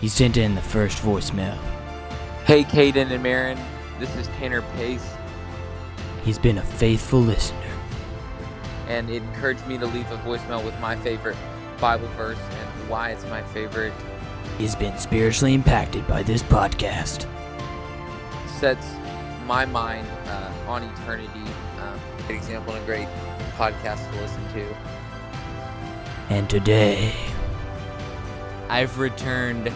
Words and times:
He 0.00 0.08
sent 0.08 0.36
in 0.36 0.54
the 0.54 0.60
first 0.62 1.02
voicemail. 1.02 1.56
Hey, 2.44 2.64
Caden 2.64 3.10
and 3.10 3.22
Marin, 3.22 3.58
this 3.98 4.14
is 4.16 4.26
Tanner 4.38 4.62
Pace, 4.76 5.06
He's 6.24 6.38
been 6.38 6.58
a 6.58 6.62
faithful 6.62 7.20
listener. 7.20 7.56
and 8.86 9.08
it 9.10 9.22
encouraged 9.22 9.66
me 9.66 9.76
to 9.78 9.86
leave 9.86 10.10
a 10.10 10.16
voicemail 10.18 10.64
with 10.64 10.78
my 10.80 10.96
favorite 10.96 11.36
Bible 11.80 12.08
verse 12.16 12.38
and 12.38 12.88
why 12.88 13.10
it's 13.10 13.24
my 13.26 13.42
favorite. 13.42 13.92
He's 14.58 14.74
been 14.74 14.96
spiritually 14.98 15.54
impacted 15.54 16.06
by 16.06 16.22
this 16.22 16.42
podcast. 16.42 17.26
Sets 18.58 18.86
my 19.46 19.64
mind 19.66 20.06
uh, 20.26 20.52
on 20.66 20.82
eternity. 20.82 21.28
Um, 21.80 21.98
great 22.26 22.36
example 22.36 22.74
and 22.74 22.82
a 22.82 22.86
great 22.86 23.08
podcast 23.56 24.10
to 24.12 24.20
listen 24.20 24.52
to. 24.54 24.76
And 26.30 26.48
today, 26.50 27.14
I've 28.68 28.98
returned. 28.98 29.70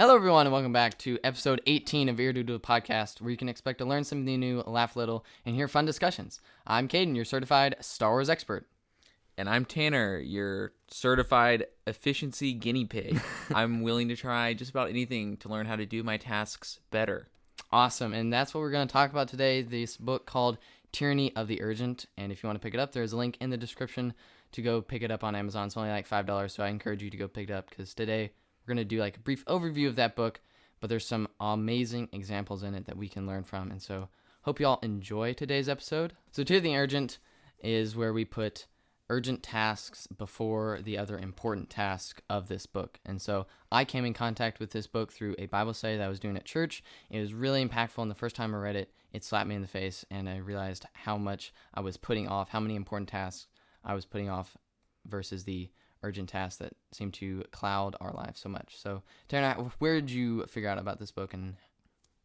Hello, 0.00 0.14
everyone, 0.14 0.46
and 0.46 0.52
welcome 0.52 0.72
back 0.72 0.96
to 0.98 1.18
episode 1.24 1.60
18 1.66 2.08
of 2.08 2.20
Ear 2.20 2.32
Doodle 2.32 2.60
Podcast, 2.60 3.20
where 3.20 3.32
you 3.32 3.36
can 3.36 3.48
expect 3.48 3.80
to 3.80 3.84
learn 3.84 4.04
something 4.04 4.38
new, 4.38 4.62
laugh 4.64 4.94
a 4.94 4.98
little, 5.00 5.24
and 5.44 5.56
hear 5.56 5.66
fun 5.66 5.86
discussions. 5.86 6.40
I'm 6.68 6.86
Caden, 6.86 7.16
your 7.16 7.24
certified 7.24 7.74
Star 7.80 8.12
Wars 8.12 8.30
expert. 8.30 8.68
And 9.36 9.48
I'm 9.48 9.64
Tanner, 9.64 10.20
your 10.20 10.70
certified 10.86 11.66
efficiency 11.84 12.52
guinea 12.52 12.84
pig. 12.84 13.20
I'm 13.52 13.82
willing 13.82 14.06
to 14.10 14.14
try 14.14 14.54
just 14.54 14.70
about 14.70 14.88
anything 14.88 15.36
to 15.38 15.48
learn 15.48 15.66
how 15.66 15.74
to 15.74 15.84
do 15.84 16.04
my 16.04 16.16
tasks 16.16 16.78
better. 16.92 17.26
Awesome, 17.72 18.12
and 18.12 18.32
that's 18.32 18.54
what 18.54 18.60
we're 18.60 18.70
going 18.70 18.86
to 18.86 18.92
talk 18.92 19.10
about 19.10 19.26
today. 19.26 19.62
This 19.62 19.96
book 19.96 20.26
called 20.26 20.58
Tyranny 20.92 21.34
of 21.34 21.48
the 21.48 21.60
Urgent, 21.60 22.06
and 22.16 22.30
if 22.30 22.40
you 22.40 22.46
want 22.46 22.56
to 22.56 22.64
pick 22.64 22.74
it 22.74 22.78
up, 22.78 22.92
there's 22.92 23.14
a 23.14 23.16
link 23.16 23.36
in 23.40 23.50
the 23.50 23.56
description 23.56 24.14
to 24.52 24.62
go 24.62 24.80
pick 24.80 25.02
it 25.02 25.10
up 25.10 25.24
on 25.24 25.34
Amazon. 25.34 25.66
It's 25.66 25.76
only 25.76 25.90
like 25.90 26.06
five 26.06 26.24
dollars, 26.24 26.52
so 26.52 26.62
I 26.62 26.68
encourage 26.68 27.02
you 27.02 27.10
to 27.10 27.16
go 27.16 27.26
pick 27.26 27.50
it 27.50 27.52
up 27.52 27.68
because 27.68 27.94
today 27.94 28.30
we're 28.68 28.74
going 28.74 28.84
to 28.84 28.96
do 28.96 29.00
like 29.00 29.16
a 29.16 29.20
brief 29.20 29.44
overview 29.46 29.88
of 29.88 29.96
that 29.96 30.14
book, 30.14 30.40
but 30.78 30.90
there's 30.90 31.06
some 31.06 31.26
amazing 31.40 32.10
examples 32.12 32.62
in 32.62 32.74
it 32.74 32.84
that 32.86 32.98
we 32.98 33.08
can 33.08 33.26
learn 33.26 33.42
from, 33.42 33.70
and 33.70 33.80
so 33.80 34.08
hope 34.42 34.60
you 34.60 34.66
all 34.66 34.78
enjoy 34.82 35.32
today's 35.32 35.70
episode. 35.70 36.12
So, 36.32 36.44
to 36.44 36.60
the 36.60 36.76
urgent 36.76 37.18
is 37.62 37.96
where 37.96 38.12
we 38.12 38.26
put 38.26 38.66
urgent 39.08 39.42
tasks 39.42 40.06
before 40.06 40.80
the 40.82 40.98
other 40.98 41.18
important 41.18 41.70
task 41.70 42.20
of 42.28 42.48
this 42.48 42.66
book. 42.66 43.00
And 43.06 43.22
so 43.22 43.46
I 43.72 43.86
came 43.86 44.04
in 44.04 44.12
contact 44.12 44.60
with 44.60 44.72
this 44.72 44.86
book 44.86 45.10
through 45.10 45.34
a 45.38 45.46
Bible 45.46 45.72
study 45.72 45.96
that 45.96 46.04
I 46.04 46.10
was 46.10 46.20
doing 46.20 46.36
at 46.36 46.44
church. 46.44 46.82
It 47.08 47.18
was 47.18 47.32
really 47.32 47.66
impactful, 47.66 48.02
and 48.02 48.10
the 48.10 48.14
first 48.14 48.36
time 48.36 48.54
I 48.54 48.58
read 48.58 48.76
it, 48.76 48.92
it 49.14 49.24
slapped 49.24 49.48
me 49.48 49.54
in 49.54 49.62
the 49.62 49.66
face, 49.66 50.04
and 50.10 50.28
I 50.28 50.36
realized 50.36 50.84
how 50.92 51.16
much 51.16 51.54
I 51.72 51.80
was 51.80 51.96
putting 51.96 52.28
off, 52.28 52.50
how 52.50 52.60
many 52.60 52.76
important 52.76 53.08
tasks 53.08 53.46
I 53.82 53.94
was 53.94 54.04
putting 54.04 54.28
off 54.28 54.58
versus 55.06 55.44
the 55.44 55.70
urgent 56.02 56.28
tasks 56.28 56.58
that 56.58 56.72
seem 56.92 57.10
to 57.12 57.44
cloud 57.50 57.96
our 58.00 58.12
lives 58.12 58.40
so 58.40 58.48
much. 58.48 58.78
So, 58.78 59.02
Tanner, 59.28 59.54
where 59.78 60.00
did 60.00 60.10
you 60.10 60.44
figure 60.46 60.68
out 60.68 60.78
about 60.78 60.98
this 60.98 61.10
book 61.10 61.34
and, 61.34 61.56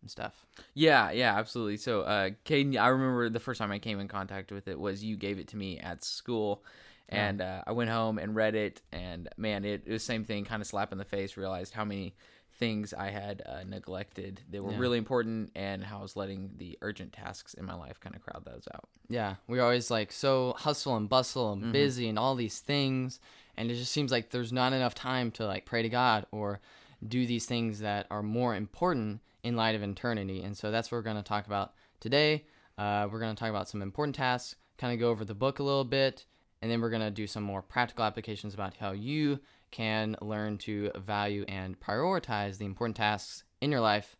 and 0.01 0.09
stuff? 0.11 0.45
Yeah, 0.73 1.11
yeah, 1.11 1.37
absolutely. 1.37 1.77
So, 1.77 2.01
uh, 2.01 2.31
Caden, 2.45 2.77
I 2.77 2.87
remember 2.87 3.29
the 3.29 3.39
first 3.39 3.59
time 3.59 3.71
I 3.71 3.79
came 3.79 3.99
in 3.99 4.07
contact 4.07 4.51
with 4.51 4.67
it 4.67 4.79
was 4.79 5.03
you 5.03 5.17
gave 5.17 5.39
it 5.39 5.47
to 5.49 5.57
me 5.57 5.79
at 5.79 6.03
school, 6.03 6.63
and 7.09 7.41
uh, 7.41 7.63
I 7.67 7.71
went 7.73 7.89
home 7.89 8.17
and 8.17 8.35
read 8.35 8.55
it, 8.55 8.81
and 8.91 9.27
man, 9.37 9.65
it, 9.65 9.83
it 9.85 9.91
was 9.91 10.01
the 10.01 10.05
same 10.05 10.23
thing, 10.23 10.45
kind 10.45 10.61
of 10.61 10.67
slap 10.67 10.91
in 10.91 10.97
the 10.97 11.05
face. 11.05 11.35
Realized 11.37 11.73
how 11.73 11.85
many 11.85 12.15
things 12.59 12.93
I 12.93 13.09
had 13.09 13.41
uh, 13.45 13.63
neglected 13.67 14.41
that 14.51 14.63
were 14.63 14.71
Yeah. 14.71 14.77
really 14.77 14.97
important, 14.99 15.51
and 15.55 15.83
how 15.83 15.99
I 15.99 16.01
was 16.01 16.15
letting 16.15 16.51
the 16.57 16.77
urgent 16.81 17.13
tasks 17.13 17.53
in 17.55 17.65
my 17.65 17.73
life 17.73 17.99
kind 17.99 18.15
of 18.15 18.21
crowd 18.21 18.45
those 18.45 18.67
out. 18.73 18.87
Yeah, 19.09 19.35
we're 19.47 19.61
always 19.63 19.91
like 19.91 20.11
so 20.11 20.53
hustle 20.57 20.95
and 20.95 21.09
bustle 21.09 21.51
and 21.53 21.73
busy 21.73 22.07
and 22.07 22.17
all 22.17 22.35
these 22.35 22.59
things, 22.59 23.19
and 23.57 23.69
it 23.69 23.75
just 23.75 23.91
seems 23.91 24.11
like 24.11 24.29
there's 24.29 24.53
not 24.53 24.73
enough 24.73 24.95
time 24.95 25.31
to 25.31 25.45
like 25.45 25.65
pray 25.65 25.81
to 25.81 25.89
God 25.89 26.25
or 26.31 26.59
do 27.07 27.25
these 27.25 27.45
things 27.45 27.79
that 27.79 28.07
are 28.09 28.23
more 28.23 28.55
important 28.55 29.21
in 29.43 29.55
light 29.55 29.75
of 29.75 29.83
eternity. 29.83 30.41
And 30.41 30.57
so 30.57 30.71
that's 30.71 30.91
what 30.91 30.97
we're 30.97 31.03
going 31.03 31.17
to 31.17 31.23
talk 31.23 31.45
about 31.45 31.73
today. 31.99 32.45
Uh, 32.77 33.07
we're 33.11 33.19
going 33.19 33.35
to 33.35 33.39
talk 33.39 33.49
about 33.49 33.69
some 33.69 33.81
important 33.81 34.15
tasks, 34.15 34.55
kind 34.77 34.93
of 34.93 34.99
go 34.99 35.09
over 35.09 35.25
the 35.25 35.35
book 35.35 35.59
a 35.59 35.63
little 35.63 35.83
bit, 35.83 36.25
and 36.61 36.71
then 36.71 36.81
we're 36.81 36.89
going 36.89 37.01
to 37.01 37.11
do 37.11 37.27
some 37.27 37.43
more 37.43 37.61
practical 37.61 38.05
applications 38.05 38.53
about 38.53 38.75
how 38.77 38.91
you 38.91 39.39
can 39.69 40.15
learn 40.21 40.57
to 40.59 40.91
value 40.95 41.43
and 41.47 41.79
prioritize 41.79 42.57
the 42.57 42.65
important 42.65 42.95
tasks 42.95 43.43
in 43.59 43.71
your 43.71 43.81
life 43.81 44.15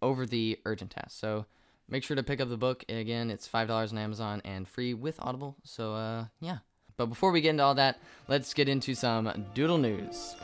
over 0.00 0.26
the 0.26 0.58
urgent 0.64 0.90
tasks. 0.90 1.14
So 1.14 1.46
make 1.88 2.02
sure 2.02 2.16
to 2.16 2.22
pick 2.22 2.40
up 2.40 2.48
the 2.48 2.56
book. 2.56 2.84
Again, 2.88 3.30
it's 3.30 3.46
five 3.46 3.68
dollars 3.68 3.92
on 3.92 3.98
Amazon 3.98 4.40
and 4.44 4.66
free 4.66 4.94
with 4.94 5.20
Audible. 5.20 5.56
So 5.64 5.94
uh, 5.94 6.26
yeah. 6.40 6.58
But 6.96 7.06
before 7.06 7.32
we 7.32 7.40
get 7.40 7.50
into 7.50 7.62
all 7.62 7.74
that, 7.76 7.98
let's 8.28 8.52
get 8.52 8.68
into 8.68 8.94
some 8.94 9.46
doodle 9.54 9.78
news. 9.78 10.36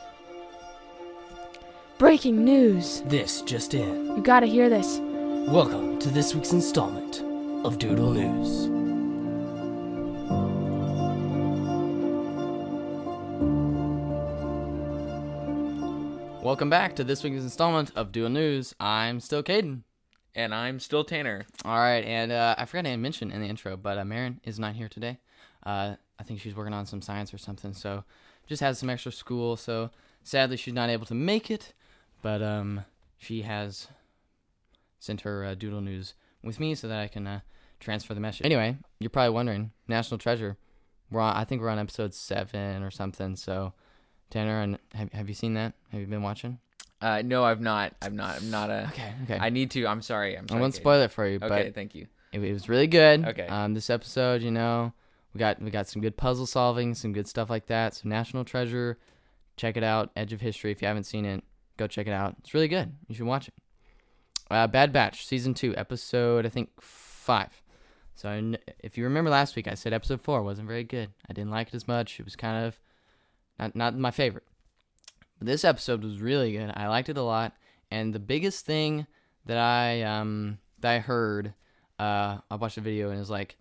Breaking 1.97 2.43
news. 2.43 3.01
this 3.05 3.41
just 3.41 3.73
in. 3.73 4.15
You 4.15 4.23
gotta 4.23 4.47
hear 4.47 4.69
this. 4.69 4.99
Welcome 5.49 5.99
to 5.99 6.09
this 6.09 6.33
week's 6.33 6.53
installment 6.53 7.21
of 7.65 7.77
Doodle 7.77 8.11
News. 8.11 8.67
Welcome 16.41 16.69
back 16.69 16.95
to 16.95 17.03
this 17.03 17.23
week's 17.23 17.43
installment 17.43 17.91
of 17.95 18.11
Doodle 18.11 18.29
News. 18.29 18.73
I'm 18.79 19.19
still 19.19 19.43
Caden. 19.43 19.83
And 20.35 20.55
I'm 20.55 20.79
still 20.79 21.03
Tanner. 21.03 21.45
All 21.65 21.77
right, 21.77 22.03
and 22.05 22.31
uh, 22.31 22.55
I 22.57 22.65
forgot 22.65 22.85
to 22.85 22.95
mention 22.97 23.29
in 23.31 23.41
the 23.41 23.47
intro, 23.47 23.75
but 23.75 23.97
uh, 23.97 24.05
Marin 24.05 24.39
is 24.43 24.57
not 24.57 24.75
here 24.75 24.87
today. 24.87 25.19
Uh, 25.65 25.95
I 26.19 26.23
think 26.23 26.39
she's 26.41 26.55
working 26.55 26.73
on 26.73 26.85
some 26.85 27.01
science 27.01 27.33
or 27.33 27.37
something, 27.37 27.73
so 27.73 28.03
just 28.47 28.61
has 28.61 28.77
some 28.79 28.89
extra 28.89 29.11
school. 29.11 29.55
So 29.55 29.89
sadly, 30.23 30.57
she's 30.57 30.73
not 30.73 30.89
able 30.89 31.05
to 31.05 31.15
make 31.15 31.49
it, 31.49 31.73
but 32.21 32.41
um, 32.41 32.83
she 33.17 33.43
has 33.43 33.87
sent 34.99 35.21
her 35.21 35.45
uh, 35.45 35.55
doodle 35.55 35.81
news 35.81 36.13
with 36.43 36.59
me 36.59 36.75
so 36.75 36.87
that 36.87 36.99
I 36.99 37.07
can 37.07 37.25
uh, 37.25 37.39
transfer 37.79 38.13
the 38.13 38.19
message. 38.19 38.45
Anyway, 38.45 38.77
you're 38.99 39.09
probably 39.09 39.33
wondering, 39.33 39.71
National 39.87 40.17
Treasure. 40.17 40.57
We're 41.11 41.21
on, 41.21 41.35
I 41.35 41.43
think 41.43 41.61
we're 41.61 41.69
on 41.69 41.79
episode 41.79 42.13
seven 42.13 42.83
or 42.83 42.91
something. 42.91 43.35
So 43.35 43.73
Tanner, 44.29 44.61
and 44.61 44.77
have, 44.93 45.11
have 45.13 45.27
you 45.27 45.33
seen 45.35 45.53
that? 45.55 45.73
Have 45.91 46.01
you 46.01 46.07
been 46.07 46.21
watching? 46.21 46.59
Uh, 47.01 47.21
no, 47.23 47.43
I've 47.45 47.61
not. 47.61 47.95
I'm 48.01 48.15
not. 48.15 48.37
I'm 48.37 48.51
not 48.51 48.69
a. 48.69 48.87
Okay, 48.89 49.13
okay. 49.23 49.37
I 49.39 49.49
need 49.49 49.71
to. 49.71 49.87
I'm 49.87 50.01
sorry. 50.01 50.37
I'm 50.37 50.45
I 50.51 50.59
won't 50.59 50.75
spoil 50.75 51.01
it 51.01 51.11
for 51.11 51.25
you, 51.25 51.37
Okay, 51.37 51.47
but 51.47 51.73
thank 51.73 51.95
you. 51.95 52.07
it, 52.33 52.43
it 52.43 52.53
was 52.53 52.67
really 52.67 52.87
good. 52.87 53.25
Okay. 53.25 53.47
Um, 53.47 53.73
this 53.73 53.89
episode, 53.89 54.41
you 54.41 54.51
know, 54.51 54.91
we 55.33 55.39
got 55.39 55.61
we 55.61 55.69
got 55.69 55.87
some 55.87 56.01
good 56.01 56.17
puzzle 56.17 56.45
solving, 56.45 56.95
some 56.95 57.13
good 57.13 57.27
stuff 57.27 57.49
like 57.49 57.67
that. 57.67 57.95
So 57.95 58.09
National 58.09 58.43
Treasure, 58.43 58.97
check 59.57 59.77
it 59.77 59.83
out. 59.83 60.11
Edge 60.15 60.33
of 60.33 60.41
History. 60.41 60.71
If 60.71 60.81
you 60.81 60.87
haven't 60.87 61.03
seen 61.03 61.25
it, 61.25 61.43
go 61.77 61.87
check 61.87 62.07
it 62.07 62.13
out. 62.13 62.35
It's 62.39 62.53
really 62.53 62.67
good. 62.67 62.93
You 63.07 63.15
should 63.15 63.25
watch 63.25 63.47
it. 63.47 63.53
Uh, 64.49 64.67
Bad 64.67 64.91
Batch 64.91 65.25
season 65.25 65.53
two, 65.53 65.75
episode 65.75 66.45
I 66.45 66.49
think 66.49 66.69
five. 66.81 67.61
So 68.15 68.29
I 68.29 68.57
if 68.79 68.97
you 68.97 69.03
remember 69.03 69.29
last 69.29 69.55
week, 69.55 69.67
I 69.67 69.75
said 69.75 69.93
episode 69.93 70.21
four 70.21 70.43
wasn't 70.43 70.67
very 70.67 70.83
good. 70.83 71.09
I 71.29 71.33
didn't 71.33 71.51
like 71.51 71.69
it 71.69 71.75
as 71.75 71.87
much. 71.87 72.19
It 72.19 72.25
was 72.25 72.35
kind 72.35 72.65
of 72.65 72.79
not 73.59 73.75
not 73.75 73.97
my 73.97 74.11
favorite. 74.11 74.45
But 75.37 75.47
this 75.47 75.63
episode 75.63 76.03
was 76.03 76.21
really 76.21 76.51
good. 76.51 76.71
I 76.75 76.87
liked 76.87 77.09
it 77.09 77.17
a 77.17 77.23
lot. 77.23 77.55
And 77.91 78.13
the 78.13 78.19
biggest 78.19 78.65
thing 78.65 79.07
that 79.45 79.57
I 79.57 80.01
um 80.01 80.57
that 80.79 80.91
I 80.91 80.99
heard, 80.99 81.53
uh, 81.97 82.39
I 82.49 82.55
watched 82.55 82.77
a 82.77 82.81
video 82.81 83.09
and 83.09 83.17
it 83.17 83.19
was 83.19 83.29
like, 83.29 83.57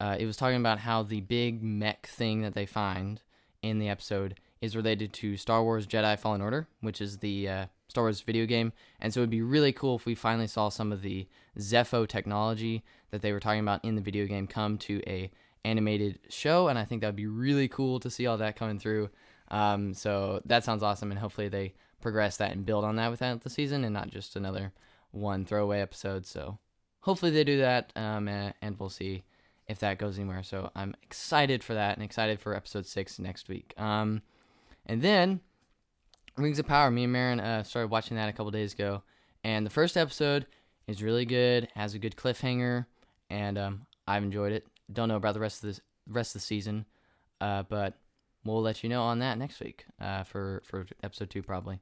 uh, 0.00 0.16
it 0.18 0.26
was 0.26 0.36
talking 0.36 0.58
about 0.58 0.80
how 0.80 1.02
the 1.02 1.20
big 1.20 1.62
mech 1.62 2.06
thing 2.06 2.42
that 2.42 2.54
they 2.54 2.66
find 2.66 3.22
in 3.62 3.78
the 3.78 3.88
episode 3.88 4.38
is 4.60 4.76
related 4.76 5.12
to 5.12 5.36
Star 5.36 5.62
Wars 5.62 5.86
Jedi 5.86 6.18
Fallen 6.18 6.40
Order, 6.40 6.68
which 6.80 7.00
is 7.00 7.18
the 7.18 7.48
uh, 7.48 7.66
Star 7.88 8.04
Wars 8.04 8.20
video 8.22 8.46
game. 8.46 8.72
And 9.00 9.12
so 9.12 9.20
it'd 9.20 9.30
be 9.30 9.42
really 9.42 9.72
cool 9.72 9.96
if 9.96 10.06
we 10.06 10.14
finally 10.14 10.46
saw 10.46 10.68
some 10.68 10.92
of 10.92 11.02
the 11.02 11.28
Zeffo 11.58 12.08
technology 12.08 12.82
that 13.10 13.22
they 13.22 13.32
were 13.32 13.40
talking 13.40 13.60
about 13.60 13.84
in 13.84 13.94
the 13.94 14.02
video 14.02 14.26
game 14.26 14.46
come 14.46 14.78
to 14.78 15.02
a 15.06 15.30
animated 15.64 16.18
show. 16.28 16.68
And 16.68 16.78
I 16.78 16.84
think 16.84 17.00
that 17.00 17.08
would 17.08 17.16
be 17.16 17.26
really 17.26 17.68
cool 17.68 18.00
to 18.00 18.10
see 18.10 18.26
all 18.26 18.38
that 18.38 18.56
coming 18.56 18.78
through. 18.78 19.10
Um, 19.48 19.94
so 19.94 20.40
that 20.46 20.64
sounds 20.64 20.82
awesome, 20.82 21.10
and 21.10 21.20
hopefully 21.20 21.48
they 21.48 21.74
progress 22.00 22.38
that 22.38 22.52
and 22.52 22.66
build 22.66 22.84
on 22.84 22.96
that 22.96 23.10
without 23.10 23.42
the 23.42 23.50
season, 23.50 23.84
and 23.84 23.92
not 23.92 24.10
just 24.10 24.36
another 24.36 24.72
one 25.10 25.44
throwaway 25.44 25.80
episode. 25.80 26.26
So 26.26 26.58
hopefully 27.00 27.30
they 27.30 27.44
do 27.44 27.58
that, 27.58 27.92
um, 27.94 28.28
and 28.28 28.78
we'll 28.78 28.88
see 28.88 29.24
if 29.68 29.78
that 29.80 29.98
goes 29.98 30.18
anywhere. 30.18 30.42
So 30.42 30.70
I'm 30.74 30.94
excited 31.02 31.62
for 31.64 31.74
that, 31.74 31.96
and 31.96 32.04
excited 32.04 32.40
for 32.40 32.54
episode 32.54 32.86
six 32.86 33.18
next 33.18 33.48
week. 33.48 33.74
Um, 33.78 34.22
and 34.86 35.02
then 35.02 35.40
Rings 36.36 36.58
of 36.58 36.66
Power. 36.66 36.90
Me 36.90 37.04
and 37.04 37.12
Marin 37.12 37.40
uh, 37.40 37.62
started 37.62 37.90
watching 37.90 38.16
that 38.16 38.28
a 38.28 38.32
couple 38.32 38.50
days 38.50 38.72
ago, 38.74 39.02
and 39.42 39.64
the 39.64 39.70
first 39.70 39.96
episode 39.96 40.46
is 40.86 41.02
really 41.02 41.24
good, 41.24 41.68
has 41.74 41.94
a 41.94 41.98
good 41.98 42.16
cliffhanger, 42.16 42.86
and 43.30 43.56
um, 43.56 43.86
I've 44.06 44.22
enjoyed 44.22 44.52
it. 44.52 44.66
Don't 44.92 45.08
know 45.08 45.16
about 45.16 45.34
the 45.34 45.40
rest 45.40 45.64
of 45.64 45.74
the 45.74 45.80
rest 46.06 46.34
of 46.34 46.40
the 46.42 46.46
season, 46.46 46.84
uh, 47.40 47.62
but 47.62 47.94
we'll 48.44 48.60
let 48.60 48.82
you 48.82 48.90
know 48.90 49.02
on 49.02 49.20
that 49.20 49.38
next 49.38 49.60
week 49.60 49.86
uh, 50.00 50.24
for 50.24 50.62
for 50.64 50.86
episode 51.02 51.30
two 51.30 51.42
probably. 51.42 51.80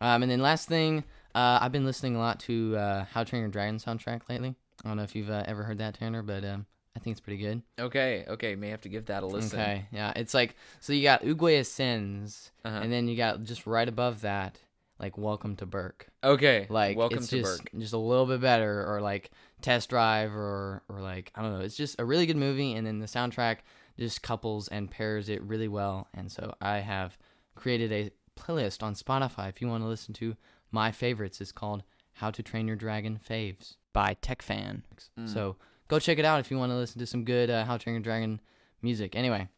Um, 0.00 0.22
and 0.22 0.30
then 0.30 0.42
last 0.42 0.68
thing, 0.68 1.04
uh, 1.34 1.58
I've 1.62 1.72
been 1.72 1.84
listening 1.86 2.16
a 2.16 2.18
lot 2.18 2.40
to 2.40 2.76
uh, 2.76 3.04
How 3.04 3.22
to 3.22 3.30
Train 3.30 3.42
Your 3.42 3.50
Dragon 3.50 3.76
soundtrack 3.76 4.22
lately. 4.28 4.56
I 4.84 4.88
don't 4.88 4.96
know 4.96 5.04
if 5.04 5.14
you've 5.14 5.30
uh, 5.30 5.44
ever 5.46 5.62
heard 5.62 5.78
that, 5.78 5.94
Tanner, 5.94 6.22
but 6.22 6.44
um, 6.44 6.66
I 6.96 7.00
think 7.00 7.14
it's 7.14 7.20
pretty 7.20 7.42
good. 7.42 7.62
Okay, 7.78 8.24
okay, 8.28 8.54
may 8.54 8.68
have 8.70 8.82
to 8.82 8.88
give 8.88 9.06
that 9.06 9.22
a 9.22 9.26
listen. 9.26 9.58
Okay, 9.58 9.86
yeah, 9.92 10.12
it's 10.16 10.32
like 10.34 10.54
so 10.80 10.92
you 10.92 11.02
got 11.02 11.22
Uguay 11.22 11.64
Sins, 11.66 12.50
Uh-huh. 12.64 12.78
and 12.82 12.92
then 12.92 13.08
you 13.08 13.16
got 13.16 13.42
just 13.42 13.66
right 13.66 13.88
above 13.88 14.20
that, 14.22 14.58
like 14.98 15.18
Welcome 15.18 15.56
to 15.56 15.66
Berk. 15.66 16.06
Okay, 16.22 16.66
Like 16.70 16.96
welcome 16.96 17.18
it's 17.18 17.28
to 17.28 17.40
just 17.42 17.62
Berk. 17.64 17.80
just 17.80 17.92
a 17.94 17.98
little 17.98 18.26
bit 18.26 18.40
better, 18.40 18.84
or 18.88 19.00
like 19.00 19.30
Test 19.60 19.90
Drive, 19.90 20.34
or 20.34 20.82
or 20.88 21.00
like 21.00 21.32
I 21.34 21.42
don't 21.42 21.52
know. 21.58 21.64
It's 21.64 21.76
just 21.76 21.96
a 21.98 22.04
really 22.04 22.26
good 22.26 22.36
movie, 22.36 22.74
and 22.74 22.86
then 22.86 23.00
the 23.00 23.06
soundtrack 23.06 23.58
just 23.98 24.22
couples 24.22 24.68
and 24.68 24.90
pairs 24.90 25.28
it 25.28 25.42
really 25.42 25.68
well. 25.68 26.08
And 26.14 26.30
so 26.30 26.54
I 26.60 26.78
have 26.78 27.16
created 27.54 27.92
a 27.92 28.10
playlist 28.40 28.82
on 28.82 28.94
Spotify. 28.94 29.48
If 29.48 29.60
you 29.60 29.68
want 29.68 29.82
to 29.84 29.88
listen 29.88 30.14
to 30.14 30.36
my 30.70 30.90
favorites, 30.92 31.40
it's 31.40 31.52
called 31.52 31.82
"How 32.14 32.30
to 32.30 32.42
Train 32.42 32.66
Your 32.68 32.76
Dragon 32.76 33.18
Faves" 33.28 33.76
by 33.92 34.14
Tech 34.14 34.42
Fan. 34.42 34.84
Mm. 35.18 35.28
So 35.28 35.56
go 35.88 35.98
check 35.98 36.18
it 36.18 36.24
out 36.24 36.40
if 36.40 36.50
you 36.50 36.58
want 36.58 36.72
to 36.72 36.76
listen 36.76 36.98
to 36.98 37.06
some 37.06 37.24
good 37.24 37.50
uh, 37.50 37.64
How 37.64 37.76
to 37.76 37.82
Train 37.82 37.94
Your 37.94 38.02
Dragon 38.02 38.40
music. 38.82 39.16
Anyway, 39.16 39.48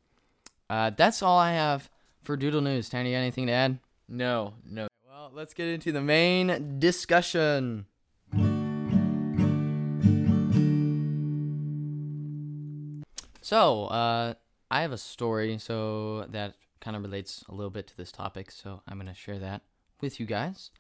uh, 0.69 0.91
that's 0.97 1.23
all 1.23 1.39
I 1.39 1.53
have 1.53 1.91
for 2.23 2.37
Doodle 2.37 2.61
News. 2.61 2.89
Tanner, 2.89 3.09
you 3.09 3.15
got 3.15 3.21
anything 3.21 3.47
to 3.47 3.53
add? 3.53 3.79
No, 4.09 4.55
no. 4.69 4.89
Well, 5.09 5.31
let's 5.35 5.55
get 5.55 5.69
into 5.69 5.93
the 5.93 6.01
main 6.01 6.79
discussion. 6.79 7.87
So, 13.41 13.87
uh, 13.87 14.35
I 14.71 14.83
have 14.83 14.91
a 14.91 14.99
story, 14.99 15.59
so 15.59 16.27
that 16.31 16.55
kind 16.81 16.97
of 16.97 17.03
relates 17.03 17.45
a 17.49 17.55
little 17.55 17.71
bit 17.71 17.87
to 17.89 17.97
this 17.97 18.11
topic. 18.11 18.51
So 18.51 18.83
I'm 18.89 18.99
gonna 18.99 19.15
share 19.15 19.39
that 19.39 19.63
with 20.01 20.19
you 20.19 20.27
guys. 20.27 20.71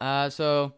Uh, 0.00 0.30
so 0.30 0.74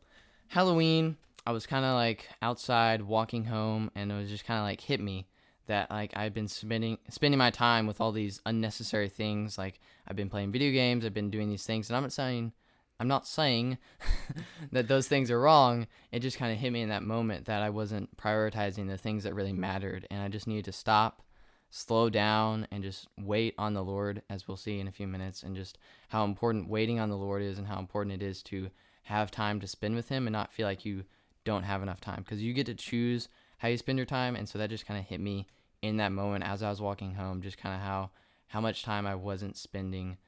Halloween, 0.49 1.17
I 1.46 1.52
was 1.52 1.66
kind 1.66 1.84
of 1.84 1.94
like 1.94 2.28
outside 2.42 3.02
walking 3.02 3.44
home, 3.44 3.90
and 3.94 4.12
it 4.12 4.14
was 4.14 4.28
just 4.28 4.44
kind 4.44 4.58
of 4.58 4.64
like 4.64 4.81
hit 4.81 5.00
me 5.00 5.26
that 5.66 5.90
like 5.90 6.12
I've 6.16 6.34
been 6.34 6.48
spending 6.48 6.98
spending 7.08 7.38
my 7.38 7.50
time 7.50 7.87
with 7.87 8.00
all 8.00 8.12
these 8.12 8.40
unnecessary 8.44 9.08
things. 9.08 9.56
Like 9.56 9.81
I've 10.06 10.16
been 10.16 10.31
playing 10.31 10.52
video 10.52 10.72
games, 10.72 11.04
I've 11.04 11.14
been 11.14 11.31
doing 11.31 11.48
these 11.48 11.64
things, 11.64 11.88
and 11.88 11.96
I'm 11.96 12.02
not 12.02 12.12
saying 12.12 12.52
I'm 12.98 13.08
not 13.08 13.26
saying 13.26 13.78
that 14.72 14.88
those 14.88 15.08
things 15.08 15.31
are 15.31 15.40
wrong. 15.40 15.87
It 16.12 16.20
just 16.20 16.37
kind 16.37 16.52
of 16.52 16.58
hit 16.58 16.70
me 16.70 16.82
in 16.82 16.90
that 16.90 17.02
moment 17.02 17.46
that 17.46 17.62
I 17.62 17.70
wasn't 17.70 18.14
prioritizing 18.19 18.88
the 18.88 18.98
things 18.98 19.25
that 19.25 19.34
really 19.34 19.54
mattered, 19.54 20.06
and 20.10 20.20
I 20.20 20.28
just 20.28 20.46
needed 20.46 20.66
to 20.66 20.72
stop, 20.72 21.22
slow 21.70 22.10
down, 22.10 22.69
and 22.70 22.82
just 22.82 23.08
wait 23.19 23.54
on 23.56 23.72
the 23.72 23.82
Lord, 23.82 24.20
as 24.28 24.46
we'll 24.46 24.58
see 24.58 24.81
in 24.81 24.88
a 24.88 24.92
few 24.92 25.06
minutes, 25.06 25.42
and 25.42 25.56
just 25.56 25.78
how 26.08 26.25
important 26.25 26.69
waiting 26.69 27.00
on 27.00 27.08
the 27.08 27.16
Lord 27.16 27.42
is, 27.42 27.56
and 27.56 27.66
how 27.66 27.78
important 27.78 28.20
it 28.20 28.26
is 28.26 28.42
to 28.44 28.69
have 29.04 29.31
time 29.31 29.60
to 29.60 29.66
spend 29.66 29.94
with 29.94 30.10
Him 30.10 30.26
and 30.26 30.32
not 30.34 30.52
feel 30.52 30.66
like 30.66 30.84
you 30.84 31.04
don't 31.44 31.62
have 31.62 31.82
enough 31.82 32.00
time 32.00 32.22
because 32.22 32.42
you 32.42 32.52
get 32.52 32.66
to 32.66 32.75
choose 32.75 33.28
how 33.58 33.69
you 33.69 33.76
spend 33.76 33.98
your 33.98 34.06
time, 34.06 34.37
and 34.37 34.48
so 34.48 34.58
that 34.58 34.70
just 34.70 34.87
kind 34.87 34.98
of 34.98 35.06
hit 35.06 35.20
me 35.20 35.46
in 35.82 35.96
that 35.98 36.12
moment 36.12 36.44
as 36.44 36.62
I 36.62 36.70
was 36.70 36.81
walking 36.81 37.14
home, 37.14 37.42
just 37.42 37.58
kind 37.58 37.75
of 37.75 37.81
how 37.81 38.10
how 38.48 38.60
much 38.60 38.82
time 38.82 39.06
I 39.06 39.14
wasn't 39.14 39.56
spending 39.56 40.19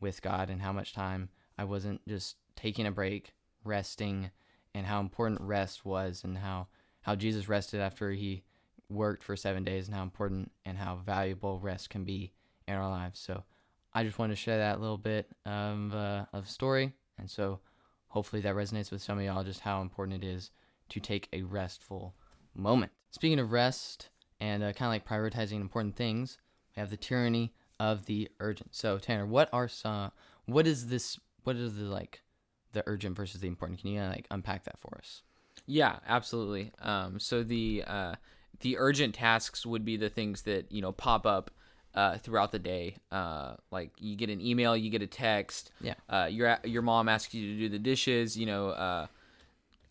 with 0.00 0.22
God 0.22 0.48
and 0.48 0.62
how 0.62 0.72
much 0.72 0.92
time 0.92 1.28
I 1.58 1.64
wasn't 1.64 2.06
just 2.06 2.36
taking 2.56 2.86
a 2.86 2.92
break, 2.92 3.32
resting, 3.64 4.30
and 4.74 4.86
how 4.86 5.00
important 5.00 5.40
rest 5.40 5.84
was, 5.84 6.24
and 6.24 6.38
how 6.38 6.68
how 7.02 7.14
Jesus 7.14 7.48
rested 7.48 7.80
after 7.80 8.10
he 8.10 8.44
worked 8.88 9.22
for 9.22 9.36
seven 9.36 9.64
days, 9.64 9.86
and 9.86 9.96
how 9.96 10.02
important 10.02 10.52
and 10.64 10.78
how 10.78 10.96
valuable 10.96 11.58
rest 11.58 11.90
can 11.90 12.04
be 12.04 12.32
in 12.68 12.74
our 12.74 12.88
lives. 12.88 13.18
So 13.18 13.44
I 13.92 14.04
just 14.04 14.18
wanted 14.18 14.34
to 14.34 14.40
share 14.40 14.58
that 14.58 14.80
little 14.80 14.98
bit 14.98 15.30
of 15.46 15.94
uh, 15.94 16.26
of 16.32 16.48
story, 16.48 16.92
and 17.18 17.30
so 17.30 17.60
hopefully 18.14 18.40
that 18.40 18.54
resonates 18.54 18.92
with 18.92 19.02
some 19.02 19.18
of 19.18 19.24
y'all 19.24 19.42
just 19.42 19.58
how 19.58 19.82
important 19.82 20.22
it 20.22 20.26
is 20.26 20.52
to 20.88 21.00
take 21.00 21.28
a 21.32 21.42
restful 21.42 22.14
moment. 22.54 22.92
Speaking 23.10 23.40
of 23.40 23.50
rest 23.50 24.08
and 24.40 24.62
uh, 24.62 24.72
kind 24.72 24.86
of 24.86 24.92
like 24.92 25.04
prioritizing 25.04 25.60
important 25.60 25.96
things, 25.96 26.38
we 26.76 26.80
have 26.80 26.90
the 26.90 26.96
tyranny 26.96 27.52
of 27.80 28.06
the 28.06 28.30
urgent. 28.38 28.72
So 28.72 28.98
Tanner, 28.98 29.26
what 29.26 29.48
are 29.52 29.66
some? 29.66 30.12
What 30.46 30.64
is 30.64 30.86
this? 30.86 31.18
What 31.42 31.56
is 31.56 31.76
the 31.76 31.86
like 31.86 32.22
the 32.72 32.84
urgent 32.86 33.16
versus 33.16 33.40
the 33.40 33.48
important? 33.48 33.80
Can 33.80 33.90
you 33.90 34.00
uh, 34.00 34.10
like 34.10 34.28
unpack 34.30 34.62
that 34.62 34.78
for 34.78 34.96
us? 34.96 35.22
Yeah, 35.66 35.98
absolutely. 36.06 36.70
Um, 36.80 37.18
so 37.18 37.42
the 37.42 37.82
uh, 37.84 38.14
the 38.60 38.78
urgent 38.78 39.16
tasks 39.16 39.66
would 39.66 39.84
be 39.84 39.96
the 39.96 40.08
things 40.08 40.42
that 40.42 40.70
you 40.70 40.82
know 40.82 40.92
pop 40.92 41.26
up 41.26 41.50
uh, 41.94 42.18
throughout 42.18 42.52
the 42.52 42.58
day. 42.58 42.96
Uh, 43.12 43.54
like 43.70 43.90
you 43.98 44.16
get 44.16 44.30
an 44.30 44.40
email, 44.40 44.76
you 44.76 44.90
get 44.90 45.02
a 45.02 45.06
text. 45.06 45.70
Yeah. 45.80 45.94
Uh, 46.08 46.28
your 46.30 46.58
your 46.64 46.82
mom 46.82 47.08
asks 47.08 47.34
you 47.34 47.52
to 47.54 47.58
do 47.58 47.68
the 47.68 47.78
dishes. 47.78 48.36
You 48.36 48.46
know. 48.46 48.68
Uh, 48.70 49.06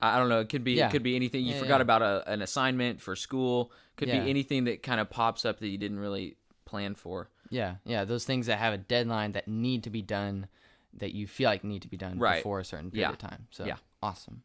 I 0.02 0.18
don't 0.20 0.28
know. 0.28 0.42
It 0.42 0.50
could 0.50 0.66
be 0.66 0.74
Yeah. 0.74 0.88
it 0.88 0.92
could 0.92 1.04
be 1.04 1.16
anything. 1.16 1.46
You 1.46 1.54
Yeah, 1.54 1.60
forgot 1.60 1.78
yeah. 1.78 1.84
about 1.84 2.02
a, 2.02 2.30
an 2.30 2.42
assignment 2.42 3.00
for 3.02 3.16
school. 3.16 3.72
Could 3.96 4.10
be 4.10 4.30
anything 4.30 4.66
that 4.66 4.84
kind 4.84 5.00
of 5.00 5.10
pops 5.10 5.46
up 5.46 5.60
that 5.60 5.68
you 5.70 5.78
didn't 5.78 6.00
really 6.00 6.36
plan 6.66 6.94
for. 6.96 7.30
Yeah, 7.50 7.76
yeah, 7.86 8.04
those 8.04 8.26
things 8.26 8.48
that 8.48 8.58
have 8.58 8.74
a 8.74 8.78
deadline 8.80 9.34
that 9.34 9.48
need 9.48 9.84
to 9.84 9.90
be 9.92 10.02
done, 10.02 10.48
that 10.96 11.14
you 11.14 11.28
feel 11.28 11.48
like 11.50 11.64
need 11.64 11.84
to 11.84 11.88
be 11.88 11.98
done 11.98 12.18
Right. 12.20 12.38
before 12.38 12.60
a 12.60 12.66
certain 12.66 12.90
period 12.92 13.12
of 13.12 13.18
time. 13.20 13.48
So 13.52 13.66
Yeah. 13.66 13.78
awesome. 14.02 14.42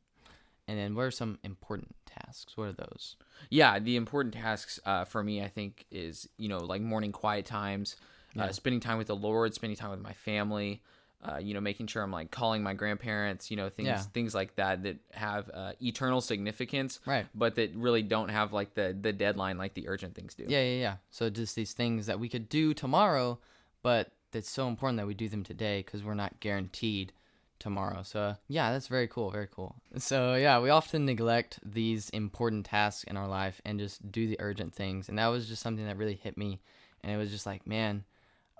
And 0.68 0.78
then 0.78 0.94
what 0.94 1.02
are 1.06 1.10
some 1.10 1.38
important 1.42 1.94
tasks? 2.06 2.56
What 2.56 2.64
are 2.68 2.72
those? 2.72 3.16
Yeah, 3.50 3.78
the 3.78 3.96
important 3.96 4.34
tasks 4.34 4.78
uh, 4.84 5.04
for 5.06 5.24
me, 5.24 5.42
I 5.42 5.48
think, 5.48 5.86
is 5.90 6.28
you 6.36 6.48
know 6.48 6.58
like 6.58 6.82
morning 6.82 7.10
quiet 7.10 7.46
times, 7.46 7.96
Yeah. 8.34 8.44
uh, 8.44 8.52
spending 8.52 8.80
time 8.80 8.98
with 8.98 9.06
the 9.08 9.16
Lord, 9.16 9.54
spending 9.54 9.76
time 9.76 9.90
with 9.90 10.00
my 10.00 10.12
family. 10.12 10.82
Uh, 11.20 11.38
you 11.38 11.52
know, 11.52 11.60
making 11.60 11.88
sure 11.88 12.00
I'm 12.00 12.12
like 12.12 12.30
calling 12.30 12.62
my 12.62 12.74
grandparents. 12.74 13.50
You 13.50 13.56
know, 13.56 13.68
things 13.70 13.86
Yeah. 13.88 14.02
things 14.12 14.34
like 14.36 14.54
that 14.54 14.84
that 14.84 14.98
have 15.14 15.50
uh, 15.52 15.72
eternal 15.82 16.20
significance, 16.20 17.00
Right. 17.06 17.26
but 17.34 17.56
that 17.56 17.74
really 17.74 18.02
don't 18.02 18.28
have 18.28 18.52
like 18.52 18.74
the 18.74 18.96
the 19.00 19.12
deadline 19.12 19.58
like 19.58 19.74
the 19.74 19.88
urgent 19.88 20.14
things 20.14 20.34
do. 20.36 20.44
Yeah, 20.46 20.62
yeah, 20.62 20.78
yeah. 20.80 20.96
So 21.10 21.28
just 21.28 21.56
these 21.56 21.72
things 21.72 22.06
that 22.06 22.20
we 22.20 22.28
could 22.28 22.48
do 22.48 22.72
tomorrow, 22.72 23.40
but 23.82 24.12
that's 24.30 24.48
so 24.50 24.68
important 24.68 24.98
that 24.98 25.06
we 25.08 25.14
do 25.14 25.28
them 25.28 25.42
today 25.42 25.82
because 25.82 26.04
we're 26.04 26.14
not 26.14 26.38
guaranteed 26.38 27.12
tomorrow. 27.58 28.02
So 28.02 28.36
yeah, 28.48 28.72
that's 28.72 28.88
very 28.88 29.08
cool, 29.08 29.30
very 29.30 29.48
cool. 29.50 29.74
So 29.96 30.34
yeah, 30.34 30.58
we 30.60 30.70
often 30.70 31.04
neglect 31.04 31.58
these 31.64 32.10
important 32.10 32.66
tasks 32.66 33.04
in 33.04 33.16
our 33.16 33.28
life 33.28 33.60
and 33.64 33.78
just 33.78 34.10
do 34.12 34.26
the 34.26 34.40
urgent 34.40 34.74
things, 34.74 35.08
and 35.08 35.18
that 35.18 35.28
was 35.28 35.48
just 35.48 35.62
something 35.62 35.86
that 35.86 35.96
really 35.96 36.14
hit 36.16 36.36
me, 36.36 36.60
and 37.02 37.12
it 37.12 37.16
was 37.16 37.30
just 37.30 37.46
like, 37.46 37.66
man, 37.66 38.04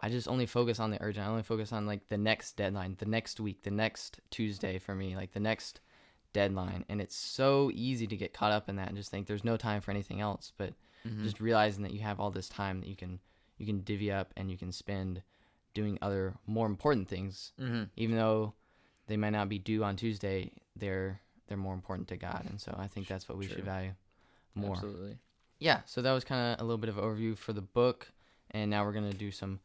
I 0.03 0.09
just 0.09 0.29
only 0.29 0.47
focus 0.47 0.81
on 0.81 0.91
the 0.91 1.03
urgent. 1.03 1.27
I 1.27 1.31
only 1.31 1.43
focus 1.43 1.73
on 1.73 1.87
like 1.87 2.09
the 2.09 2.19
next 2.19 2.57
deadline, 2.57 2.97
the 2.99 3.07
next 3.07 3.41
week, 3.41 3.63
the 3.63 3.71
next 3.71 4.21
Tuesday 4.31 4.79
for 4.79 4.95
me, 4.95 5.17
like 5.17 5.33
the 5.33 5.41
next 5.41 5.81
deadline, 6.33 6.85
and 6.89 7.01
it's 7.01 7.17
so 7.17 7.71
easy 7.75 8.07
to 8.07 8.17
get 8.17 8.33
caught 8.33 8.53
up 8.53 8.69
in 8.69 8.77
that 8.77 8.89
and 8.89 8.97
just 8.97 9.11
think 9.11 9.27
there's 9.27 9.45
no 9.45 9.57
time 9.57 9.81
for 9.81 9.91
anything 9.91 10.21
else, 10.21 10.53
but 10.57 10.75
Mhm. 11.07 11.23
just 11.23 11.41
realizing 11.41 11.83
that 11.83 11.93
you 11.93 12.01
have 12.01 12.21
all 12.21 12.31
this 12.31 12.49
time 12.49 12.81
that 12.81 12.89
you 12.89 12.97
can 12.97 13.21
you 13.57 13.67
can 13.67 13.81
divvy 13.81 14.13
up 14.13 14.33
and 14.37 14.51
you 14.51 14.57
can 14.57 14.71
spend 14.71 15.23
doing 15.75 15.99
other 16.01 16.35
more 16.47 16.67
important 16.67 17.09
things 17.09 17.53
hmm 17.59 17.85
even 17.97 18.17
though 18.17 18.55
they 19.09 19.17
might 19.17 19.31
not 19.31 19.49
be 19.49 19.59
due 19.59 19.83
on 19.83 19.97
Tuesday 19.97 20.53
they're 20.77 21.21
they're 21.49 21.57
more 21.57 21.75
important 21.75 22.09
to 22.09 22.17
God. 22.17 22.45
And 22.49 22.61
so 22.61 22.75
I 22.79 22.87
think 22.89 23.09
that's 23.09 23.29
what 23.29 23.39
we 23.39 23.47
True. 23.47 23.57
should 23.57 23.65
value 23.65 23.93
more. 24.55 24.73
Absolutely. 24.73 25.19
yeah 25.59 25.81
so 25.87 26.03
that 26.03 26.13
was 26.13 26.25
kind 26.25 26.55
of 26.55 26.61
a 26.61 26.65
little 26.65 26.79
bit 26.79 26.91
of 26.91 26.99
an 26.99 27.05
overview 27.05 27.37
for 27.37 27.53
the 27.53 27.63
book. 27.63 28.13
And 28.51 28.71
now 28.71 28.85
we're 28.85 28.93
going 28.93 29.11
to 29.11 29.17
do 29.17 29.31
some 29.31 29.61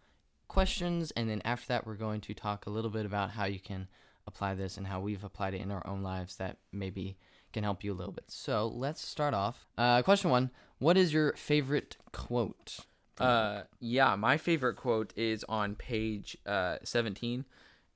questions. 0.48 1.12
And 1.12 1.30
then 1.30 1.42
after 1.46 1.68
that 1.68 1.86
we're 1.86 1.96
going 1.96 2.22
to 2.22 2.34
talk 2.34 2.66
a 2.66 2.70
little 2.70 2.90
bit 2.92 3.06
about 3.06 3.32
how 3.32 3.46
you 3.46 3.60
can 3.60 3.88
apply 4.26 4.56
this 4.56 4.78
and 4.78 4.88
how 4.88 5.00
we've 5.00 5.24
applied 5.24 5.54
it 5.54 5.62
in 5.62 5.72
our 5.72 5.86
own 5.86 6.02
lives 6.02 6.38
that 6.38 6.58
maybe 6.72 7.18
can 7.52 7.64
help 7.64 7.84
you 7.84 7.94
a 7.94 7.96
little 7.96 8.14
bit. 8.14 8.26
So 8.30 8.68
let's 8.68 9.06
start 9.06 9.34
off. 9.34 9.66
Uh, 9.78 10.02
question 10.02 10.32
one 10.32 10.50
what 10.80 10.98
is 10.98 11.14
your 11.14 11.34
favorite 11.34 11.98
quote 12.12 12.80
Uh, 13.20 13.64
yeah, 13.80 14.16
my 14.16 14.38
favorite 14.38 14.76
quote 14.76 15.14
is 15.16 15.46
on 15.48 15.76
page 15.76 16.36
uh, 16.46 16.78
17, 16.84 17.46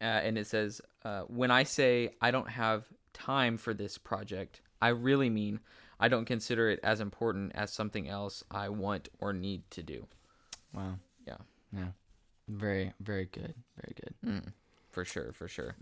uh, 0.01 0.03
and 0.05 0.37
it 0.37 0.47
says, 0.47 0.81
uh, 1.03 1.21
When 1.23 1.51
I 1.51 1.63
say 1.63 2.11
I 2.21 2.31
don't 2.31 2.49
have 2.49 2.85
time 3.13 3.57
for 3.57 3.73
this 3.73 3.97
project, 3.97 4.61
I 4.81 4.89
really 4.89 5.29
mean 5.29 5.59
I 5.99 6.07
don't 6.07 6.25
consider 6.25 6.69
it 6.69 6.79
as 6.83 6.99
important 7.01 7.51
as 7.55 7.71
something 7.71 8.07
else 8.07 8.43
I 8.51 8.69
want 8.69 9.09
or 9.19 9.33
need 9.33 9.63
to 9.71 9.83
do. 9.83 10.05
Wow. 10.73 10.99
Yeah. 11.25 11.37
Yeah. 11.75 11.87
Very, 12.47 12.93
very 12.99 13.25
good. 13.25 13.53
Very 13.81 13.95
good. 13.95 14.13
Mm, 14.25 14.53
for 14.91 15.03
sure, 15.03 15.33
for 15.33 15.47
sure. 15.47 15.75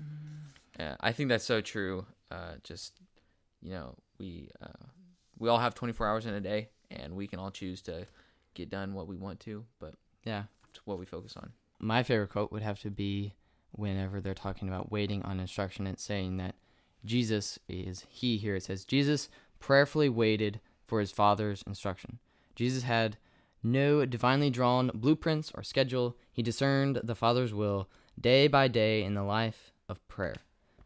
Yeah, 0.80 0.96
I 1.00 1.12
think 1.12 1.30
that's 1.30 1.44
so 1.46 1.62
true. 1.62 2.06
Uh, 2.32 2.54
just, 2.64 2.94
you 3.62 3.72
know, 3.72 3.96
we 4.18 4.50
uh, 4.62 4.86
we 5.38 5.50
all 5.50 5.60
have 5.60 5.76
24 5.76 6.08
hours 6.08 6.26
in 6.26 6.34
a 6.34 6.40
day, 6.42 6.70
and 6.90 7.14
we 7.16 7.28
can 7.28 7.40
all 7.40 7.52
choose 7.52 7.82
to 7.84 8.08
get 8.54 8.70
done 8.70 8.94
what 8.94 9.08
we 9.08 9.18
want 9.18 9.40
to, 9.42 9.66
but 9.80 9.96
Yeah. 10.24 10.44
it's 10.70 10.80
what 10.86 10.98
we 10.98 11.06
focus 11.06 11.36
on. 11.38 11.52
My 11.80 12.04
favorite 12.04 12.30
quote 12.30 12.52
would 12.54 12.62
have 12.64 12.80
to 12.80 12.90
be 12.90 13.34
whenever 13.78 14.22
they're 14.22 14.34
talking 14.34 14.68
about 14.68 14.92
waiting 14.92 15.22
on 15.24 15.40
instruction, 15.40 15.88
it's 15.88 16.04
saying 16.04 16.38
that 16.38 16.56
Jesus 17.04 17.60
is 17.68 18.06
he 18.10 18.38
here. 18.38 18.56
It 18.56 18.64
says, 18.64 18.86
Jesus 18.86 19.30
prayerfully 19.60 20.10
waited 20.10 20.60
for 20.88 21.00
his 21.00 21.12
Father's 21.12 21.64
instruction. 21.68 22.20
Jesus 22.56 22.84
had 22.84 23.18
no 23.64 24.06
divinely 24.06 24.50
drawn 24.50 24.92
blueprints 24.94 25.52
or 25.56 25.64
schedule. 25.64 26.16
He 26.32 26.44
discerned 26.44 27.02
the 27.04 27.16
Father's 27.16 27.54
will 27.54 27.90
day 28.20 28.48
by 28.48 28.68
day 28.68 29.04
in 29.04 29.14
the 29.14 29.24
life 29.24 29.72
of 29.90 30.06
prayer. 30.08 30.36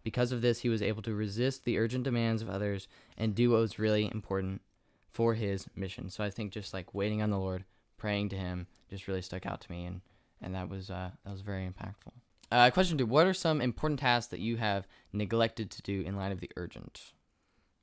Because 0.04 0.32
of 0.32 0.42
this, 0.42 0.62
he 0.62 0.70
was 0.70 0.82
able 0.82 1.02
to 1.04 1.14
resist 1.14 1.66
the 1.66 1.78
urgent 1.78 2.04
demands 2.04 2.42
of 2.42 2.50
others 2.50 2.88
and 3.18 3.36
do 3.36 3.52
what 3.52 3.60
was 3.60 3.80
really 3.80 4.06
important 4.06 4.62
for 5.10 5.34
his 5.34 5.68
mission. 5.76 6.10
So 6.10 6.24
I 6.24 6.30
think 6.30 6.52
just 6.52 6.74
like 6.74 6.94
waiting 6.94 7.22
on 7.22 7.30
the 7.30 7.38
Lord, 7.38 7.66
praying 7.98 8.30
to 8.30 8.38
him 8.38 8.68
just 8.90 9.08
really 9.08 9.22
stuck 9.22 9.46
out 9.46 9.62
to 9.62 9.72
me 9.72 9.86
and 9.86 10.02
and 10.42 10.56
that 10.56 10.70
was 10.70 10.90
uh 10.90 11.12
that 11.26 11.32
was 11.32 11.42
very 11.42 11.68
impactful. 11.68 12.14
Uh, 12.52 12.70
question 12.72 12.98
two: 12.98 13.06
What 13.06 13.28
are 13.28 13.34
some 13.34 13.62
important 13.62 14.00
tasks 14.00 14.32
that 14.32 14.40
you 14.40 14.58
have 14.58 14.88
neglected 15.14 15.70
to 15.72 15.82
do 15.82 16.02
in 16.02 16.16
light 16.16 16.32
of 16.32 16.40
the 16.40 16.50
urgent? 16.56 17.14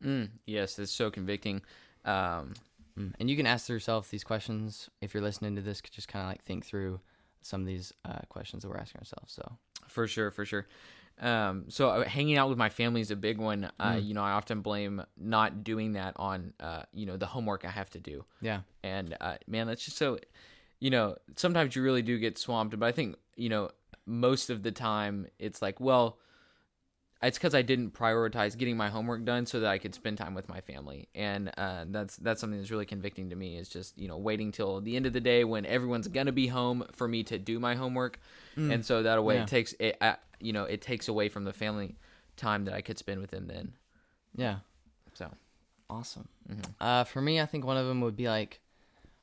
Mm, 0.03 0.31
yes, 0.47 0.79
it's 0.79 0.93
so 0.93 1.11
convicting. 1.11 1.63
Um, 2.05 2.55
Mm. 2.99 3.13
And 3.21 3.29
you 3.29 3.37
can 3.37 3.47
ask 3.47 3.69
yourself 3.69 4.11
these 4.11 4.25
questions 4.25 4.89
if 5.03 5.13
you're 5.13 5.23
listening 5.23 5.55
to 5.57 5.61
this. 5.61 5.83
Just 5.83 6.09
kind 6.09 6.23
of 6.25 6.31
like 6.31 6.43
think 6.43 6.65
through 6.65 6.99
some 7.43 7.61
of 7.61 7.67
these 7.67 7.93
uh, 8.07 8.21
questions 8.31 8.63
that 8.63 8.71
we're 8.71 8.79
asking 8.79 9.01
ourselves. 9.01 9.35
So 9.35 9.53
For 9.87 10.07
sure, 10.09 10.31
for 10.31 10.47
sure. 10.47 10.67
Um, 11.21 11.67
so 11.69 11.91
uh, 11.91 12.05
hanging 12.09 12.39
out 12.39 12.49
with 12.49 12.57
my 12.57 12.71
family 12.71 13.03
is 13.03 13.11
a 13.11 13.17
big 13.17 13.39
one. 13.39 13.71
Uh, 13.79 13.97
Mm. 13.97 14.07
You 14.07 14.15
know, 14.15 14.23
I 14.23 14.33
often 14.33 14.63
blame 14.63 15.03
not 15.19 15.63
doing 15.63 15.93
that 15.93 16.15
on, 16.17 16.55
uh, 16.59 16.85
you 16.95 17.05
know, 17.05 17.19
the 17.19 17.27
homework 17.27 17.67
I 17.67 17.71
have 17.71 17.91
to 17.91 18.01
do. 18.01 18.25
yeah, 18.41 18.61
And 18.83 19.15
uh, 19.21 19.37
man, 19.47 19.67
that's 19.67 19.85
just 19.85 19.99
so, 19.99 20.19
you 20.81 20.89
know, 20.89 21.17
sometimes 21.37 21.77
you 21.77 21.83
really 21.83 22.03
do 22.03 22.19
get 22.19 22.39
swamped. 22.39 22.79
But 22.79 22.87
I 22.87 22.93
think, 22.93 23.17
you 23.37 23.51
know, 23.51 23.71
most 24.07 24.51
of 24.51 24.63
the 24.63 24.73
time 24.73 25.27
it's 25.39 25.61
like, 25.61 25.81
well, 25.81 26.19
it's 27.23 27.39
because 27.39 27.55
I 27.55 27.63
didn't 27.63 27.95
prioritize 27.95 28.57
getting 28.57 28.77
my 28.77 28.89
homework 28.91 29.25
done 29.25 29.47
so 29.47 29.61
that 29.61 29.71
I 29.71 29.79
could 29.79 29.95
spend 29.95 30.19
time 30.19 30.35
with 30.35 30.49
my 30.49 30.61
family, 30.61 31.09
and 31.15 31.51
uh, 31.57 31.87
that's 31.89 32.17
that's 32.17 32.41
something 32.41 32.59
that's 32.59 32.71
really 32.71 32.85
convicting 32.87 33.31
to 33.31 33.37
me. 33.37 33.57
Is 33.57 33.69
just 33.69 33.99
you 33.99 34.07
know 34.07 34.19
waiting 34.19 34.53
till 34.53 34.81
the 34.81 34.97
end 34.97 35.07
of 35.07 35.13
the 35.15 35.21
day 35.21 35.43
when 35.43 35.65
everyone's 35.67 36.09
gonna 36.09 36.33
be 36.33 36.47
home 36.47 36.85
for 36.93 37.09
me 37.09 37.23
to 37.25 37.39
do 37.39 37.59
my 37.59 37.75
homework, 37.75 38.21
and 38.57 38.85
so 38.85 39.03
that 39.03 39.25
way 39.25 39.37
Yeah. 39.37 39.43
it 39.43 39.49
takes 39.49 39.73
it 39.81 39.97
uh, 40.01 40.17
you 40.41 40.53
know 40.53 40.65
it 40.65 40.83
takes 40.83 41.09
away 41.09 41.29
from 41.31 41.45
the 41.45 41.53
family 41.55 41.97
time 42.37 42.67
that 42.67 42.75
I 42.75 42.83
could 42.83 42.99
spend 42.99 43.21
with 43.23 43.31
them 43.31 43.47
then. 43.47 43.73
yeah, 44.37 44.59
So 45.15 45.31
awesome. 45.89 46.29
mhm. 46.49 46.75
Uh, 46.79 47.05
for 47.05 47.23
me, 47.23 47.41
I 47.41 47.47
think 47.47 47.65
one 47.65 47.79
of 47.79 47.87
them 47.87 48.03
would 48.03 48.17
be 48.17 48.29
like, 48.29 48.61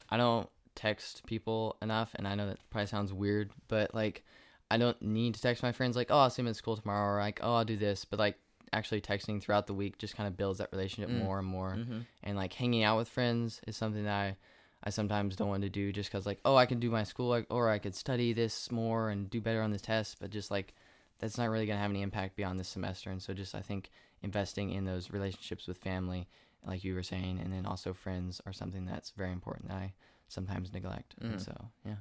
I 0.10 0.18
don't 0.18 0.50
text 0.74 1.26
people 1.28 1.78
enough, 1.82 2.10
and 2.16 2.28
I 2.28 2.34
know 2.34 2.48
that 2.48 2.58
probably 2.72 2.88
sounds 2.88 3.14
weird, 3.14 3.52
but 3.68 3.94
like, 3.94 4.24
I 4.72 4.78
don't 4.78 5.00
need 5.02 5.36
to 5.36 5.42
text 5.42 5.62
my 5.64 5.72
friends 5.72 5.96
like, 5.96 6.10
oh, 6.10 6.18
I'll 6.20 6.30
see 6.30 6.42
them 6.42 6.50
at 6.50 6.56
school 6.56 6.78
tomorrow, 6.78 7.16
or 7.16 7.20
like, 7.20 7.40
oh, 7.44 7.56
I'll 7.56 7.66
do 7.66 7.78
this, 7.78 8.06
but 8.06 8.20
like 8.20 8.38
actually 8.72 9.02
texting 9.02 9.40
throughout 9.42 9.68
the 9.68 9.74
week 9.74 9.98
just 10.00 10.16
kind 10.16 10.28
of 10.28 10.36
builds 10.36 10.58
that 10.58 10.72
relationship 10.72 11.12
Mm. 11.12 11.20
more 11.20 11.40
and 11.40 11.48
more, 11.48 11.76
Mm-hmm. 11.78 12.00
and 12.24 12.38
like 12.38 12.54
hanging 12.54 12.84
out 12.84 12.98
with 12.98 13.08
friends 13.08 13.62
is 13.68 13.78
something 13.78 14.04
that 14.06 14.14
I. 14.14 14.38
I 14.86 14.90
sometimes 14.90 15.38
don't 15.38 15.48
want 15.48 15.64
to 15.64 15.70
do 15.70 15.94
just 15.94 16.10
because, 16.12 16.26
like, 16.26 16.42
oh, 16.44 16.58
I 16.58 16.66
can 16.66 16.82
do 16.82 16.92
my 16.92 17.04
school, 17.04 17.30
like, 17.30 17.48
or 17.50 17.70
I 17.70 17.80
could 17.80 17.96
study 17.96 18.34
this 18.34 18.70
more 18.70 19.10
and 19.12 19.30
do 19.30 19.40
better 19.40 19.62
on 19.62 19.72
this 19.72 19.82
test, 19.82 20.18
but 20.20 20.30
just 20.30 20.52
like, 20.52 20.74
that's 21.20 21.38
not 21.38 21.50
really 21.50 21.66
going 21.66 21.78
to 21.78 21.82
have 21.82 21.90
any 21.90 22.02
impact 22.02 22.36
beyond 22.36 22.60
this 22.60 22.68
semester. 22.68 23.10
And 23.10 23.22
so, 23.22 23.34
just 23.34 23.56
I 23.56 23.62
think 23.62 23.92
investing 24.24 24.72
in 24.72 24.84
those 24.84 25.10
relationships 25.10 25.68
with 25.68 25.78
family 25.78 26.28
like 26.68 26.84
you 26.84 26.96
were 26.96 27.02
saying, 27.04 27.40
and 27.42 27.54
then 27.54 27.66
also 27.66 27.94
friends 27.94 28.42
are 28.46 28.52
something 28.52 28.84
that's 28.86 29.12
very 29.12 29.32
important 29.32 29.70
that 29.70 29.78
I 29.78 29.94
sometimes 30.28 30.74
neglect. 30.74 31.16
And 31.22 31.36
Mhm. 31.36 31.46
so, 31.46 31.70
yeah. 31.86 31.96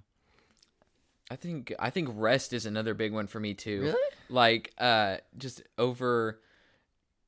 I 1.32 1.36
think 1.36 1.72
I 1.78 1.88
think 1.88 2.10
rest 2.12 2.52
is 2.52 2.66
another 2.66 2.92
big 2.92 3.12
one 3.12 3.26
for 3.26 3.40
me 3.40 3.54
too. 3.54 3.80
Really? 3.82 4.10
Like 4.28 4.72
uh 4.78 5.16
just 5.38 5.62
over 5.78 6.40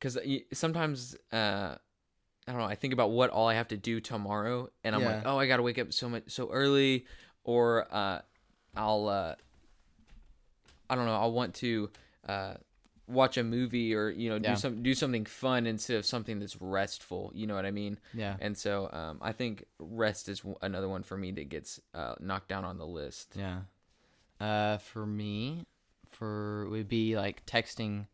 cuz 0.00 0.18
sometimes 0.52 1.16
uh 1.32 1.76
I 2.46 2.52
don't 2.52 2.61
know, 2.61 2.66
I 2.66 2.75
think 2.75 2.92
about 2.92 3.11
what 3.12 3.30
all 3.30 3.49
I 3.49 3.54
have 3.54 3.68
to 3.68 3.78
do 3.78 4.00
tomorrow 4.00 4.68
and 4.84 4.94
I'm 4.94 5.02
like, 5.14 5.23
"Oh, 5.25 5.38
I 5.38 5.46
got 5.46 5.56
to 5.56 5.62
wake 5.62 5.78
up 5.78 5.94
so 5.94 6.11
much 6.11 6.25
so 6.28 6.50
early 6.52 7.06
or 7.44 7.87
uh 7.90 8.20
I'll 8.76 9.08
uh 9.08 9.34
I 10.90 10.94
don't 10.96 11.06
know, 11.06 11.14
I'll 11.14 11.32
want 11.32 11.54
to 11.56 11.90
uh 12.28 12.54
watch 13.06 13.37
a 13.38 13.44
movie 13.44 13.94
or 13.94 14.08
you 14.11 14.28
know 14.30 14.37
Yeah. 14.37 14.50
do 14.54 14.56
some 14.56 14.82
do 14.82 14.94
something 14.94 15.25
fun 15.26 15.66
instead 15.66 15.96
of 15.99 16.06
something 16.06 16.38
that's 16.40 16.58
restful 16.61 17.30
you 17.34 17.46
know 17.46 17.54
what 17.54 17.66
i 17.66 17.70
mean 17.70 17.99
Yeah. 18.14 18.37
and 18.40 18.56
so 18.56 18.88
um, 18.94 19.18
i 19.20 19.30
think 19.32 19.66
rest 19.78 20.26
is 20.30 20.38
w- 20.40 20.56
another 20.62 20.88
one 20.88 21.02
for 21.02 21.14
me 21.18 21.30
that 21.32 21.50
gets 21.50 21.78
uh, 21.92 22.14
knocked 22.18 22.49
down 22.49 22.64
on 22.64 22.78
the 22.78 22.87
list 22.87 23.34
Yeah. 23.37 23.61
Uh, 24.44 24.76
for 24.78 25.06
me, 25.06 25.64
for 26.10 26.68
would 26.70 26.88
be 26.88 27.16
like 27.16 27.44
texting, 27.46 28.06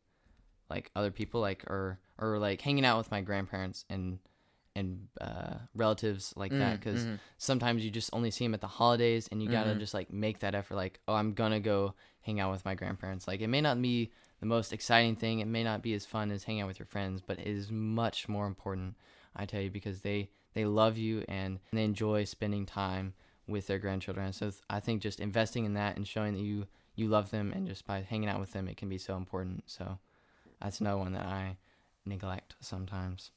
like 0.68 0.90
other 0.94 1.10
people, 1.10 1.40
like 1.40 1.64
or 1.68 1.99
or 2.18 2.38
like 2.38 2.60
hanging 2.60 2.84
out 2.84 2.99
with 2.99 3.10
my 3.10 3.20
grandparents 3.20 3.84
and 3.90 4.18
and 4.76 5.08
uh, 5.20 5.54
relatives 5.75 6.32
like 6.37 6.52
that, 6.52 6.76
Mm, 6.76 6.80
because 6.80 7.04
mhm. 7.04 7.18
sometimes 7.38 7.84
you 7.84 7.90
just 7.90 8.10
only 8.12 8.30
see 8.30 8.44
them 8.44 8.54
at 8.54 8.60
the 8.60 8.68
holidays, 8.80 9.28
and 9.32 9.42
you 9.42 9.49
gotta 9.49 9.75
Mhm. 9.75 9.80
just 9.80 9.94
like 9.94 10.12
make 10.12 10.38
that 10.40 10.54
effort. 10.54 10.76
Like, 10.76 11.00
oh, 11.08 11.14
I'm 11.14 11.34
gonna 11.34 11.58
go 11.60 11.94
hang 12.20 12.38
out 12.38 12.52
with 12.52 12.64
my 12.64 12.75
grandparents. 12.76 13.26
Like, 13.26 13.40
it 13.40 13.49
may 13.49 13.60
not 13.60 13.82
be 13.82 14.12
the 14.38 14.46
most 14.46 14.72
exciting 14.72 15.16
thing. 15.16 15.40
It 15.40 15.49
may 15.49 15.64
not 15.64 15.82
be 15.82 15.94
as 15.94 16.06
fun 16.06 16.30
as 16.30 16.44
hanging 16.44 16.62
out 16.62 16.68
with 16.68 16.78
your 16.78 16.87
friends, 16.87 17.20
but 17.26 17.40
it 17.40 17.46
is 17.49 17.72
much 17.72 18.28
more 18.28 18.46
important. 18.46 18.94
I 19.34 19.46
tell 19.46 19.60
you 19.60 19.70
because 19.70 20.02
they 20.02 20.30
they 20.54 20.64
love 20.64 20.96
you 20.96 21.25
and 21.28 21.58
they 21.72 21.84
enjoy 21.84 22.25
spending 22.25 22.66
time 22.66 23.14
with 23.50 23.66
their 23.66 23.78
grandchildren. 23.78 24.33
So 24.33 24.50
I 24.69 24.80
think 24.80 25.02
just 25.02 25.21
investing 25.21 25.64
in 25.64 25.75
that 25.75 25.97
and 25.97 26.07
showing 26.07 26.35
that 26.35 26.40
you 26.40 26.66
you 26.97 27.09
love 27.09 27.30
them 27.30 27.52
and 27.52 27.66
just 27.66 27.87
by 27.87 28.02
hanging 28.02 28.28
out 28.28 28.40
with 28.40 28.52
them, 28.52 28.69
it 28.69 28.76
can 28.76 28.88
be 28.88 28.99
so 28.99 29.16
important. 29.16 29.64
So 29.66 29.99
that's 30.61 30.80
another 30.80 30.99
one 30.99 31.12
that 31.12 31.26
I 31.26 31.57
neglect 32.04 32.57
sometimes. 32.61 33.30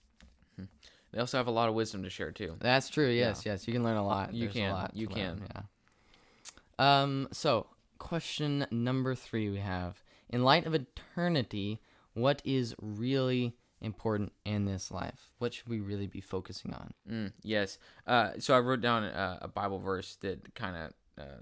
they 1.12 1.20
also 1.20 1.38
have 1.38 1.48
a 1.48 1.51
lot 1.51 1.70
of 1.70 1.75
wisdom 1.75 2.03
to 2.03 2.10
share 2.10 2.32
too 2.32 2.55
That's 2.60 2.89
true. 2.89 3.10
Yes, 3.10 3.46
yes, 3.46 3.67
you 3.67 3.74
can 3.74 3.84
learn 3.84 3.98
a 3.98 4.05
lot. 4.05 4.34
You 4.34 4.46
There's 4.46 4.55
a 4.55 4.60
can, 4.60 4.72
lot 4.72 4.91
you 4.96 5.08
learn, 5.08 5.15
can. 5.15 5.41
Yeah. 5.55 7.01
Um. 7.01 7.27
So, 7.32 7.67
question 8.00 8.65
number 8.72 9.15
three 9.15 9.50
we 9.50 9.60
have: 9.60 10.03
In 10.29 10.43
light 10.43 10.65
of 10.65 10.74
eternity, 10.74 11.82
what 12.13 12.41
is 12.43 12.75
really 12.82 13.55
important 13.84 14.32
in 14.46 14.66
this 14.66 14.92
life? 14.92 15.32
What 15.38 15.54
should 15.54 15.68
we 15.68 15.80
really 15.80 16.08
be 16.08 16.22
focusing 16.22 16.74
on? 16.74 16.94
Mm, 17.10 17.34
yes. 17.44 17.78
Uh, 18.08 18.32
so 18.40 18.56
I 18.56 18.60
wrote 18.60 18.82
down 18.82 19.04
a, 19.04 19.40
a 19.44 19.48
Bible 19.48 19.80
verse 19.80 20.16
that 20.22 20.56
kind 20.56 20.75
of 20.75 21.24
uh, 21.24 21.42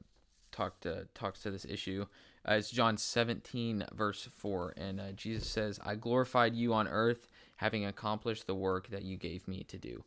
talked 0.52 0.86
uh, 0.86 1.04
talks 1.14 1.42
to 1.44 1.52
this 1.52 1.66
issue. 1.66 2.06
Uh, 2.48 2.54
it's 2.54 2.72
John 2.72 2.98
17 2.98 3.86
verse 3.94 4.28
4, 4.36 4.74
and 4.76 5.00
uh, 5.00 5.12
Jesus 5.14 5.48
says, 5.48 5.80
"I 5.84 5.96
glorified 5.96 6.56
you 6.56 6.74
on 6.74 6.88
earth, 6.88 7.28
having 7.58 7.86
accomplished 7.86 8.48
the 8.48 8.56
work 8.56 8.90
that 8.90 9.04
you 9.04 9.18
gave 9.18 9.48
me 9.48 9.64
to 9.68 9.78
do." 9.78 10.04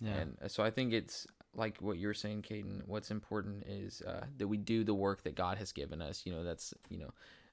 Yeah. 0.00 0.14
And 0.14 0.38
uh, 0.44 0.48
so 0.48 0.62
I 0.62 0.70
think 0.70 0.92
it's 0.92 1.26
like 1.54 1.78
what 1.80 1.98
you're 1.98 2.14
saying, 2.14 2.42
Caden. 2.42 2.82
What's 2.86 3.10
important 3.10 3.64
is 3.66 4.02
uh, 4.02 4.24
that 4.36 4.48
we 4.48 4.56
do 4.56 4.84
the 4.84 4.94
work 4.94 5.22
that 5.24 5.34
God 5.34 5.58
has 5.58 5.72
given 5.72 6.00
us. 6.02 6.22
You 6.24 6.32
know, 6.32 6.44
that's 6.44 6.74
you 6.88 6.98
know, 6.98 7.10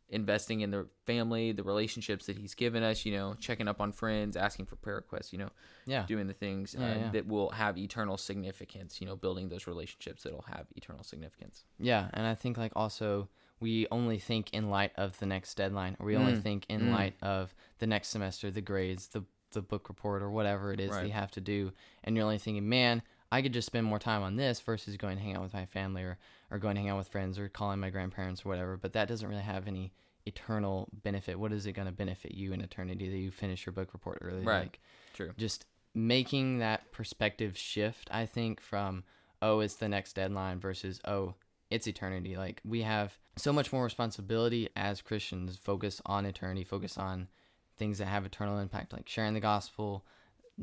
investing 0.10 0.62
in 0.62 0.72
the 0.72 0.88
family, 1.06 1.52
the 1.52 1.64
relationships 1.64 2.26
that 2.28 2.38
He's 2.38 2.54
given 2.54 2.84
us. 2.84 3.06
You 3.06 3.14
know, 3.14 3.36
checking 3.40 3.68
up 3.68 3.82
on 3.82 3.92
friends, 3.92 4.36
asking 4.38 4.66
for 4.68 4.76
prayer 4.76 4.98
requests. 4.98 5.32
You 5.34 5.40
know, 5.40 5.50
yeah. 5.86 6.06
doing 6.08 6.28
the 6.28 6.34
things 6.34 6.76
uh, 6.76 6.80
Yeah, 6.82 6.96
yeah. 6.98 7.12
that 7.12 7.28
will 7.28 7.50
have 7.52 7.78
eternal 7.78 8.18
significance. 8.18 9.00
You 9.02 9.08
know, 9.08 9.16
building 9.16 9.50
those 9.50 9.68
relationships 9.68 10.24
that'll 10.24 10.46
have 10.48 10.68
eternal 10.76 11.04
significance. 11.04 11.64
Yeah, 11.80 12.10
and 12.14 12.26
I 12.28 12.36
think 12.36 12.58
like 12.58 12.72
also 12.76 13.30
we 13.60 13.88
only 13.90 14.20
think 14.20 14.54
in 14.54 14.70
light 14.70 14.92
of 14.98 15.18
the 15.20 15.26
next 15.26 15.56
deadline, 15.56 15.96
or 16.00 16.06
we 16.06 16.16
only 16.18 16.34
Mm, 16.34 16.44
think 16.44 16.66
in 16.70 16.82
mm. 16.82 16.92
light 16.92 17.16
of 17.22 17.56
the 17.80 17.88
next 17.88 18.10
semester, 18.10 18.52
the 18.52 18.62
grades, 18.62 19.08
the 19.08 19.24
the 19.54 19.62
book 19.62 19.88
report, 19.88 20.22
or 20.22 20.30
whatever 20.30 20.74
it 20.74 20.82
is 20.82 20.92
Right. 20.92 21.06
you 21.06 21.14
have 21.14 21.32
to 21.32 21.40
do, 21.40 21.72
and 22.04 22.16
you're 22.18 22.26
only 22.26 22.38
thinking, 22.38 22.68
man, 22.68 23.02
I 23.36 23.42
could 23.42 23.54
just 23.54 23.66
spend 23.66 23.86
more 23.86 24.00
time 24.00 24.24
on 24.24 24.36
this 24.36 24.60
versus 24.60 24.98
going 24.98 25.18
hang 25.18 25.36
out 25.36 25.44
with 25.44 25.54
my 25.54 25.66
family, 25.66 26.04
or 26.04 26.18
or 26.52 26.58
going 26.58 26.76
hang 26.76 26.90
out 26.90 26.98
with 26.98 27.08
friends, 27.08 27.38
or 27.38 27.50
calling 27.50 27.80
my 27.80 27.90
grandparents, 27.90 28.46
or 28.46 28.50
whatever. 28.50 28.78
But 28.78 28.94
that 28.94 29.08
doesn't 29.08 29.28
really 29.28 29.42
have 29.42 29.68
any 29.68 29.94
eternal 30.26 30.90
benefit. 31.04 31.40
What 31.40 31.52
is 31.52 31.66
it 31.66 31.74
going 31.74 31.88
to 31.88 31.94
benefit 31.94 32.34
you 32.34 32.54
in 32.54 32.62
eternity 32.62 33.10
that 33.10 33.18
you 33.18 33.32
finish 33.32 33.66
your 33.66 33.74
book 33.74 33.94
report 33.94 34.20
early? 34.22 34.44
Right. 34.44 34.62
Like, 34.62 34.80
True. 35.14 35.32
just 35.38 35.66
making 35.96 36.60
that 36.60 36.92
perspective 36.92 37.58
shift 37.58 38.10
i 38.12 38.26
think 38.26 38.60
from 38.60 39.04
oh 39.42 39.62
it's 39.62 39.76
the 39.76 39.88
next 39.88 40.14
deadline 40.14 40.60
versus 40.60 41.00
oh 41.06 41.34
it's 41.72 41.88
eternity 41.88 42.36
like 42.36 42.62
we 42.66 42.82
have 42.82 43.18
so 43.38 43.54
much 43.54 43.72
more 43.72 43.86
responsibility 43.86 44.68
as 44.76 45.02
christians 45.02 45.58
focus 45.58 46.02
on 46.06 46.26
eternity 46.26 46.66
focus 46.66 46.98
on 46.98 47.30
things 47.78 47.98
that 47.98 48.08
have 48.08 48.26
eternal 48.26 48.60
impact 48.60 48.92
like 48.92 49.08
sharing 49.08 49.34
the 49.34 49.40
gospel 49.40 50.06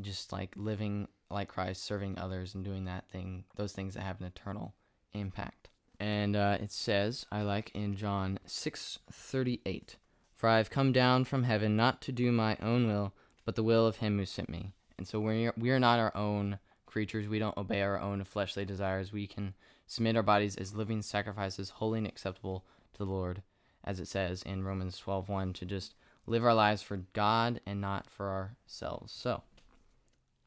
just 0.02 0.33
like 0.33 0.52
living 0.55 1.09
like 1.32 1.48
christ 1.48 1.82
serving 1.82 2.18
others 2.18 2.54
and 2.54 2.64
doing 2.64 2.84
that 2.84 3.08
thing 3.10 3.44
those 3.56 3.72
things 3.72 3.94
that 3.94 4.02
have 4.02 4.20
an 4.20 4.26
eternal 4.26 4.74
impact 5.14 5.68
and 6.00 6.36
uh, 6.36 6.56
it 6.60 6.72
says 6.72 7.26
i 7.32 7.42
like 7.42 7.70
in 7.74 7.96
john 7.96 8.38
638 8.46 9.96
for 10.34 10.48
i 10.48 10.58
have 10.58 10.70
come 10.70 10.92
down 10.92 11.24
from 11.24 11.44
heaven 11.44 11.76
not 11.76 12.00
to 12.00 12.12
do 12.12 12.32
my 12.32 12.56
own 12.60 12.86
will 12.86 13.12
but 13.44 13.56
the 13.56 13.62
will 13.62 13.86
of 13.86 13.96
him 13.96 14.18
who 14.18 14.26
sent 14.26 14.48
me. 14.48 14.72
And 14.98 15.06
so 15.06 15.20
we're 15.20 15.52
we 15.56 15.70
are 15.70 15.80
not 15.80 15.98
our 15.98 16.16
own 16.16 16.58
creatures. 16.86 17.28
We 17.28 17.38
don't 17.38 17.56
obey 17.56 17.82
our 17.82 17.98
own 17.98 18.22
fleshly 18.24 18.64
desires. 18.64 19.12
We 19.12 19.26
can 19.26 19.54
submit 19.86 20.16
our 20.16 20.22
bodies 20.22 20.56
as 20.56 20.74
living 20.74 21.02
sacrifices, 21.02 21.70
holy 21.70 21.98
and 21.98 22.06
acceptable 22.06 22.64
to 22.92 22.98
the 22.98 23.10
Lord, 23.10 23.42
as 23.84 23.98
it 23.98 24.08
says 24.08 24.42
in 24.42 24.64
Romans 24.64 24.98
12:1 24.98 25.54
to 25.54 25.66
just 25.66 25.94
live 26.26 26.44
our 26.44 26.54
lives 26.54 26.82
for 26.82 26.98
God 27.12 27.60
and 27.66 27.80
not 27.80 28.08
for 28.08 28.28
ourselves. 28.30 29.12
So, 29.12 29.42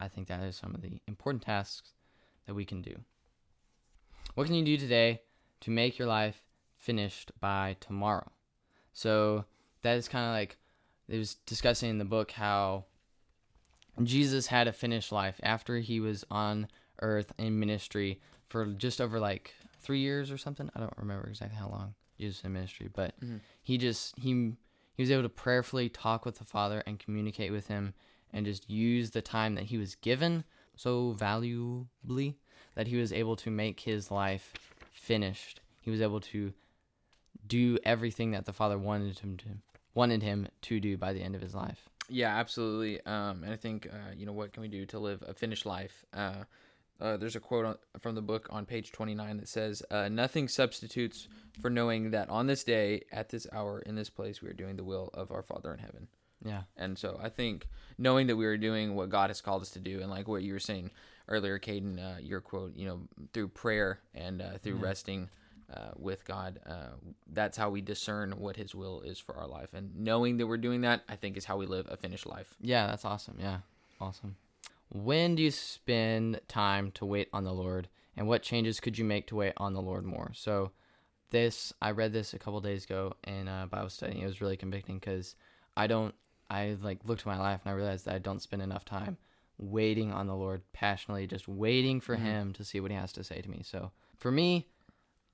I 0.00 0.08
think 0.08 0.28
that 0.28 0.42
is 0.42 0.56
some 0.56 0.74
of 0.74 0.82
the 0.82 1.00
important 1.06 1.42
tasks 1.42 1.92
that 2.46 2.54
we 2.54 2.64
can 2.64 2.82
do. 2.82 2.94
What 4.34 4.46
can 4.46 4.56
you 4.56 4.64
do 4.64 4.76
today 4.76 5.22
to 5.60 5.70
make 5.70 5.98
your 5.98 6.08
life 6.08 6.42
finished 6.76 7.32
by 7.40 7.76
tomorrow? 7.80 8.30
So, 8.92 9.44
that 9.82 9.96
is 9.96 10.08
kind 10.08 10.26
of 10.26 10.32
like 10.32 10.58
it 11.08 11.18
was 11.18 11.34
discussing 11.46 11.90
in 11.90 11.98
the 11.98 12.04
book 12.04 12.32
how 12.32 12.84
Jesus 14.02 14.48
had 14.48 14.68
a 14.68 14.72
finished 14.72 15.12
life 15.12 15.40
after 15.42 15.78
he 15.78 16.00
was 16.00 16.24
on 16.30 16.68
earth 17.00 17.32
in 17.38 17.58
ministry 17.58 18.20
for 18.48 18.66
just 18.66 19.00
over 19.00 19.20
like 19.20 19.54
three 19.80 20.00
years 20.00 20.30
or 20.30 20.38
something. 20.38 20.70
I 20.74 20.80
don't 20.80 20.92
remember 20.96 21.28
exactly 21.28 21.58
how 21.58 21.68
long 21.68 21.94
Jesus 22.18 22.42
in 22.42 22.52
ministry, 22.52 22.88
but 22.92 23.18
mm-hmm. 23.20 23.36
he 23.62 23.78
just 23.78 24.18
he 24.18 24.52
he 24.94 25.02
was 25.02 25.10
able 25.10 25.22
to 25.22 25.28
prayerfully 25.28 25.88
talk 25.88 26.24
with 26.24 26.38
the 26.38 26.44
Father 26.44 26.82
and 26.86 26.98
communicate 26.98 27.52
with 27.52 27.68
him 27.68 27.94
and 28.32 28.46
just 28.46 28.68
use 28.68 29.10
the 29.10 29.22
time 29.22 29.54
that 29.54 29.64
he 29.64 29.78
was 29.78 29.94
given 29.94 30.44
so 30.76 31.12
valuably 31.12 32.36
that 32.74 32.86
he 32.86 32.96
was 32.96 33.12
able 33.12 33.36
to 33.36 33.50
make 33.50 33.80
his 33.80 34.10
life 34.10 34.52
finished. 34.92 35.60
He 35.80 35.90
was 35.90 36.00
able 36.00 36.20
to 36.20 36.52
do 37.46 37.78
everything 37.84 38.32
that 38.32 38.44
the 38.44 38.52
Father 38.52 38.78
wanted 38.78 39.18
him 39.18 39.36
to 39.38 39.46
wanted 39.94 40.22
him 40.22 40.46
to 40.60 40.78
do 40.78 40.96
by 40.98 41.12
the 41.12 41.22
end 41.22 41.34
of 41.34 41.40
his 41.40 41.54
life. 41.54 41.88
Yeah, 42.08 42.36
absolutely. 42.36 43.00
Um, 43.06 43.42
and 43.42 43.52
I 43.52 43.56
think 43.56 43.88
uh, 43.90 44.12
you 44.16 44.26
know 44.26 44.32
what 44.32 44.52
can 44.52 44.60
we 44.60 44.68
do 44.68 44.86
to 44.86 44.98
live 44.98 45.24
a 45.26 45.34
finished 45.34 45.66
life? 45.66 46.04
Uh, 46.12 46.44
uh, 47.00 47.16
there's 47.16 47.36
a 47.36 47.40
quote 47.40 47.64
on, 47.64 47.76
from 47.98 48.14
the 48.14 48.22
book 48.22 48.48
on 48.50 48.64
page 48.64 48.90
29 48.92 49.38
that 49.38 49.48
says, 49.48 49.82
uh, 49.90 50.08
"Nothing 50.08 50.48
substitutes 50.48 51.28
for 51.60 51.70
knowing 51.70 52.10
that 52.10 52.28
on 52.28 52.46
this 52.46 52.64
day, 52.64 53.02
at 53.12 53.30
this 53.30 53.46
hour, 53.52 53.80
in 53.80 53.94
this 53.96 54.10
place, 54.10 54.40
we 54.42 54.48
are 54.48 54.54
doing 54.54 54.76
the 54.76 54.84
will 54.84 55.10
of 55.14 55.30
our 55.30 55.42
Father 55.42 55.72
in 55.72 55.78
heaven." 55.78 56.08
Yeah. 56.46 56.62
And 56.76 56.98
so 56.98 57.18
I 57.22 57.28
think 57.28 57.68
knowing 57.98 58.26
that 58.28 58.36
we 58.36 58.46
are 58.46 58.56
doing 58.56 58.94
what 58.94 59.10
God 59.10 59.30
has 59.30 59.40
called 59.40 59.62
us 59.62 59.70
to 59.70 59.80
do, 59.80 60.00
and 60.00 60.10
like 60.10 60.28
what 60.28 60.42
you 60.42 60.52
were 60.52 60.58
saying 60.58 60.90
earlier, 61.28 61.58
Caden, 61.58 61.98
uh, 61.98 62.18
your 62.20 62.40
quote, 62.40 62.74
you 62.76 62.86
know, 62.86 63.00
through 63.32 63.48
prayer 63.48 64.00
and 64.14 64.40
uh, 64.40 64.58
through 64.62 64.76
resting 64.76 65.28
uh, 65.72 65.90
with 65.96 66.24
God, 66.24 66.60
uh, 66.66 66.94
that's 67.32 67.56
how 67.56 67.70
we 67.70 67.80
discern 67.80 68.32
what 68.32 68.56
His 68.56 68.74
will 68.74 69.00
is 69.00 69.18
for 69.18 69.36
our 69.36 69.48
life. 69.48 69.74
And 69.74 69.96
knowing 69.96 70.36
that 70.36 70.46
we're 70.46 70.56
doing 70.58 70.82
that, 70.82 71.02
I 71.08 71.16
think, 71.16 71.36
is 71.36 71.44
how 71.44 71.56
we 71.56 71.66
live 71.66 71.86
a 71.90 71.96
finished 71.96 72.26
life. 72.26 72.54
Yeah, 72.60 72.86
that's 72.86 73.04
awesome. 73.04 73.38
Yeah. 73.40 73.58
Awesome. 74.00 74.36
When 74.88 75.34
do 75.34 75.42
you 75.42 75.50
spend 75.50 76.40
time 76.48 76.92
to 76.92 77.04
wait 77.04 77.28
on 77.32 77.44
the 77.44 77.52
Lord 77.52 77.88
and 78.16 78.28
what 78.28 78.42
changes 78.42 78.80
could 78.80 78.96
you 78.98 79.04
make 79.04 79.26
to 79.28 79.36
wait 79.36 79.54
on 79.56 79.72
the 79.72 79.82
Lord 79.82 80.04
more? 80.04 80.30
So 80.34 80.70
this 81.30 81.72
I 81.82 81.90
read 81.90 82.12
this 82.12 82.34
a 82.34 82.38
couple 82.38 82.60
days 82.60 82.84
ago 82.84 83.14
in 83.24 83.48
uh, 83.48 83.66
Bible 83.66 83.90
study. 83.90 84.20
It 84.22 84.26
was 84.26 84.40
really 84.40 84.56
convicting 84.56 85.00
cuz 85.00 85.34
I 85.76 85.86
don't 85.86 86.14
I 86.48 86.76
like 86.80 87.00
looked 87.04 87.22
at 87.22 87.26
my 87.26 87.38
life 87.38 87.60
and 87.64 87.72
I 87.72 87.76
realized 87.76 88.04
that 88.04 88.14
I 88.14 88.18
don't 88.18 88.42
spend 88.42 88.62
enough 88.62 88.84
time 88.84 89.16
waiting 89.58 90.12
on 90.12 90.26
the 90.26 90.34
Lord 90.34 90.62
passionately 90.72 91.26
just 91.26 91.48
waiting 91.48 92.00
for 92.00 92.14
mm-hmm. 92.14 92.24
him 92.24 92.52
to 92.54 92.64
see 92.64 92.80
what 92.80 92.90
he 92.90 92.96
has 92.96 93.12
to 93.12 93.24
say 93.24 93.40
to 93.40 93.50
me. 93.50 93.62
So 93.64 93.90
for 94.16 94.30
me, 94.30 94.68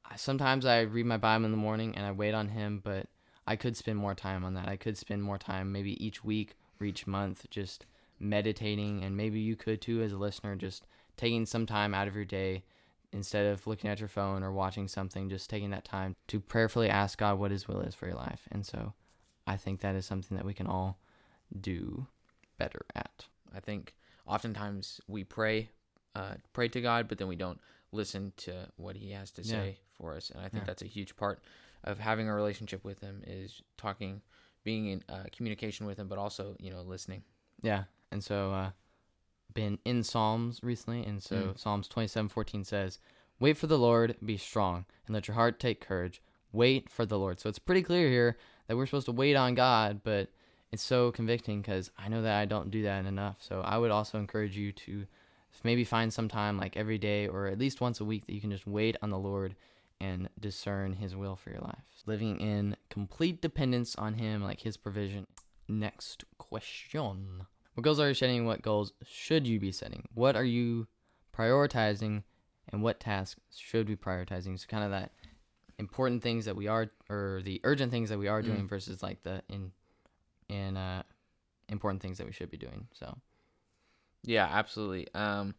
I- 0.04 0.16
sometimes 0.16 0.64
I 0.64 0.80
read 0.80 1.06
my 1.06 1.16
Bible 1.16 1.44
in 1.44 1.50
the 1.50 1.56
morning 1.56 1.94
and 1.96 2.06
I 2.06 2.12
wait 2.12 2.34
on 2.34 2.48
him, 2.48 2.80
but 2.82 3.08
I 3.46 3.56
could 3.56 3.76
spend 3.76 3.98
more 3.98 4.14
time 4.14 4.44
on 4.44 4.54
that. 4.54 4.68
I 4.68 4.76
could 4.76 4.96
spend 4.96 5.22
more 5.22 5.38
time 5.38 5.72
maybe 5.72 6.04
each 6.04 6.24
week 6.24 6.54
or 6.80 6.86
each 6.86 7.06
month 7.06 7.46
just 7.50 7.86
meditating 8.20 9.02
and 9.02 9.16
maybe 9.16 9.40
you 9.40 9.56
could 9.56 9.80
too 9.80 10.02
as 10.02 10.12
a 10.12 10.16
listener 10.16 10.54
just 10.54 10.86
taking 11.16 11.44
some 11.44 11.66
time 11.66 11.92
out 11.92 12.06
of 12.06 12.14
your 12.14 12.24
day 12.24 12.62
instead 13.12 13.46
of 13.46 13.66
looking 13.66 13.90
at 13.90 14.00
your 14.00 14.08
phone 14.08 14.42
or 14.42 14.52
watching 14.52 14.88
something 14.88 15.28
just 15.28 15.50
taking 15.50 15.70
that 15.70 15.84
time 15.84 16.14
to 16.28 16.40
prayerfully 16.40 16.88
ask 16.88 17.18
God 17.18 17.38
what 17.38 17.50
his 17.50 17.68
will 17.68 17.80
is 17.80 17.94
for 17.94 18.06
your 18.06 18.16
life. 18.16 18.48
And 18.50 18.64
so 18.64 18.94
I 19.46 19.56
think 19.56 19.80
that 19.80 19.94
is 19.94 20.06
something 20.06 20.36
that 20.36 20.46
we 20.46 20.54
can 20.54 20.66
all 20.66 20.98
do 21.60 22.06
better 22.58 22.84
at. 22.94 23.26
I 23.54 23.60
think 23.60 23.94
oftentimes 24.26 25.00
we 25.08 25.24
pray, 25.24 25.70
uh, 26.14 26.34
pray 26.52 26.68
to 26.68 26.80
God, 26.80 27.08
but 27.08 27.18
then 27.18 27.28
we 27.28 27.36
don't 27.36 27.60
listen 27.90 28.32
to 28.38 28.68
what 28.76 28.96
He 28.96 29.10
has 29.10 29.30
to 29.32 29.42
Yeah. 29.42 29.48
say 29.50 29.78
for 29.92 30.14
us. 30.14 30.30
And 30.30 30.40
I 30.40 30.48
think 30.48 30.62
Yeah. 30.62 30.66
that's 30.66 30.82
a 30.82 30.86
huge 30.86 31.16
part 31.16 31.42
of 31.84 31.98
having 31.98 32.28
a 32.28 32.34
relationship 32.34 32.84
with 32.84 33.00
Him 33.00 33.22
is 33.26 33.60
talking, 33.76 34.22
being 34.64 34.86
in 34.86 35.02
uh, 35.08 35.24
communication 35.32 35.86
with 35.86 35.98
Him, 35.98 36.08
but 36.08 36.18
also 36.18 36.56
you 36.60 36.70
know 36.70 36.82
listening. 36.82 37.24
Yeah. 37.62 37.84
And 38.10 38.22
so 38.22 38.52
uh 38.52 38.70
been 39.52 39.78
in 39.84 40.02
Psalms 40.02 40.62
recently 40.62 41.04
and 41.04 41.22
so 41.22 41.36
Mm. 41.52 41.58
Psalms 41.58 41.88
27:14 41.88 42.64
says, 42.64 42.98
"Wait 43.38 43.58
for 43.58 43.66
the 43.66 43.78
Lord, 43.78 44.16
be 44.24 44.36
strong, 44.38 44.86
and 45.06 45.12
let 45.14 45.28
your 45.28 45.34
heart 45.34 45.60
take 45.60 45.80
courage. 45.80 46.22
Wait 46.52 46.88
for 46.88 47.04
the 47.04 47.18
Lord." 47.18 47.38
So 47.40 47.48
it's 47.50 47.58
pretty 47.58 47.82
clear 47.82 48.08
here 48.08 48.38
that 48.72 48.76
we're 48.78 48.86
supposed 48.86 49.04
to 49.04 49.12
wait 49.12 49.36
on 49.36 49.54
God, 49.54 50.00
but 50.02 50.30
it's 50.72 50.82
so 50.82 51.12
convicting 51.12 51.62
cuz 51.62 51.90
I 51.98 52.08
know 52.08 52.22
that 52.22 52.38
I 52.38 52.46
don't 52.46 52.70
do 52.70 52.82
that 52.84 53.04
enough. 53.04 53.36
So 53.42 53.60
I 53.60 53.76
would 53.76 53.90
also 53.90 54.18
encourage 54.18 54.56
you 54.56 54.72
to 54.72 55.06
maybe 55.62 55.84
find 55.84 56.10
some 56.10 56.26
time 56.26 56.56
like 56.56 56.74
every 56.74 56.96
day 56.96 57.28
or 57.28 57.48
at 57.48 57.58
least 57.58 57.82
once 57.82 58.00
a 58.00 58.04
week 58.06 58.24
that 58.24 58.32
you 58.32 58.40
can 58.40 58.50
just 58.50 58.66
wait 58.66 58.96
on 59.02 59.10
the 59.10 59.18
Lord 59.18 59.56
and 60.00 60.30
discern 60.40 60.94
his 60.94 61.14
will 61.14 61.36
for 61.36 61.50
your 61.50 61.60
life. 61.60 61.84
Living 62.06 62.40
in 62.40 62.74
complete 62.88 63.42
dependence 63.42 63.94
on 63.96 64.14
him, 64.14 64.42
like 64.42 64.62
his 64.62 64.78
provision. 64.78 65.26
Next 65.68 66.24
question. 66.38 67.46
What 67.74 67.84
goals 67.84 68.00
are 68.00 68.08
you 68.08 68.14
setting? 68.14 68.46
What 68.46 68.62
goals 68.62 68.94
should 69.06 69.46
you 69.46 69.60
be 69.60 69.70
setting? 69.70 70.08
What 70.14 70.34
are 70.34 70.46
you 70.46 70.86
prioritizing 71.36 72.22
and 72.70 72.82
what 72.82 73.00
tasks 73.00 73.38
should 73.54 73.86
we 73.86 73.96
be 73.96 74.02
prioritizing? 74.02 74.58
So 74.58 74.66
kind 74.66 74.82
of 74.82 74.90
that 74.92 75.12
important 75.84 76.22
things 76.22 76.42
that 76.46 76.56
we 76.62 76.66
are 76.74 76.84
or 77.14 77.40
the 77.44 77.56
urgent 77.70 77.90
things 77.94 78.08
that 78.10 78.18
we 78.24 78.28
are 78.34 78.42
doing 78.50 78.64
versus 78.74 79.02
like 79.02 79.18
the 79.28 79.36
in 79.48 79.62
in 80.48 80.76
uh 80.76 81.02
important 81.68 82.00
things 82.02 82.16
that 82.18 82.26
we 82.26 82.32
should 82.38 82.50
be 82.50 82.60
doing. 82.66 82.82
So 83.00 83.06
Yeah, 84.24 84.48
absolutely. 84.60 85.04
Um, 85.14 85.54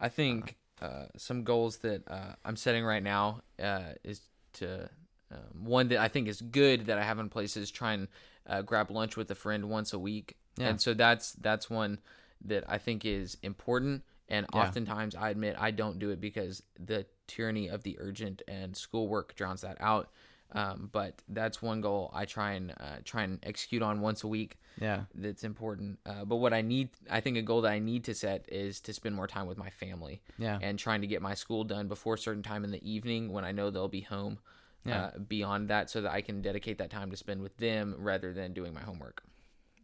I 0.00 0.08
think 0.08 0.56
uh, 0.80 1.06
some 1.16 1.44
goals 1.44 1.78
that 1.78 2.00
uh, 2.08 2.34
I'm 2.44 2.56
setting 2.56 2.84
right 2.84 3.02
now 3.02 3.42
uh, 3.62 3.92
is 4.04 4.20
to 4.54 4.88
um, 5.30 5.64
one 5.64 5.88
that 5.88 5.98
I 5.98 6.08
think 6.08 6.28
is 6.28 6.40
good 6.40 6.86
that 6.86 6.98
I 6.98 7.02
have 7.02 7.18
in 7.18 7.28
place 7.28 7.56
is 7.56 7.70
try 7.70 7.92
and 7.92 8.08
uh, 8.46 8.62
grab 8.62 8.90
lunch 8.90 9.16
with 9.16 9.30
a 9.30 9.34
friend 9.34 9.68
once 9.68 9.92
a 9.92 9.98
week, 9.98 10.36
Yeah. 10.56 10.70
and 10.70 10.80
so 10.80 10.94
that's 10.94 11.32
that's 11.32 11.68
one 11.68 11.98
that 12.46 12.64
I 12.68 12.78
think 12.78 13.04
is 13.04 13.36
important. 13.42 14.02
And 14.28 14.46
Yeah. 14.52 14.60
oftentimes, 14.60 15.14
I 15.14 15.30
admit 15.30 15.56
I 15.58 15.70
don't 15.70 15.98
do 15.98 16.10
it 16.10 16.20
because 16.20 16.62
the 16.78 17.06
tyranny 17.26 17.68
of 17.68 17.82
the 17.82 17.96
urgent 17.98 18.42
and 18.46 18.76
schoolwork 18.76 19.34
drowns 19.36 19.62
that 19.62 19.76
out. 19.80 20.10
Um, 20.52 20.88
but 20.92 21.22
that's 21.28 21.60
one 21.60 21.82
goal 21.82 22.10
I 22.14 22.24
try 22.24 22.52
and 22.52 22.72
uh, 22.80 22.96
try 23.04 23.22
and 23.22 23.38
execute 23.42 23.82
on 23.82 24.00
once 24.00 24.24
a 24.24 24.28
week 24.28 24.58
yeah. 24.80 25.02
that's 25.14 25.44
important. 25.44 25.98
Uh, 26.06 26.24
but 26.24 26.36
what 26.36 26.54
I 26.54 26.62
need, 26.62 26.88
I 27.10 27.20
think 27.20 27.36
a 27.36 27.42
goal 27.42 27.60
that 27.62 27.72
I 27.72 27.78
need 27.80 28.04
to 28.04 28.14
set 28.14 28.46
is 28.50 28.80
to 28.82 28.94
spend 28.94 29.14
more 29.14 29.26
time 29.26 29.46
with 29.46 29.58
my 29.58 29.68
family 29.68 30.22
Yeah. 30.38 30.58
and 30.62 30.78
trying 30.78 31.02
to 31.02 31.06
get 31.06 31.20
my 31.20 31.34
school 31.34 31.64
done 31.64 31.86
before 31.86 32.14
a 32.14 32.18
certain 32.18 32.42
time 32.42 32.64
in 32.64 32.70
the 32.70 32.82
evening 32.90 33.30
when 33.30 33.44
I 33.44 33.52
know 33.52 33.68
they'll 33.70 33.88
be 33.88 34.00
home. 34.00 34.38
Yeah. 34.84 35.06
Uh, 35.06 35.18
beyond 35.18 35.68
that, 35.68 35.90
so 35.90 36.00
that 36.02 36.12
I 36.12 36.22
can 36.22 36.40
dedicate 36.40 36.78
that 36.78 36.88
time 36.88 37.10
to 37.10 37.16
spend 37.16 37.42
with 37.42 37.54
them 37.58 37.96
rather 37.98 38.32
than 38.32 38.54
doing 38.54 38.72
my 38.72 38.80
homework. 38.80 39.22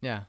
Yeah. 0.01 0.23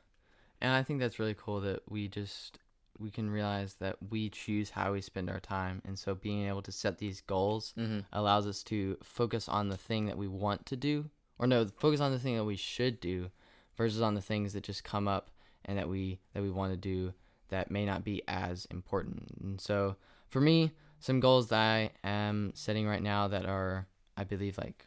And 0.60 0.74
I 0.74 0.84
think 0.84 1.00
that's 1.00 1.18
really 1.20 1.36
cool 1.38 1.62
that 1.62 1.84
we 1.90 2.08
just 2.10 2.60
we 3.00 3.12
can 3.12 3.30
realize 3.30 3.76
that 3.76 3.98
we 4.10 4.30
choose 4.30 4.70
how 4.70 4.94
we 4.94 5.02
spend 5.02 5.30
our 5.30 5.40
time. 5.40 5.82
And 5.86 5.98
so 6.00 6.16
being 6.16 6.48
able 6.48 6.62
to 6.64 6.72
set 6.72 6.98
these 6.98 7.22
goals 7.22 7.74
Mm-hmm. 7.78 8.00
allows 8.14 8.48
us 8.48 8.64
to 8.64 8.98
focus 9.04 9.48
on 9.50 9.70
the 9.70 9.78
thing 9.78 10.06
that 10.06 10.18
we 10.18 10.28
want 10.28 10.66
to 10.68 10.76
do 10.76 11.10
or 11.38 11.48
no 11.48 11.66
focus 11.78 12.00
on 12.00 12.12
the 12.12 12.20
thing 12.20 12.36
that 12.38 12.46
we 12.46 12.56
should 12.56 13.00
do 13.02 13.30
versus 13.78 14.02
on 14.02 14.16
the 14.16 14.22
things 14.22 14.54
that 14.54 14.64
just 14.64 14.84
come 14.84 15.08
up 15.08 15.30
and 15.66 15.78
that 15.78 15.90
we 15.90 16.20
that 16.34 16.42
we 16.44 16.50
want 16.52 16.72
to 16.72 16.78
do 16.78 17.14
that 17.50 17.70
may 17.70 17.86
not 17.86 18.04
be 18.04 18.22
as 18.28 18.66
important. 18.72 19.28
And 19.42 19.60
so 19.60 19.96
for 20.30 20.40
me 20.42 20.72
some 21.00 21.20
goals 21.20 21.50
that 21.50 21.60
i 21.60 21.92
am 22.04 22.52
setting 22.56 22.88
right 22.88 23.04
now 23.04 23.28
that 23.28 23.46
are 23.46 23.86
i 24.18 24.24
believe 24.24 24.58
like 24.58 24.86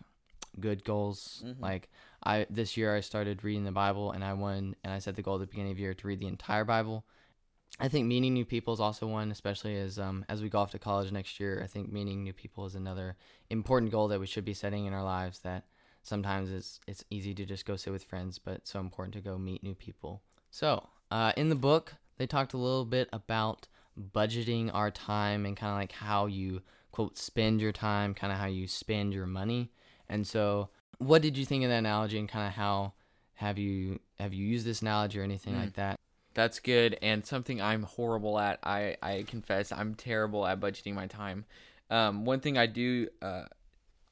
good 0.59 0.83
goals. 0.85 1.44
Like 1.61 1.88
i 2.25 2.47
this 2.51 2.77
year 2.77 2.97
i 2.97 3.01
started 3.01 3.44
reading 3.44 3.64
the 3.64 3.71
bible 3.73 4.11
and 4.12 4.25
i 4.25 4.33
won 4.33 4.75
and 4.83 4.92
i 4.92 4.99
set 4.99 5.14
the 5.16 5.23
goal 5.23 5.35
at 5.37 5.40
the 5.40 5.47
beginning 5.47 5.73
of 5.73 5.77
the 5.77 5.83
year 5.83 5.94
to 5.94 6.07
read 6.09 6.18
the 6.18 6.27
entire 6.27 6.64
bible 6.64 7.05
I 7.81 7.88
think 7.88 8.07
meeting 8.07 8.35
new 8.35 8.44
people 8.44 8.74
is 8.74 8.81
also 8.81 9.07
one, 9.07 9.31
especially 9.31 9.76
as 9.76 9.98
um, 9.98 10.24
as 10.28 10.42
we 10.42 10.48
go 10.48 10.59
off 10.59 10.72
to 10.72 10.78
college 10.78 11.12
next 11.12 11.38
year. 11.38 11.61
I 11.62 11.66
think 11.66 11.92
meeting 11.92 12.24
new 12.24 12.33
people 12.33 12.66
is 12.66 12.74
another 12.74 13.16
important 13.50 13.92
goal 13.92 14.09
that 14.09 14.20
we 14.20 14.26
should 14.26 14.44
be 14.44 14.54
setting 14.54 14.87
in 14.87 14.92
our 14.92 15.04
lives. 15.04 15.40
That 15.40 15.64
sometimes 16.02 16.50
it's 16.50 16.81
it's 16.87 17.04
easy 17.11 17.35
to 17.35 17.44
just 17.44 17.66
go 17.66 17.76
sit 17.76 17.92
with 17.92 18.04
friends, 18.04 18.38
but 18.38 18.66
so 18.66 18.81
important 18.81 19.14
to 19.14 19.20
go 19.20 19.38
meet 19.38 19.62
new 19.62 19.74
people. 19.74 20.22
So 20.50 20.88
uh, 21.11 21.33
in 21.37 21.50
the 21.50 21.54
book, 21.54 21.94
they 22.16 22.26
talked 22.26 22.52
a 22.52 22.59
little 22.59 22.85
bit 22.85 23.09
about 23.12 23.68
budgeting 24.12 24.70
our 24.72 24.90
time 24.90 25.46
and 25.46 25.57
kind 25.57 25.72
of 25.72 25.78
like 25.78 25.92
how 25.92 26.26
you 26.26 26.62
quote 26.90 27.16
spend 27.16 27.61
your 27.61 27.72
time, 27.72 28.14
kind 28.14 28.33
of 28.33 28.38
how 28.38 28.46
you 28.46 28.66
spend 28.66 29.12
your 29.12 29.26
money. 29.26 29.70
And 30.09 30.26
so, 30.26 30.70
what 30.98 31.22
did 31.22 31.37
you 31.37 31.44
think 31.44 31.64
of 31.64 31.70
that 31.70 31.78
analogy, 31.78 32.18
and 32.18 32.28
kind 32.28 32.48
of 32.48 32.54
how 32.54 32.94
have 33.35 33.59
you 33.59 34.00
have 34.18 34.35
you 34.35 34.44
used 34.44 34.66
this 34.66 34.83
analogy 34.83 35.20
or 35.20 35.22
anything 35.22 35.54
like 35.61 35.74
that? 35.74 35.98
That's 36.38 36.61
good 36.61 36.96
and 37.03 37.27
something 37.27 37.61
I'm 37.61 37.83
horrible 37.83 38.38
at. 38.38 38.61
I 38.62 38.96
I 39.03 39.24
confess 39.27 39.72
I'm 39.72 39.96
terrible 39.96 40.46
at 40.46 40.61
budgeting 40.61 40.94
my 40.94 41.09
time. 41.09 41.44
Um, 41.90 42.24
one 42.24 42.38
thing 42.38 42.57
I 42.57 42.66
do 42.66 43.09
uh, 43.20 43.46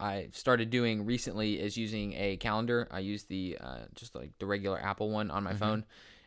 I 0.00 0.30
started 0.32 0.70
doing 0.70 1.06
recently 1.06 1.60
is 1.60 1.76
using 1.76 2.14
a 2.14 2.36
calendar. 2.38 2.88
I 2.90 2.98
use 2.98 3.22
the 3.22 3.56
uh, 3.60 3.78
just 3.94 4.16
like 4.16 4.32
the 4.40 4.46
regular 4.46 4.82
Apple 4.82 5.08
one 5.10 5.30
on 5.30 5.44
my 5.44 5.54
phone, 5.54 5.84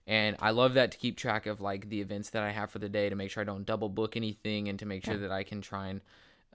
and 0.08 0.38
I 0.40 0.52
love 0.52 0.76
that 0.76 0.92
to 0.94 0.98
keep 0.98 1.18
track 1.18 1.48
of 1.48 1.60
like 1.60 1.90
the 1.90 2.00
events 2.00 2.30
that 2.30 2.44
I 2.44 2.52
have 2.52 2.72
for 2.72 2.80
the 2.80 2.88
day 2.88 3.10
to 3.10 3.16
make 3.18 3.30
sure 3.30 3.42
I 3.42 3.44
don't 3.44 3.66
double 3.66 3.90
book 3.90 4.16
anything 4.16 4.70
and 4.70 4.80
to 4.80 4.86
make 4.86 5.04
sure 5.04 5.18
that 5.18 5.34
I 5.34 5.44
can 5.44 5.60
try 5.60 5.90
and 5.90 6.02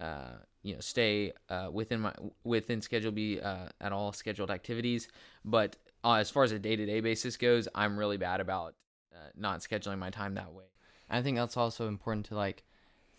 uh, 0.01 0.37
you 0.63 0.73
know 0.73 0.81
stay 0.81 1.35
uh, 1.51 1.69
within 1.71 2.01
my 2.01 2.15
within 2.45 2.81
schedule, 2.81 3.13
be 3.13 3.43
uh, 3.43 3.67
at 3.79 3.93
all 3.93 4.15
scheduled 4.15 4.51
activities. 4.51 5.07
But 5.45 5.77
uh, 6.03 6.15
as 6.15 6.31
far 6.31 6.45
as 6.45 6.53
a 6.53 6.59
day 6.59 6.77
to 6.77 6.87
day 6.87 7.01
basis 7.01 7.37
goes, 7.37 7.69
I'm 7.75 7.99
really 7.99 8.17
bad 8.17 8.41
about 8.41 8.75
uh, 9.15 9.29
not 9.37 9.61
scheduling 9.61 9.99
my 9.99 10.11
time 10.11 10.35
that 10.35 10.53
way. 10.53 10.65
I 11.09 11.23
think 11.23 11.37
that's 11.37 11.57
also 11.57 11.89
important 11.89 12.27
to 12.27 12.35
like 12.35 12.65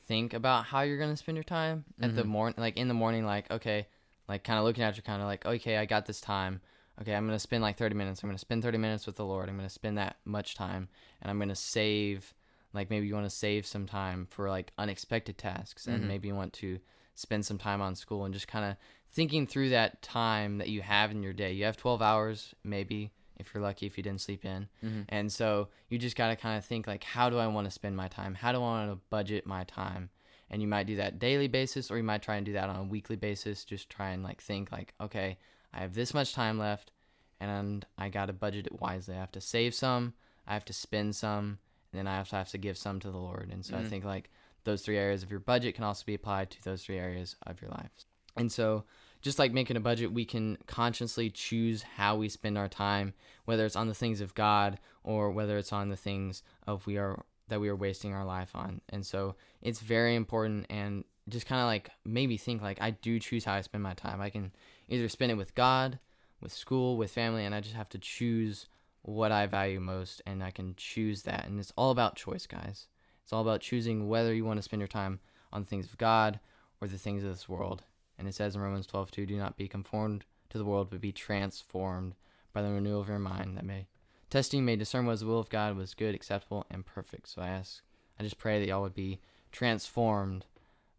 think 0.08 0.34
about 0.34 0.66
how 0.66 0.82
you're 0.82 0.98
gonna 0.98 1.18
spend 1.18 1.38
your 1.38 1.44
time 1.44 1.86
at 2.02 2.16
the 2.16 2.24
Mhm. 2.24 2.28
morning, 2.28 2.56
like 2.58 2.78
in 2.78 2.88
the 2.88 2.94
morning, 2.94 3.26
like 3.26 3.50
okay, 3.52 3.88
like 4.28 4.44
kind 4.44 4.60
of 4.60 4.66
looking 4.66 4.84
at 4.84 4.96
your 4.96 5.04
kind 5.04 5.22
of 5.22 5.28
like 5.28 5.46
okay, 5.46 5.78
I 5.78 5.86
got 5.86 6.06
this 6.06 6.22
time. 6.22 6.62
Okay, 7.02 7.14
I'm 7.14 7.26
gonna 7.26 7.40
spend 7.40 7.62
like 7.64 7.78
30 7.78 7.96
minutes. 7.96 8.24
I'm 8.24 8.30
gonna 8.30 8.38
spend 8.38 8.64
30 8.64 8.78
minutes 8.78 9.06
with 9.06 9.16
the 9.16 9.26
Lord. 9.26 9.50
I'm 9.50 9.58
gonna 9.58 9.70
spend 9.70 9.98
that 9.98 10.18
much 10.26 10.56
time, 10.56 10.88
and 11.22 11.30
I'm 11.30 11.40
gonna 11.40 11.56
save, 11.56 12.34
like 12.74 12.90
maybe 12.90 13.08
you 13.08 13.14
want 13.14 13.26
to 13.26 13.36
save 13.36 13.66
some 13.66 13.86
time 13.86 14.28
for 14.30 14.50
like 14.50 14.72
unexpected 14.78 15.38
tasks, 15.38 15.88
and 15.88 16.02
Mhm. 16.02 16.08
maybe 16.08 16.28
you 16.28 16.36
want 16.36 16.54
to 16.54 16.80
spend 17.14 17.46
some 17.46 17.58
time 17.58 17.82
on 17.82 17.96
school 17.96 18.26
and 18.26 18.34
just 18.34 18.48
kind 18.48 18.66
of 18.66 18.76
thinking 19.12 19.48
through 19.48 19.70
that 19.70 20.02
time 20.02 20.58
that 20.58 20.68
you 20.70 20.82
have 20.82 21.12
in 21.12 21.24
your 21.24 21.34
day. 21.34 21.54
You 21.54 21.64
have 21.66 21.78
12 21.78 22.02
hours, 22.02 22.54
maybe 22.64 23.12
if 23.38 23.54
you're 23.54 23.64
lucky, 23.64 23.86
if 23.86 23.98
you 23.98 24.04
didn't 24.04 24.22
sleep 24.22 24.46
in. 24.46 24.68
Mhm. 24.84 25.06
And 25.10 25.32
so 25.32 25.70
you 25.90 25.98
just 25.98 26.16
got 26.16 26.30
to 26.30 26.36
kind 26.36 26.58
of 26.58 26.66
think 26.66 26.88
like, 26.88 27.04
how 27.04 27.30
do 27.30 27.38
I 27.38 27.48
want 27.48 27.66
to 27.66 27.72
spend 27.72 27.96
my 27.96 28.08
time? 28.08 28.36
How 28.36 28.52
do 28.52 28.58
I 28.58 28.62
want 28.62 28.92
to 28.92 29.00
budget 29.10 29.46
my 29.46 29.64
time? 29.64 30.10
And 30.50 30.62
you 30.62 30.68
might 30.68 30.88
do 30.88 30.96
that 30.98 31.20
daily 31.20 31.48
basis, 31.48 31.90
or 31.90 31.98
you 31.98 32.04
might 32.04 32.22
try 32.22 32.36
and 32.36 32.46
do 32.46 32.54
that 32.54 32.70
on 32.70 32.76
a 32.76 32.84
weekly 32.84 33.16
basis. 33.16 33.66
Just 33.66 33.90
try 33.90 34.12
and 34.12 34.24
like 34.24 34.42
think 34.42 34.72
like, 34.72 34.94
okay, 35.02 35.38
I 35.74 35.80
have 35.80 35.94
this 35.94 36.14
much 36.14 36.34
time 36.34 36.60
left, 36.60 36.92
and 37.40 37.86
I 37.98 38.10
got 38.10 38.28
to 38.28 38.34
budget 38.34 38.68
it 38.68 38.80
wisely. 38.80 39.16
I 39.16 39.20
have 39.20 39.32
to 39.34 39.42
save 39.42 39.74
some, 39.74 40.14
I 40.48 40.54
have 40.54 40.66
to 40.66 40.74
spend 40.74 41.16
some, 41.16 41.60
and 41.92 42.00
then 42.00 42.08
I 42.08 42.20
also 42.20 42.38
have 42.38 42.50
to 42.50 42.58
give 42.58 42.78
some 42.78 43.00
to 43.02 43.12
the 43.12 43.18
Lord. 43.18 43.50
And 43.52 43.66
so 43.66 43.76
I 43.76 43.82
Mhm. 43.82 43.90
think 43.90 44.06
like 44.06 44.30
those 44.64 44.84
three 44.84 44.98
areas 44.98 45.24
of 45.24 45.32
your 45.32 45.40
budget 45.40 45.76
can 45.76 45.84
also 45.84 46.04
be 46.06 46.14
applied 46.14 46.50
to 46.52 46.64
those 46.64 46.84
three 46.84 46.98
areas 46.98 47.36
of 47.44 47.62
your 47.62 47.72
life. 47.72 47.92
And 48.38 48.52
so 48.52 48.86
just 49.26 49.40
like 49.40 49.52
making 49.52 49.76
a 49.76 49.80
budget, 49.80 50.14
we 50.14 50.24
can 50.24 50.56
consciously 50.68 51.32
choose 51.32 51.82
how 51.82 52.16
we 52.16 52.30
spend 52.30 52.60
our 52.60 52.68
time, 52.68 53.12
whether 53.46 53.66
it's 53.66 53.76
on 53.76 53.88
the 53.88 53.96
things 53.96 54.22
of 54.22 54.36
God 54.36 54.78
or 55.04 55.32
whether 55.32 55.58
it's 55.58 55.74
on 55.74 55.90
the 55.90 55.96
things 55.96 56.44
of 56.68 56.86
we 56.86 57.00
are 57.00 57.26
that 57.48 57.60
we 57.60 57.68
are 57.68 57.76
wasting 57.76 58.14
our 58.14 58.24
life 58.24 58.52
on. 58.54 58.82
And 58.90 59.04
so 59.04 59.34
it's 59.64 59.80
very 59.80 60.14
important 60.14 60.68
and 60.70 61.06
just 61.28 61.48
kind 61.48 61.60
of 61.60 61.66
like 61.66 61.90
maybe 62.06 62.38
think 62.38 62.62
like 62.62 62.78
I 62.80 62.92
do 62.92 63.20
choose 63.20 63.46
how 63.46 63.56
I 63.56 63.62
spend 63.62 63.82
my 63.82 63.96
time. 63.96 64.22
I 64.22 64.30
can 64.30 64.52
either 64.90 65.10
spend 65.10 65.32
it 65.32 65.40
with 65.40 65.56
God, 65.56 65.98
with 66.40 66.54
school, 66.54 66.96
with 66.96 67.10
family, 67.10 67.46
and 67.46 67.56
I 67.56 67.62
just 67.62 67.74
have 67.74 67.90
to 67.90 67.98
choose 67.98 68.68
what 69.02 69.32
I 69.32 69.48
value 69.48 69.80
most 69.80 70.22
and 70.28 70.44
I 70.44 70.52
can 70.52 70.76
choose 70.78 71.24
that. 71.24 71.48
And 71.48 71.60
it's 71.60 71.74
all 71.76 71.90
about 71.90 72.16
choice, 72.16 72.46
guys. 72.46 72.86
It's 73.24 73.34
all 73.34 73.42
about 73.42 73.62
choosing 73.62 74.08
whether 74.08 74.36
you 74.36 74.46
want 74.46 74.60
to 74.60 74.64
spend 74.64 74.82
your 74.82 74.88
time 74.88 75.20
on 75.52 75.62
the 75.64 75.68
things 75.68 75.88
of 75.88 75.98
God 75.98 76.40
or 76.80 76.88
the 76.88 77.00
things 77.00 77.24
of 77.24 77.32
this 77.32 77.50
world. 77.50 77.86
And 78.18 78.28
it 78.28 78.36
says 78.36 78.56
in 78.56 78.62
Romans 78.62 78.88
12, 78.88 79.12
2, 79.12 79.26
do 79.26 79.38
not 79.38 79.58
be 79.58 79.68
conformed 79.68 80.26
to 80.50 80.58
the 80.58 80.66
world, 80.66 80.90
but 80.90 81.02
be 81.02 81.12
transformed 81.12 82.16
by 82.54 82.62
the 82.62 82.72
renewal 82.72 83.02
of 83.02 83.10
your 83.10 83.20
mind, 83.20 83.58
that 83.58 83.66
may 83.66 83.88
testing 84.30 84.66
may 84.66 84.76
discern 84.76 85.06
what 85.06 85.14
is 85.14 85.20
the 85.20 85.26
will 85.26 85.40
of 85.40 85.50
God 85.50 85.76
was 85.76 85.94
good, 85.94 86.16
acceptable, 86.16 86.66
and 86.72 86.86
perfect. 86.86 87.28
So 87.30 87.42
I 87.42 87.50
ask, 87.50 87.82
I 88.20 88.24
just 88.24 88.38
pray 88.38 88.60
that 88.60 88.68
y'all 88.68 88.82
would 88.82 88.96
be 88.96 89.20
transformed 89.52 90.46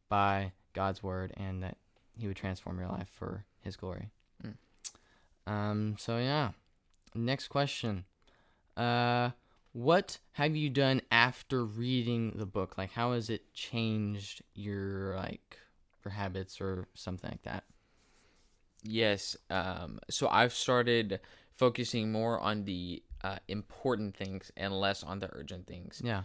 by 0.08 0.52
God's 0.74 1.02
word 1.02 1.32
and 1.36 1.62
that 1.62 1.76
He 2.18 2.26
would 2.26 2.36
transform 2.36 2.78
your 2.78 2.88
life 2.88 3.08
for 3.10 3.44
His 3.60 3.76
glory. 3.76 4.10
Mm. 4.44 4.54
Um. 5.50 5.96
So 5.98 6.18
yeah, 6.18 6.50
next 7.14 7.48
question. 7.48 8.04
Uh, 8.76 9.30
what 9.72 10.18
have 10.32 10.54
you 10.54 10.70
done 10.70 11.00
after 11.10 11.64
reading 11.64 12.32
the 12.36 12.46
book? 12.46 12.78
Like, 12.78 12.92
how 12.92 13.12
has 13.12 13.30
it 13.30 13.52
changed 13.54 14.42
your 14.54 15.16
like 15.16 15.58
your 16.06 16.12
habits 16.12 16.60
or 16.60 16.86
something 16.94 17.30
like 17.30 17.42
that? 17.42 17.64
Yes. 18.82 19.36
Um, 19.50 19.98
so 20.08 20.28
I've 20.28 20.54
started 20.54 21.20
focusing 21.52 22.12
more 22.12 22.38
on 22.38 22.64
the 22.64 23.02
uh, 23.24 23.38
important 23.48 24.16
things 24.16 24.52
and 24.56 24.72
less 24.72 25.02
on 25.02 25.18
the 25.18 25.28
urgent 25.32 25.66
things. 25.66 26.00
Yeah, 26.04 26.22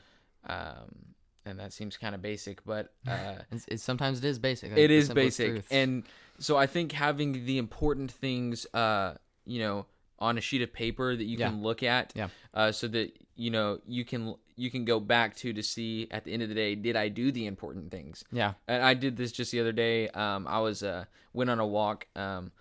Um, 0.47 1.15
and 1.45 1.59
that 1.59 1.73
seems 1.73 1.97
kind 1.97 2.13
of 2.13 2.21
basic, 2.21 2.63
but 2.63 2.93
uh, 3.07 3.39
it's, 3.51 3.65
it's 3.67 3.83
sometimes 3.83 4.19
it 4.19 4.25
is 4.25 4.37
basic. 4.37 4.69
like, 4.69 4.79
it 4.79 4.91
is 4.91 5.09
basic. 5.09 5.47
truths. 5.47 5.67
And 5.71 6.03
so 6.39 6.57
I 6.57 6.67
think 6.67 6.91
having 6.91 7.45
the 7.45 7.57
important 7.57 8.11
things, 8.11 8.67
uh, 8.73 9.15
you 9.45 9.59
know, 9.59 9.87
on 10.21 10.37
a 10.37 10.41
sheet 10.41 10.61
of 10.61 10.71
paper 10.71 11.15
that 11.15 11.23
you 11.25 11.37
Yeah. 11.37 11.49
can 11.49 11.61
look 11.61 11.83
at, 11.83 12.13
Yeah. 12.15 12.29
uh, 12.53 12.71
so 12.71 12.87
that 12.89 13.11
you 13.35 13.49
know 13.49 13.79
you 13.87 14.05
can 14.05 14.35
you 14.55 14.69
can 14.69 14.85
go 14.85 14.99
back 14.99 15.35
to 15.37 15.51
to 15.51 15.63
see 15.63 16.07
at 16.11 16.23
the 16.25 16.31
end 16.31 16.43
of 16.43 16.49
the 16.49 16.55
day 16.55 16.75
did 16.75 16.95
I 16.95 17.09
do 17.09 17.31
the 17.31 17.47
important 17.47 17.91
things? 17.91 18.23
yeah, 18.31 18.53
and 18.67 18.83
I 18.83 18.93
did 18.93 19.17
this 19.17 19.31
just 19.31 19.51
the 19.51 19.59
other 19.59 19.71
day. 19.73 20.07
Um, 20.09 20.47
I 20.47 20.59
was 20.59 20.83
uh 20.83 21.05
went 21.33 21.49
on 21.49 21.59
a 21.59 21.65
walk 21.67 22.07
um 22.15 22.51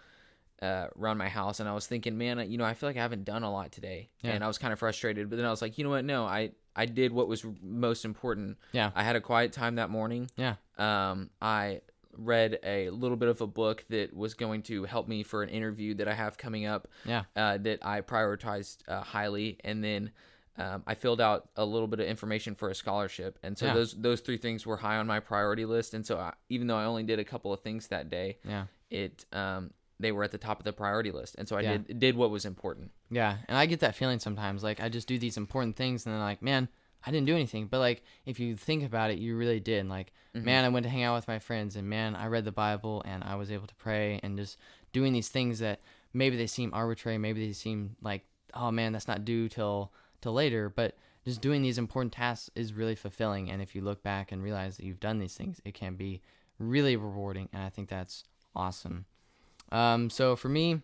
uh 0.63 0.87
around 0.99 1.19
my 1.19 1.29
house, 1.29 1.61
and 1.61 1.69
I 1.69 1.75
was 1.75 1.87
thinking, 1.87 2.17
man, 2.19 2.51
you 2.51 2.59
know, 2.59 2.65
I 2.65 2.75
feel 2.75 2.89
like 2.89 2.97
I 2.97 3.03
haven't 3.03 3.25
done 3.25 3.43
a 3.43 3.53
lot 3.53 3.73
today, 3.73 4.11
Yeah. 4.23 4.33
and 4.33 4.45
I 4.45 4.47
was 4.47 4.59
kind 4.59 4.73
of 4.73 4.79
frustrated. 4.79 5.29
But 5.31 5.37
then 5.37 5.45
I 5.47 5.51
was 5.51 5.63
like, 5.63 5.77
you 5.79 5.85
know 5.85 5.91
what? 5.91 6.05
No, 6.05 6.25
I 6.25 6.53
I 6.75 6.87
did 6.87 7.13
what 7.13 7.29
was 7.29 7.45
most 7.63 8.05
important. 8.05 8.57
yeah, 8.73 8.91
I 8.95 9.03
had 9.03 9.17
a 9.17 9.21
quiet 9.21 9.53
time 9.53 9.75
that 9.77 9.91
morning. 9.91 10.31
yeah, 10.37 10.55
Um, 10.79 11.31
I 11.43 11.81
read 12.17 12.59
a 12.65 12.91
little 12.91 13.17
bit 13.17 13.29
of 13.29 13.41
a 13.41 13.47
book 13.47 13.85
that 13.89 14.15
was 14.15 14.35
going 14.35 14.63
to 14.63 14.85
help 14.85 15.09
me 15.09 15.23
for 15.23 15.43
an 15.43 15.49
interview 15.49 15.95
that 15.95 16.09
I 16.09 16.15
have 16.15 16.37
coming 16.39 16.67
up 16.67 16.89
yeah, 17.05 17.25
uh, 17.37 17.59
that 17.59 17.85
I 17.85 18.01
prioritized 18.01 18.79
uh, 18.89 19.03
highly, 19.03 19.59
and 19.65 19.83
then 19.83 20.11
um, 20.59 20.83
I 20.87 20.95
filled 20.95 21.21
out 21.21 21.49
a 21.57 21.65
little 21.65 21.89
bit 21.89 22.01
of 22.01 22.07
information 22.07 22.55
for 22.55 22.69
a 22.71 22.75
scholarship, 22.75 23.39
and 23.43 23.57
so 23.57 23.67
Yeah. 23.67 23.75
those 23.75 23.95
those 23.95 24.21
three 24.21 24.37
things 24.37 24.67
were 24.67 24.77
high 24.77 24.97
on 24.97 25.07
my 25.07 25.21
priority 25.21 25.65
list. 25.65 25.95
And 25.95 26.05
so 26.07 26.19
I, 26.19 26.35
even 26.49 26.67
though 26.67 26.77
I 26.77 26.85
only 26.85 27.03
did 27.05 27.19
a 27.19 27.25
couple 27.25 27.53
of 27.53 27.61
things 27.61 27.87
that 27.89 28.11
day, 28.11 28.39
yeah. 28.47 28.67
it 28.91 29.25
um, 29.33 29.71
they 29.99 30.13
were 30.13 30.25
at 30.25 30.33
the 30.33 30.39
top 30.39 30.59
of 30.59 30.65
the 30.65 30.73
priority 30.73 31.13
list, 31.13 31.37
and 31.39 31.47
so 31.49 31.57
I 31.57 31.61
Yeah. 31.63 31.77
did 31.79 31.99
did 32.01 32.17
what 32.17 32.31
was 32.31 32.45
important. 32.45 32.91
Yeah, 33.11 33.37
and 33.49 33.57
I 33.57 33.67
get 33.67 33.81
that 33.81 33.95
feeling 33.95 34.19
sometimes. 34.19 34.63
Like 34.63 34.81
I 34.81 34.89
just 34.89 35.07
do 35.09 35.19
these 35.19 35.37
important 35.37 35.77
things, 35.77 36.05
and 36.05 36.15
then 36.15 36.21
like, 36.21 36.43
man, 36.43 36.69
I 37.05 37.11
didn't 37.11 37.27
do 37.27 37.35
anything. 37.35 37.67
But 37.67 37.79
like, 37.79 38.03
if 38.27 38.39
you 38.39 38.57
think 38.57 38.85
about 38.85 39.11
it, 39.11 39.19
you 39.19 39.37
really 39.37 39.61
did. 39.61 39.87
Like, 39.89 40.13
Mhm. 40.35 40.45
man, 40.45 40.65
I 40.65 40.69
went 40.69 40.85
to 40.85 40.91
hang 40.91 41.03
out 41.03 41.17
with 41.17 41.29
my 41.29 41.39
friends, 41.39 41.77
and 41.77 41.89
man, 41.89 42.15
I 42.15 42.27
read 42.27 42.45
the 42.45 42.53
Bible, 42.53 43.03
and 43.05 43.25
I 43.25 43.35
was 43.37 43.51
able 43.51 43.67
to 43.67 43.75
pray, 43.77 44.21
and 44.23 44.37
just 44.37 44.59
doing 44.93 45.13
these 45.13 45.29
things 45.29 45.59
that 45.61 45.81
maybe 46.13 46.37
they 46.37 46.47
seem 46.47 46.73
arbitrary, 46.75 47.19
maybe 47.19 47.47
they 47.47 47.53
seem 47.53 47.97
like, 48.03 48.25
oh 48.55 48.71
man, 48.71 48.93
that's 48.93 49.09
not 49.09 49.25
due 49.25 49.49
till 49.49 49.93
till 50.21 50.33
later, 50.35 50.69
but 50.69 50.97
just 51.25 51.41
doing 51.41 51.63
these 51.63 51.79
important 51.79 52.13
tasks 52.13 52.51
is 52.55 52.75
really 52.75 52.95
fulfilling. 52.95 53.51
And 53.51 53.63
if 53.63 53.75
you 53.75 53.81
look 53.81 54.03
back 54.03 54.33
and 54.33 54.43
realize 54.43 54.77
that 54.77 54.85
you've 54.85 55.01
done 55.01 55.19
these 55.19 55.35
things, 55.35 55.61
it 55.65 55.73
can 55.75 55.95
be 55.97 56.21
really 56.59 56.97
rewarding, 56.97 57.49
and 57.53 57.63
I 57.63 57.71
think 57.71 57.89
that's 57.89 58.25
awesome. 58.55 59.07
Um, 59.73 60.11
so 60.11 60.37
for 60.37 60.49
me, 60.49 60.83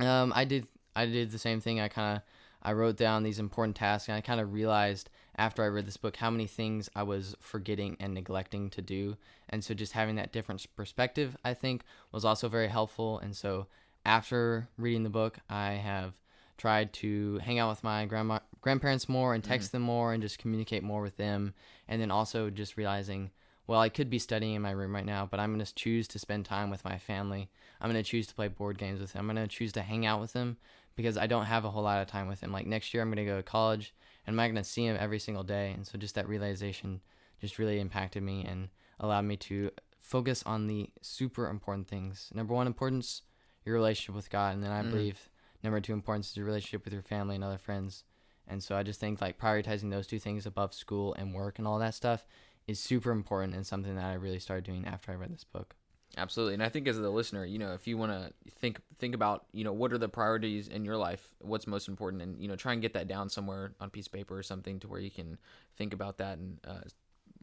um, 0.00 0.32
I 0.34 0.44
did 0.44 0.66
I 0.96 1.06
did 1.06 1.30
the 1.30 1.38
same 1.38 1.60
thing. 1.60 1.78
I 1.80 1.88
kind 1.88 2.16
of 2.16 2.22
I 2.62 2.72
wrote 2.72 2.96
down 2.96 3.22
these 3.22 3.38
important 3.38 3.76
tasks, 3.76 4.08
and 4.08 4.16
I 4.16 4.20
kind 4.20 4.40
of 4.40 4.52
realized 4.52 5.10
after 5.38 5.62
I 5.62 5.68
read 5.68 5.86
this 5.86 5.96
book 5.96 6.16
how 6.16 6.30
many 6.30 6.46
things 6.46 6.90
I 6.94 7.04
was 7.04 7.36
forgetting 7.40 7.96
and 8.00 8.12
neglecting 8.12 8.68
to 8.70 8.82
do. 8.82 9.16
And 9.48 9.64
so 9.64 9.72
just 9.72 9.92
having 9.92 10.16
that 10.16 10.32
different 10.32 10.66
perspective, 10.76 11.36
I 11.44 11.54
think, 11.54 11.84
was 12.12 12.24
also 12.24 12.48
very 12.48 12.68
helpful. 12.68 13.20
And 13.20 13.34
so 13.34 13.68
after 14.04 14.68
reading 14.76 15.04
the 15.04 15.10
book, 15.10 15.38
I 15.48 15.72
have 15.72 16.14
tried 16.56 16.92
to 16.92 17.38
hang 17.38 17.60
out 17.60 17.70
with 17.70 17.84
my 17.84 18.04
grandma 18.04 18.40
grandparents 18.60 19.08
more 19.08 19.32
and 19.32 19.44
text 19.44 19.68
mm-hmm. 19.68 19.76
them 19.76 19.82
more 19.82 20.12
and 20.12 20.20
just 20.20 20.40
communicate 20.40 20.82
more 20.82 21.00
with 21.00 21.16
them. 21.16 21.54
And 21.86 22.02
then 22.02 22.10
also 22.10 22.50
just 22.50 22.76
realizing, 22.76 23.30
well, 23.68 23.80
I 23.80 23.88
could 23.88 24.10
be 24.10 24.18
studying 24.18 24.54
in 24.54 24.62
my 24.62 24.72
room 24.72 24.94
right 24.94 25.06
now, 25.06 25.28
but 25.30 25.38
I'm 25.38 25.54
going 25.54 25.64
to 25.64 25.74
choose 25.74 26.08
to 26.08 26.18
spend 26.18 26.46
time 26.46 26.68
with 26.68 26.84
my 26.84 26.98
family. 26.98 27.48
I'm 27.80 27.90
going 27.90 28.02
to 28.02 28.10
choose 28.10 28.26
to 28.26 28.34
play 28.34 28.48
board 28.48 28.76
games 28.76 29.00
with 29.00 29.12
them. 29.12 29.30
I'm 29.30 29.36
going 29.36 29.48
to 29.48 29.54
choose 29.54 29.72
to 29.74 29.82
hang 29.82 30.04
out 30.04 30.20
with 30.20 30.32
them 30.32 30.56
because 30.96 31.16
I 31.16 31.28
don't 31.28 31.44
have 31.44 31.64
a 31.64 31.70
whole 31.70 31.84
lot 31.84 32.02
of 32.02 32.08
time 32.08 32.26
with 32.26 32.40
them. 32.40 32.50
Like 32.50 32.66
next 32.66 32.92
year, 32.92 33.02
I'm 33.02 33.08
going 33.08 33.24
to 33.24 33.30
go 33.30 33.36
to 33.36 33.42
college 33.42 33.94
I'm 34.28 34.36
not 34.36 34.44
going 34.44 34.56
to 34.56 34.64
see 34.64 34.84
him 34.84 34.96
every 34.98 35.18
single 35.18 35.42
day. 35.44 35.72
And 35.72 35.86
so 35.86 35.98
just 35.98 36.14
that 36.16 36.28
realization 36.28 37.00
just 37.40 37.58
really 37.58 37.80
impacted 37.80 38.22
me 38.22 38.44
and 38.44 38.68
allowed 39.00 39.24
me 39.24 39.36
to 39.36 39.70
focus 40.00 40.42
on 40.44 40.66
the 40.66 40.90
super 41.02 41.48
important 41.48 41.88
things. 41.88 42.30
Number 42.34 42.54
one 42.54 42.66
importance, 42.66 43.22
your 43.64 43.74
relationship 43.74 44.14
with 44.14 44.30
God. 44.30 44.54
And 44.54 44.62
then 44.62 44.72
I 44.72 44.82
Mm. 44.82 44.90
believe 44.90 45.30
number 45.62 45.80
two 45.80 45.92
importance 45.92 46.30
is 46.30 46.36
your 46.36 46.46
relationship 46.46 46.84
with 46.84 46.92
your 46.92 47.02
family 47.02 47.34
and 47.36 47.44
other 47.44 47.58
friends. 47.58 48.04
And 48.46 48.62
so 48.62 48.76
I 48.76 48.82
just 48.82 49.00
think 49.00 49.20
like 49.20 49.38
prioritizing 49.38 49.90
those 49.90 50.06
two 50.06 50.18
things 50.18 50.46
above 50.46 50.72
school 50.72 51.14
and 51.14 51.34
work 51.34 51.58
and 51.58 51.68
all 51.68 51.78
that 51.78 51.94
stuff 51.94 52.26
is 52.66 52.80
super 52.80 53.10
important 53.10 53.54
and 53.54 53.66
something 53.66 53.94
that 53.96 54.04
I 54.04 54.14
really 54.14 54.38
started 54.38 54.64
doing 54.64 54.86
after 54.86 55.12
I 55.12 55.16
read 55.16 55.32
this 55.32 55.44
book. 55.44 55.74
Absolutely, 56.18 56.54
and 56.54 56.62
I 56.62 56.68
think 56.68 56.88
as 56.88 56.98
the 56.98 57.08
listener, 57.08 57.44
you 57.44 57.58
know, 57.58 57.74
if 57.74 57.86
you 57.86 57.96
want 57.96 58.12
to 58.12 58.32
think 58.58 58.80
think 58.98 59.14
about, 59.14 59.46
you 59.52 59.62
know, 59.62 59.72
what 59.72 59.92
are 59.92 59.98
the 59.98 60.08
priorities 60.08 60.66
in 60.66 60.84
your 60.84 60.96
life, 60.96 61.34
what's 61.38 61.66
most 61.66 61.86
important, 61.86 62.22
and 62.22 62.42
you 62.42 62.48
know, 62.48 62.56
try 62.56 62.72
and 62.72 62.82
get 62.82 62.92
that 62.94 63.06
down 63.06 63.28
somewhere 63.28 63.72
on 63.80 63.86
a 63.86 63.90
piece 63.90 64.06
of 64.06 64.12
paper 64.12 64.36
or 64.36 64.42
something 64.42 64.80
to 64.80 64.88
where 64.88 65.00
you 65.00 65.10
can 65.10 65.38
think 65.76 65.94
about 65.94 66.18
that 66.18 66.38
and 66.38 66.58
uh, 66.66 66.80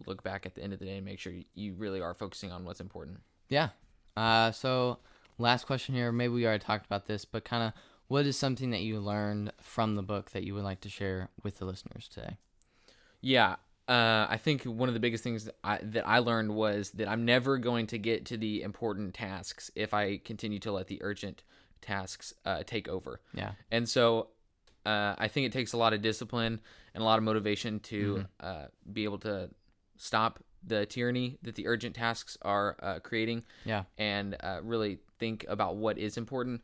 look 0.05 0.23
back 0.23 0.45
at 0.45 0.55
the 0.55 0.61
end 0.61 0.73
of 0.73 0.79
the 0.79 0.85
day 0.85 0.97
and 0.97 1.05
make 1.05 1.19
sure 1.19 1.33
you 1.53 1.73
really 1.75 2.01
are 2.01 2.13
focusing 2.13 2.51
on 2.51 2.65
what's 2.65 2.81
important. 2.81 3.19
Yeah. 3.49 3.69
Uh, 4.17 4.51
so 4.51 4.99
last 5.38 5.65
question 5.65 5.95
here. 5.95 6.11
Maybe 6.11 6.33
we 6.33 6.45
already 6.45 6.63
talked 6.63 6.85
about 6.85 7.05
this, 7.05 7.25
but 7.25 7.45
kind 7.45 7.63
of 7.63 7.73
what 8.07 8.25
is 8.25 8.38
something 8.38 8.71
that 8.71 8.81
you 8.81 8.99
learned 8.99 9.51
from 9.61 9.95
the 9.95 10.03
book 10.03 10.31
that 10.31 10.43
you 10.43 10.53
would 10.53 10.63
like 10.63 10.81
to 10.81 10.89
share 10.89 11.29
with 11.43 11.59
the 11.59 11.65
listeners 11.65 12.07
today? 12.07 12.38
Yeah, 13.21 13.55
uh, 13.88 14.26
I 14.30 14.38
think 14.38 14.63
one 14.63 14.88
of 14.89 14.93
the 14.93 15.00
biggest 15.00 15.24
things 15.24 15.45
that 15.45 15.56
I, 15.63 15.80
that 15.82 16.08
I 16.08 16.19
learned 16.19 16.56
was 16.56 16.91
that 16.91 17.08
I'm 17.08 17.26
never 17.26 17.58
going 17.58 17.88
to 17.88 17.98
get 17.98 18.26
to 18.28 18.38
the 18.38 18.63
important 18.63 19.13
tasks 19.13 19.69
if 19.76 19.93
I 19.93 20.17
continue 20.17 20.60
to 20.60 20.71
let 20.71 20.88
the 20.88 21.00
urgent 21.04 21.43
tasks 21.82 22.34
uh, 22.45 22.63
take 22.65 22.88
over. 22.88 23.21
Yeah. 23.34 23.52
And 23.71 23.88
so 23.88 24.30
Uh, 24.86 25.15
I 25.17 25.28
think 25.30 25.48
it 25.48 25.52
takes 25.52 25.74
a 25.74 25.78
lot 25.78 25.93
of 25.93 26.02
discipline 26.04 26.62
and 26.93 27.02
a 27.02 27.06
lot 27.06 27.17
of 27.17 27.24
motivation 27.24 27.80
to 27.91 27.98
Mm-hmm. 28.17 28.26
uh, 28.39 28.65
be 28.93 29.04
able 29.04 29.17
to 29.19 29.50
stop 29.98 30.39
the 30.67 30.86
tyranny 30.86 31.38
that 31.41 31.56
the 31.56 31.65
urgent 31.67 31.95
tasks 31.95 32.38
are 32.43 32.76
uh, 32.84 33.00
creating 33.00 33.43
Yeah. 33.65 33.84
and 33.98 34.36
uh, 34.43 34.60
really 34.63 35.00
think 35.17 35.43
about 35.48 35.78
what 35.78 35.98
is 35.98 36.17
important. 36.17 36.62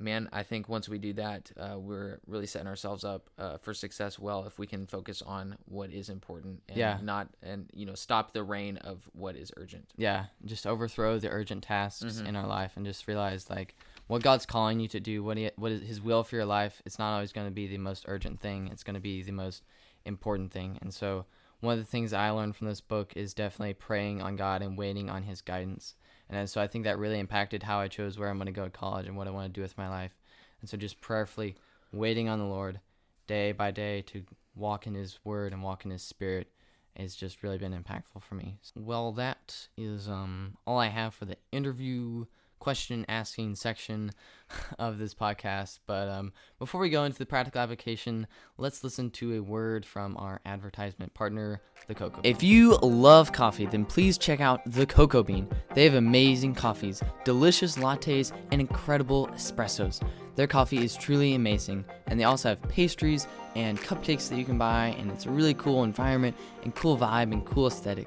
Man, 0.00 0.28
I 0.32 0.44
think 0.44 0.68
once 0.68 0.88
we 0.88 0.98
do 0.98 1.12
that, 1.14 1.50
uh, 1.58 1.76
we're 1.78 2.20
really 2.26 2.46
setting 2.46 2.68
ourselves 2.68 3.02
up 3.04 3.28
uh, 3.38 3.58
for 3.58 3.74
success. 3.74 4.18
Well, 4.18 4.44
if 4.46 4.58
we 4.58 4.66
can 4.66 4.86
focus 4.86 5.22
on 5.22 5.56
what 5.66 5.90
is 5.90 6.08
important 6.08 6.62
and 6.68 6.78
Yeah. 6.78 6.98
not 7.02 7.28
and 7.42 7.68
you 7.74 7.84
know 7.84 7.94
stop 7.94 8.32
the 8.32 8.42
reign 8.44 8.76
of 8.78 9.08
what 9.12 9.34
is 9.36 9.52
urgent. 9.56 9.90
yeah 9.96 10.26
just 10.44 10.66
overthrow 10.66 11.18
the 11.18 11.28
urgent 11.30 11.64
tasks 11.64 12.04
Mm-hmm. 12.04 12.26
in 12.26 12.36
our 12.36 12.46
life 12.46 12.72
and 12.76 12.86
just 12.86 13.06
realize 13.08 13.50
like 13.50 13.74
what 14.06 14.22
god's 14.22 14.46
calling 14.46 14.78
you 14.80 14.88
to 14.88 15.00
do 15.00 15.22
what 15.24 15.36
he, 15.36 15.50
what 15.56 15.72
is 15.72 15.82
his 15.82 16.00
will 16.00 16.22
for 16.22 16.36
your 16.36 16.44
life 16.46 16.80
it's 16.86 16.98
not 16.98 17.12
always 17.14 17.32
going 17.32 17.46
to 17.46 17.52
be 17.52 17.66
the 17.66 17.78
most 17.78 18.04
urgent 18.08 18.40
thing 18.40 18.68
it's 18.68 18.84
going 18.84 18.94
to 18.94 19.00
be 19.00 19.22
the 19.22 19.32
most 19.32 19.62
important 20.04 20.52
thing 20.52 20.78
and 20.80 20.92
so 20.94 21.24
one 21.60 21.72
of 21.76 21.78
the 21.84 21.90
things 21.90 22.12
i 22.12 22.30
learned 22.30 22.54
from 22.56 22.68
this 22.68 22.80
book 22.80 23.12
is 23.16 23.34
definitely 23.34 23.74
praying 23.74 24.22
on 24.22 24.36
god 24.36 24.62
and 24.62 24.78
waiting 24.78 25.10
on 25.10 25.22
his 25.24 25.40
guidance 25.40 25.94
and 26.30 26.48
so 26.48 26.60
i 26.60 26.66
think 26.66 26.84
that 26.84 26.98
really 26.98 27.18
impacted 27.18 27.62
how 27.62 27.78
i 27.78 27.88
chose 27.88 28.18
where 28.18 28.28
i'm 28.28 28.38
going 28.38 28.46
to 28.46 28.52
go 28.52 28.64
to 28.64 28.70
college 28.70 29.06
and 29.06 29.16
what 29.16 29.26
i 29.26 29.30
want 29.30 29.52
to 29.52 29.58
do 29.58 29.62
with 29.62 29.78
my 29.78 29.88
life 29.88 30.16
and 30.60 30.68
so 30.68 30.76
just 30.76 31.00
prayerfully 31.00 31.54
waiting 31.92 32.28
on 32.28 32.38
the 32.38 32.44
lord 32.44 32.80
day 33.26 33.52
by 33.52 33.70
day 33.70 34.02
to 34.02 34.22
walk 34.54 34.86
in 34.86 34.94
his 34.94 35.18
word 35.24 35.52
and 35.52 35.62
walk 35.62 35.84
in 35.84 35.90
his 35.90 36.02
spirit 36.02 36.48
has 36.96 37.14
just 37.14 37.42
really 37.42 37.58
been 37.58 37.72
impactful 37.72 38.22
for 38.22 38.34
me. 38.34 38.58
Well, 38.74 39.12
that 39.12 39.68
is 39.76 40.08
um, 40.08 40.56
all 40.66 40.78
I 40.78 40.88
have 40.88 41.14
for 41.14 41.24
the 41.24 41.36
interview 41.52 42.24
question 42.58 43.04
asking 43.08 43.54
section 43.54 44.12
of 44.78 44.98
this 44.98 45.14
podcast. 45.14 45.78
But 45.86 46.08
um, 46.08 46.32
before 46.58 46.80
we 46.80 46.90
go 46.90 47.04
into 47.04 47.18
the 47.18 47.26
practical 47.26 47.60
application, 47.60 48.26
let's 48.56 48.82
listen 48.84 49.10
to 49.12 49.36
a 49.36 49.42
word 49.42 49.84
from 49.84 50.16
our 50.16 50.40
advertisement 50.44 51.14
partner, 51.14 51.60
the 51.86 51.94
Coco. 51.94 52.20
Bean. 52.20 52.30
If 52.30 52.42
you 52.42 52.76
love 52.76 53.32
coffee, 53.32 53.66
then 53.66 53.84
please 53.84 54.18
check 54.18 54.40
out 54.40 54.60
the 54.66 54.86
Coco 54.86 55.22
Bean. 55.22 55.48
They 55.74 55.84
have 55.84 55.94
amazing 55.94 56.54
coffees, 56.54 57.02
delicious 57.24 57.76
lattes, 57.76 58.32
and 58.50 58.60
incredible 58.60 59.28
espressos. 59.28 60.02
Their 60.38 60.46
coffee 60.46 60.84
is 60.84 60.94
truly 60.96 61.34
amazing, 61.34 61.84
and 62.06 62.18
they 62.18 62.24
also 62.24 62.50
have 62.50 62.62
pastries 62.68 63.26
and 63.56 63.76
cupcakes 63.80 64.28
that 64.28 64.38
you 64.38 64.44
can 64.44 64.56
buy, 64.56 64.94
and 64.98 65.10
it's 65.10 65.26
a 65.26 65.30
really 65.30 65.54
cool 65.54 65.82
environment 65.82 66.36
and 66.62 66.72
cool 66.76 66.96
vibe 66.96 67.32
and 67.32 67.44
cool 67.44 67.66
aesthetic. 67.66 68.06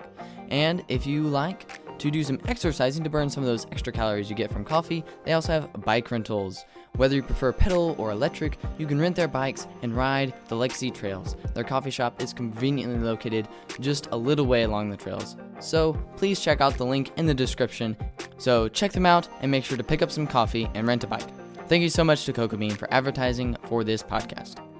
And 0.49 0.83
if 0.87 1.05
you 1.05 1.23
like 1.23 1.80
to 2.01 2.09
do 2.09 2.23
some 2.23 2.39
exercising 2.47 3.03
to 3.03 3.11
burn 3.11 3.29
some 3.29 3.43
of 3.43 3.47
those 3.47 3.67
extra 3.71 3.93
calories 3.93 4.27
you 4.27 4.35
get 4.35 4.51
from 4.51 4.65
coffee, 4.65 5.05
they 5.23 5.33
also 5.33 5.51
have 5.51 5.85
bike 5.85 6.09
rentals. 6.09 6.65
Whether 6.95 7.15
you 7.15 7.21
prefer 7.21 7.53
pedal 7.53 7.95
or 7.99 8.09
electric, 8.09 8.57
you 8.79 8.87
can 8.87 8.99
rent 8.99 9.15
their 9.15 9.27
bikes 9.27 9.67
and 9.83 9.95
ride 9.95 10.33
the 10.47 10.55
Legacy 10.55 10.89
trails. 10.89 11.35
Their 11.53 11.63
coffee 11.63 11.91
shop 11.91 12.19
is 12.19 12.33
conveniently 12.33 12.97
located 12.97 13.47
just 13.79 14.07
a 14.11 14.17
little 14.17 14.47
way 14.47 14.63
along 14.63 14.89
the 14.89 14.97
trails. 14.97 15.37
So 15.59 15.93
please 16.17 16.39
check 16.39 16.59
out 16.59 16.75
the 16.75 16.85
link 16.85 17.11
in 17.17 17.27
the 17.27 17.35
description. 17.35 17.95
So 18.39 18.67
check 18.67 18.93
them 18.93 19.05
out 19.05 19.29
and 19.41 19.51
make 19.51 19.63
sure 19.63 19.77
to 19.77 19.83
pick 19.83 20.01
up 20.01 20.09
some 20.09 20.25
coffee 20.25 20.67
and 20.73 20.87
rent 20.87 21.03
a 21.03 21.07
bike. 21.07 21.29
Thank 21.67 21.83
you 21.83 21.89
so 21.89 22.03
much 22.03 22.25
to 22.25 22.33
Coco 22.33 22.57
Bean 22.57 22.71
for 22.71 22.91
advertising 22.91 23.55
for 23.67 23.83
this 23.83 24.01
podcast. 24.01 24.70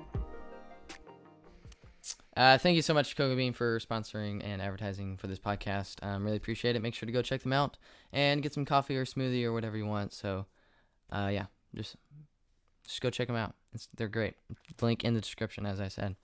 Uh, 2.42 2.58
thank 2.58 2.76
you 2.76 2.82
so 2.82 2.92
much, 2.92 3.16
Coco 3.16 3.36
Bean, 3.36 3.54
for 3.54 3.80
sponsoring 3.80 4.44
and 4.44 4.64
advertising 4.64 5.16
for 5.16 5.28
this 5.28 5.38
podcast. 5.38 6.04
Um, 6.04 6.24
really 6.24 6.38
appreciate 6.38 6.76
it. 6.76 6.82
Make 6.82 6.96
sure 6.96 7.06
to 7.06 7.14
go 7.14 7.22
check 7.22 7.44
them 7.44 7.54
out 7.54 7.78
and 8.12 8.42
get 8.42 8.52
some 8.52 8.66
coffee 8.66 8.98
or 8.98 9.06
smoothie 9.06 9.44
or 9.44 9.54
whatever 9.54 9.78
you 9.78 9.86
want. 9.86 10.12
So, 10.12 10.48
uh, 11.12 11.30
yeah, 11.32 11.46
just 11.76 11.98
just 12.84 13.00
go 13.00 13.12
check 13.12 13.28
them 13.28 13.36
out. 13.36 13.54
It's, 13.76 13.88
they're 13.96 14.08
great. 14.08 14.34
Link 14.82 15.04
in 15.04 15.14
the 15.14 15.22
description, 15.22 15.68
as 15.68 15.80
I 15.80 15.88
said. 15.88 16.16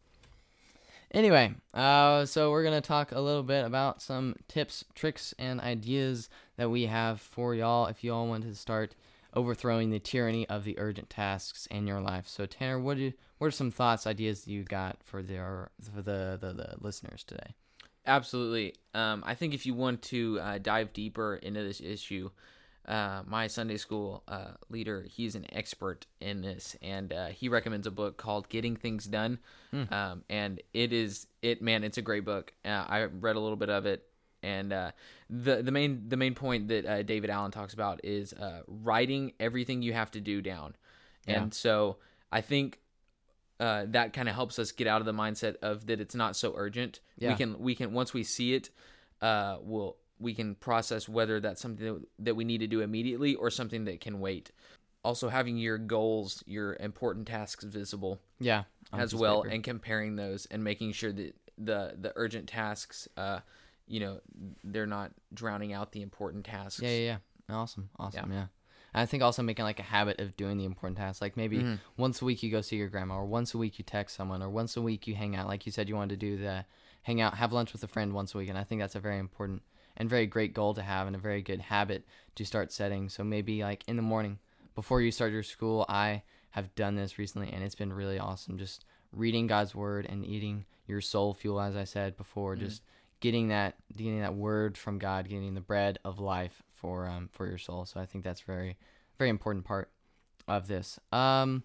Anyway, 1.12 1.54
uh, 1.76 2.26
so 2.26 2.50
we're 2.50 2.64
gonna 2.64 2.82
talk 2.82 3.12
a 3.12 3.22
little 3.22 3.44
bit 3.44 3.64
about 3.64 4.02
some 4.02 4.38
tips, 4.48 4.84
tricks, 4.96 5.36
and 5.38 5.62
ideas 5.62 6.30
that 6.56 6.72
we 6.72 6.88
have 6.88 7.22
for 7.22 7.54
y'all 7.54 7.86
if 7.86 8.04
y'all 8.04 8.28
want 8.28 8.44
to 8.44 8.56
start 8.56 8.96
overthrowing 9.38 9.92
the 9.92 10.00
tyranny 10.00 10.50
of 10.50 10.64
the 10.64 10.78
urgent 10.80 11.10
tasks 11.10 11.68
in 11.68 11.86
your 11.86 12.02
life. 12.02 12.28
So, 12.28 12.46
Tanner, 12.48 12.80
what 12.80 12.98
do 12.98 13.14
what 13.38 13.48
are 13.48 13.52
some 13.52 13.70
thoughts, 13.72 14.08
ideas 14.08 14.48
you 14.48 14.64
got 14.64 14.98
for 15.04 15.22
the 15.22 15.70
for 15.94 16.02
the 16.02 16.38
the, 16.42 16.54
the 16.54 16.76
listeners 16.82 17.24
today? 17.24 17.54
Absolutely. 18.06 18.74
Um, 18.94 19.24
I 19.26 19.36
think 19.36 19.54
if 19.54 19.66
you 19.66 19.74
want 19.74 20.02
to 20.04 20.40
uh, 20.42 20.58
dive 20.58 20.94
deeper 20.94 21.36
into 21.36 21.62
this 21.62 21.82
issue, 21.82 22.30
uh, 22.88 23.22
my 23.28 23.48
Sunday 23.48 23.78
school 23.78 24.24
uh, 24.30 24.52
leader, 24.70 25.06
he's 25.10 25.36
an 25.36 25.46
expert 25.54 26.08
in 26.22 26.42
this, 26.42 26.76
and 26.82 27.12
uh, 27.14 27.28
he 27.28 27.50
recommends 27.50 27.86
a 27.86 27.92
book 27.92 28.18
called 28.18 28.50
"Getting 28.50 28.76
Things 28.76 29.06
Done." 29.06 29.40
Um, 29.92 30.24
and 30.30 30.62
it 30.74 30.94
is 30.94 31.28
it 31.42 31.62
man, 31.62 31.84
it's 31.84 31.98
a 31.98 32.02
great 32.02 32.26
book. 32.26 32.54
Uh, 32.66 32.86
I 32.88 33.04
read 33.04 33.36
a 33.36 33.40
little 33.40 33.58
bit 33.58 33.70
of 33.70 33.86
it, 33.86 34.04
and 34.44 34.74
uh, 34.74 34.92
the 35.30 35.62
the 35.62 35.72
main 35.72 36.08
the 36.10 36.18
main 36.18 36.36
point 36.36 36.68
that 36.70 36.86
uh, 36.86 37.04
David 37.04 37.30
Allen 37.30 37.52
talks 37.52 37.74
about 37.74 38.02
is 38.04 38.34
uh, 38.34 38.62
writing 38.68 39.34
everything 39.40 39.82
you 39.82 39.94
have 39.94 40.12
to 40.12 40.22
do 40.22 40.42
down. 40.42 40.76
Yeah. 41.26 41.42
And 41.42 41.54
so 41.54 41.98
I 42.32 42.42
think 42.42 42.80
uh, 43.60 43.86
that 43.90 44.14
kind 44.14 44.30
of 44.30 44.36
helps 44.36 44.60
us 44.60 44.72
get 44.72 44.88
out 44.88 45.02
of 45.02 45.06
the 45.06 45.14
mindset 45.14 45.56
of 45.62 45.88
that 45.88 46.00
it's 46.00 46.16
not 46.16 46.36
so 46.36 46.54
urgent. 46.56 47.00
Yeah. 47.18 47.30
We 47.32 47.36
can 47.36 47.60
we 47.60 47.76
can 47.76 47.94
once 47.94 48.14
we 48.14 48.24
see 48.24 48.54
it, 48.54 48.70
uh, 49.22 49.58
we'll 49.62 49.98
we 50.20 50.34
can 50.34 50.56
process 50.56 51.08
whether 51.08 51.40
that's 51.40 51.62
something 51.62 51.86
that, 51.86 52.08
that 52.20 52.36
we 52.36 52.44
need 52.44 52.60
to 52.60 52.68
do 52.68 52.82
immediately 52.82 53.36
or 53.36 53.50
something 53.50 53.86
that 53.86 54.02
can 54.02 54.20
wait. 54.20 54.52
Also, 55.04 55.30
having 55.30 55.58
your 55.58 55.78
goals, 55.78 56.44
your 56.48 56.76
important 56.80 57.28
tasks 57.28 57.64
visible 57.64 58.20
Yeah, 58.40 58.64
as 58.92 59.16
well, 59.16 59.44
paper. 59.44 59.54
and 59.54 59.64
comparing 59.64 60.16
those 60.16 60.48
and 60.48 60.64
making 60.64 60.92
sure 60.94 61.12
that 61.14 61.36
the 61.58 61.96
the 62.00 62.14
urgent 62.16 62.48
tasks, 62.50 63.08
uh, 63.16 63.40
you 63.88 64.00
know, 64.00 64.20
they're 64.64 64.86
not 64.86 65.12
drowning 65.34 65.74
out 65.74 65.92
the 65.92 66.02
important 66.02 66.46
tasks. 66.46 66.82
Yeah, 66.82 66.90
yeah, 66.90 67.18
yeah. 67.50 67.56
Awesome, 67.56 67.90
awesome. 67.98 68.32
Yeah. 68.32 68.48
And 68.94 69.02
I 69.02 69.06
think 69.06 69.24
also 69.24 69.44
making 69.44 69.66
like 69.66 69.80
a 69.80 69.84
habit 69.84 70.20
of 70.20 70.36
doing 70.38 70.58
the 70.58 70.66
important 70.66 70.98
tasks. 70.98 71.22
Like 71.22 71.38
maybe 71.38 71.58
Mm-hmm. 71.60 71.76
once 71.98 72.22
a 72.22 72.26
week 72.26 72.42
you 72.44 72.52
go 72.52 72.62
see 72.62 72.76
your 72.78 72.90
grandma, 72.90 73.16
or 73.16 73.26
once 73.26 73.54
a 73.54 73.58
week 73.58 73.78
you 73.80 73.86
text 73.86 74.16
someone, 74.16 74.42
or 74.42 74.50
once 74.50 74.76
a 74.78 74.82
week 74.82 75.08
you 75.08 75.16
hang 75.16 75.36
out. 75.36 75.48
Like 75.48 75.66
you 75.66 75.72
said, 75.72 75.88
you 75.90 75.96
wanted 75.96 76.20
to 76.20 76.26
do 76.26 76.38
the 76.38 76.66
hang 77.04 77.22
out, 77.22 77.36
have 77.36 77.54
lunch 77.54 77.74
with 77.74 77.84
a 77.84 77.88
friend 77.88 78.14
once 78.14 78.34
a 78.34 78.38
week, 78.38 78.50
and 78.50 78.58
I 78.58 78.64
think 78.64 78.82
that's 78.82 78.96
a 78.96 79.00
very 79.00 79.18
important 79.20 79.62
and 79.96 80.10
very 80.10 80.28
great 80.28 80.54
goal 80.54 80.74
to 80.76 80.82
have, 80.82 81.08
and 81.08 81.16
a 81.16 81.20
very 81.20 81.42
good 81.42 81.60
habit 81.62 82.06
to 82.36 82.46
start 82.46 82.72
setting. 82.72 83.10
So 83.10 83.24
maybe 83.24 83.64
like 83.64 83.84
in 83.88 83.96
the 83.96 84.02
morning 84.02 84.40
before 84.76 85.02
you 85.02 85.12
start 85.12 85.32
your 85.32 85.44
school, 85.44 85.86
I 85.90 86.24
have 86.52 86.74
done 86.76 86.96
this 86.96 87.18
recently, 87.18 87.52
and 87.52 87.64
it's 87.64 87.76
been 87.76 87.94
really 87.94 88.20
awesome. 88.20 88.58
Just 88.58 88.86
reading 89.12 89.48
God's 89.48 89.74
word 89.74 90.06
and 90.08 90.26
eating 90.26 90.66
your 90.86 91.02
soul 91.02 91.34
fuel, 91.34 91.60
as 91.62 91.76
I 91.76 91.84
said 91.84 92.16
before, 92.18 92.56
just 92.56 92.82
getting 93.20 93.50
that 93.50 93.76
getting 93.96 94.22
that 94.22 94.36
word 94.36 94.78
from 94.78 95.00
God, 95.00 95.28
getting 95.28 95.54
the 95.54 95.62
bread 95.62 96.00
of 96.06 96.20
life 96.20 96.64
for 96.74 97.08
um 97.08 97.30
for 97.32 97.48
your 97.48 97.58
soul. 97.58 97.86
So 97.86 98.00
I 98.00 98.06
think 98.06 98.24
that's 98.24 98.42
very 98.42 98.78
very 99.18 99.30
important 99.30 99.66
part 99.66 99.90
of 100.48 100.68
this. 100.68 101.00
Um 101.12 101.64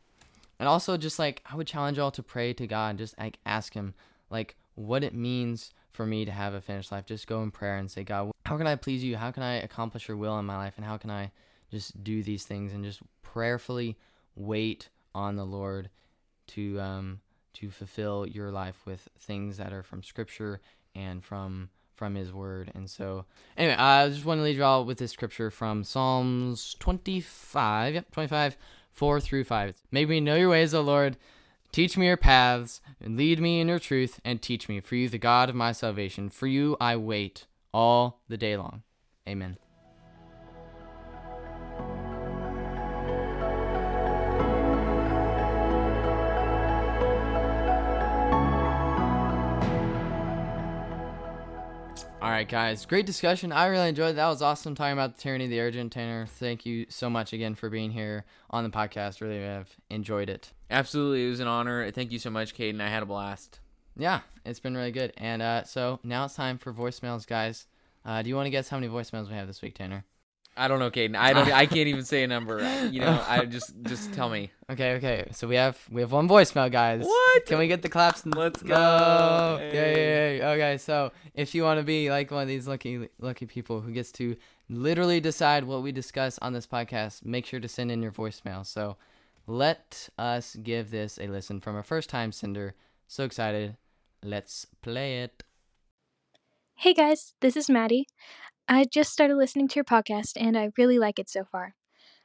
and 0.59 0.69
also 0.69 0.97
just 0.97 1.19
like 1.19 1.43
I 1.51 1.57
would 1.57 1.67
challenge 1.67 1.99
y'all 1.99 2.11
to 2.13 2.23
pray 2.23 2.53
to 2.55 2.67
God, 2.67 2.99
just 2.99 3.19
like 3.19 3.39
ask 3.45 3.75
him 3.75 3.95
like 4.31 4.57
what 4.75 5.05
it 5.05 5.15
means 5.15 5.71
for 5.93 6.07
me 6.07 6.25
to 6.25 6.33
have 6.33 6.55
a 6.55 6.61
finished 6.61 6.91
life. 6.91 7.05
Just 7.05 7.27
go 7.27 7.43
in 7.43 7.51
prayer 7.51 7.77
and 7.77 7.91
say, 7.91 8.03
God, 8.03 8.31
how 8.47 8.57
can 8.57 8.67
I 8.67 8.77
please 8.77 9.05
you? 9.05 9.17
How 9.17 9.31
can 9.31 9.43
I 9.43 9.57
accomplish 9.57 10.09
your 10.09 10.17
will 10.17 10.39
in 10.39 10.47
my 10.47 10.57
life? 10.57 10.75
And 10.77 10.87
how 10.87 10.97
can 10.97 11.11
I 11.11 11.31
just 11.71 12.03
do 12.03 12.23
these 12.23 12.45
things 12.45 12.73
and 12.73 12.85
just 12.85 13.01
prayerfully 13.23 13.99
wait 14.35 14.89
on 15.15 15.37
the 15.37 15.45
Lord 15.45 15.91
to 16.49 16.81
um 16.81 17.21
to 17.55 17.71
fulfill 17.71 18.27
your 18.27 18.51
life 18.51 18.81
with 18.87 19.09
things 19.19 19.59
that 19.59 19.73
are 19.73 19.83
from 19.83 20.03
scripture 20.03 20.61
and 20.95 21.25
from 21.25 21.71
from 21.95 22.15
his 22.15 22.33
word. 22.33 22.73
And 22.75 22.91
so 22.91 23.27
anyway, 23.57 23.77
I 23.77 24.09
just 24.09 24.25
want 24.25 24.39
to 24.39 24.43
lead 24.43 24.57
you 24.57 24.65
all 24.65 24.85
with 24.85 24.99
this 24.99 25.13
scripture 25.13 25.51
from 25.51 25.85
Psalms 25.85 26.75
25, 26.81 27.95
yep, 27.95 28.11
25, 28.11 28.57
4 28.91 29.21
through 29.21 29.45
5. 29.45 29.75
Make 29.93 30.09
me 30.09 30.21
know 30.21 30.35
your 30.35 30.51
ways, 30.51 30.75
O 30.75 30.81
Lord. 30.81 31.17
Teach 31.71 31.97
me 31.97 32.07
your 32.07 32.17
paths, 32.19 32.83
and 33.01 33.17
lead 33.17 33.41
me 33.41 33.61
in 33.61 33.69
your 33.69 33.79
truth, 33.79 34.21
and 34.25 34.43
teach 34.43 34.69
me. 34.69 34.81
For 34.81 34.95
you, 34.95 35.09
the 35.09 35.17
God 35.17 35.49
of 35.49 35.55
my 35.55 35.73
salvation, 35.73 36.29
for 36.29 36.47
you 36.47 36.77
I 36.81 36.97
wait 36.97 37.47
all 37.73 38.21
the 38.29 38.37
day 38.37 38.57
long. 38.57 38.83
Amen. 39.27 39.57
Right, 52.43 52.49
guys. 52.49 52.87
Great 52.87 53.07
discussion. 53.07 53.53
I 53.53 53.67
really 53.67 53.89
enjoyed 53.89 54.11
it. 54.11 54.17
That 54.17 54.27
was 54.27 54.43
awesome 54.43 54.75
talking 54.75 54.95
about 54.95 55.15
the 55.15 55.23
tyranny 55.23 55.45
of 55.45 55.51
the 55.51 55.61
urgent. 55.61 55.93
Tanner, 55.93 56.27
thank 56.27 56.67
you 56.67 56.87
so 56.89 57.09
much 57.09 57.33
again 57.33 57.55
for 57.55 57.71
being 57.71 57.93
here 57.93 58.25
on 58.51 58.65
the 58.65 58.71
podcast. 58.71 59.21
Really 59.21 59.41
have 59.41 59.71
enjoyed 59.91 60.29
it. 60.29 60.53
Absolutely, 60.69 61.25
it 61.25 61.31
was 61.31 61.39
an 61.39 61.47
honor. 61.47 61.89
Thank 61.93 62.11
you 62.11 62.19
so 62.19 62.31
much, 62.31 62.57
Caden. 62.57 62.81
I 62.81 62.89
had 62.89 63.05
a 63.05 63.07
blast. 63.07 63.61
Yeah, 63.97 64.23
it's 64.45 64.59
been 64.59 64.77
really 64.77 64.91
good. 64.91 65.13
And 65.19 65.41
uh, 65.41 65.63
so 65.63 66.01
now 66.03 66.25
it's 66.25 66.35
time 66.35 66.59
for 66.59 66.73
voicemails, 66.73 67.29
guys. 67.29 67.69
Uh, 68.05 68.23
do 68.23 68.29
you 68.29 68.35
want 68.35 68.47
to 68.47 68.51
guess 68.51 68.69
how 68.69 68.77
many 68.77 68.93
voicemails 68.93 69.29
we 69.29 69.35
have 69.35 69.47
this 69.47 69.63
week, 69.63 69.77
Tanner? 69.77 70.05
I 70.55 70.69
don't 70.69 70.79
know, 70.79 70.91
Caden. 70.91 71.17
I 71.17 71.33
don't. 71.33 71.51
I 71.51 71.65
can't 71.65 71.89
even 71.89 72.05
say 72.05 72.23
a 72.25 72.27
number. 72.27 72.61
You 72.91 73.01
know, 73.01 73.25
I 73.27 73.47
just 73.47 73.73
just 73.85 74.13
tell 74.13 74.29
me. 74.29 74.51
Okay, 74.71 74.93
okay. 74.97 75.29
So 75.33 75.49
we 75.49 75.57
have 75.57 75.79
we 75.91 76.03
have 76.03 76.13
one 76.13 76.29
voicemail, 76.29 76.71
guys. 76.71 77.05
What? 77.05 77.47
Can 77.47 77.59
we 77.59 77.69
get 77.69 77.81
the 77.81 77.89
claps? 77.89 78.25
And 78.25 78.35
Let's 78.35 78.63
go. 78.63 78.69
go. 78.75 79.59
Yay, 79.63 79.73
yay, 79.73 80.39
yay. 80.39 80.45
Okay, 80.45 80.79
so 80.79 81.13
if 81.35 81.55
you 81.55 81.63
want 81.63 81.81
to 81.81 81.85
be 81.85 82.11
like 82.11 82.31
one 82.31 82.43
of 82.43 82.49
these 82.49 82.69
lucky 82.69 83.09
lucky 83.19 83.47
people 83.47 83.81
who 83.81 83.93
gets 83.93 84.13
to 84.13 84.37
literally 84.69 85.21
decide 85.21 85.65
what 85.65 85.83
we 85.83 85.91
discuss 85.91 86.39
on 86.41 86.53
this 86.53 86.67
podcast, 86.67 87.25
make 87.25 87.47
sure 87.47 87.61
to 87.61 87.69
send 87.69 87.91
in 87.91 88.03
your 88.03 88.13
voicemail. 88.13 88.67
So 88.67 88.99
let 89.47 90.09
us 90.19 90.55
give 90.63 90.91
this 90.91 91.19
a 91.19 91.29
listen 91.29 91.61
from 91.61 91.77
a 91.77 91.83
first 91.83 92.11
time 92.11 92.31
sender. 92.31 92.75
So 93.09 93.25
excited. 93.25 93.77
Let's 94.23 94.67
play 94.83 95.23
it. 95.23 95.45
Hey 96.75 96.95
guys, 96.95 97.35
this 97.41 97.57
is 97.57 97.71
Maddie. 97.71 98.07
I 98.69 98.85
just 98.85 99.13
started 99.13 99.37
listening 99.37 99.69
to 99.69 99.75
your 99.77 99.85
podcast 99.85 100.33
and 100.37 100.57
I 100.57 100.71
really 100.79 100.99
like 100.99 101.19
it 101.19 101.29
so 101.29 101.45
far. 101.45 101.75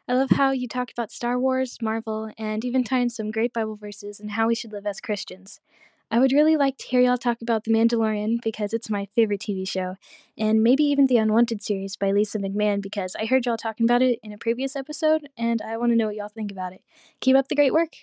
I 0.08 0.14
love 0.14 0.32
how 0.32 0.52
you 0.52 0.68
talk 0.68 0.92
about 0.92 1.12
Star 1.12 1.38
Wars, 1.38 1.80
Marvel, 1.82 2.32
and 2.38 2.64
even 2.64 2.84
tie 2.84 3.00
in 3.00 3.10
some 3.10 3.32
great 3.32 3.52
Bible 3.52 3.76
verses 3.76 4.20
and 4.20 4.32
how 4.32 4.48
we 4.48 4.56
should 4.56 4.72
live 4.72 4.86
as 4.86 5.02
Christians. 5.02 5.60
I 6.10 6.20
would 6.20 6.32
really 6.32 6.56
like 6.56 6.78
to 6.78 6.88
hear 6.88 7.02
y'all 7.02 7.18
talk 7.18 7.42
about 7.42 7.66
The 7.66 7.74
Mandalorian 7.74 8.42
because 8.42 8.74
it's 8.74 8.90
my 8.90 9.08
favorite 9.14 9.42
TV 9.42 9.68
show, 9.68 9.98
and 10.38 10.64
maybe 10.64 10.84
even 10.84 11.08
the 11.08 11.18
Unwanted 11.18 11.62
series 11.62 11.98
by 11.98 12.12
Lisa 12.12 12.40
McMann 12.40 12.82
because 12.82 13.14
I 13.20 13.26
heard 13.26 13.46
y'all 13.46 13.58
talking 13.58 13.86
about 13.86 14.02
it 14.02 14.20
in 14.24 14.32
a 14.32 14.38
previous 14.38 14.78
episode 14.78 15.28
and 15.38 15.62
I 15.62 15.76
want 15.76 15.92
to 15.92 15.98
know 15.98 16.06
what 16.06 16.16
y'all 16.16 16.30
think 16.30 16.52
about 16.52 16.72
it. 16.72 16.82
Keep 17.20 17.36
up 17.36 17.50
the 17.50 17.56
great 17.56 17.74
work. 17.74 17.98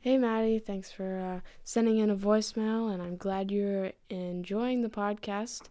Hey 0.00 0.16
Maddie, 0.16 0.58
thanks 0.58 0.90
for 0.90 1.18
uh, 1.20 1.40
sending 1.62 1.98
in 1.98 2.08
a 2.08 2.16
voicemail, 2.16 2.90
and 2.90 3.02
I'm 3.02 3.18
glad 3.18 3.50
you're 3.50 3.92
enjoying 4.08 4.80
the 4.80 4.88
podcast. 4.88 5.64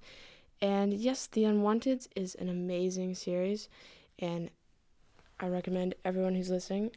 And 0.61 0.93
yes, 0.93 1.27
The 1.27 1.45
Unwanted 1.45 2.07
is 2.15 2.35
an 2.35 2.49
amazing 2.49 3.15
series, 3.15 3.69
and 4.17 4.49
I 5.39 5.47
recommend 5.47 5.95
everyone 6.03 6.35
who's 6.35 6.49
listening 6.49 6.91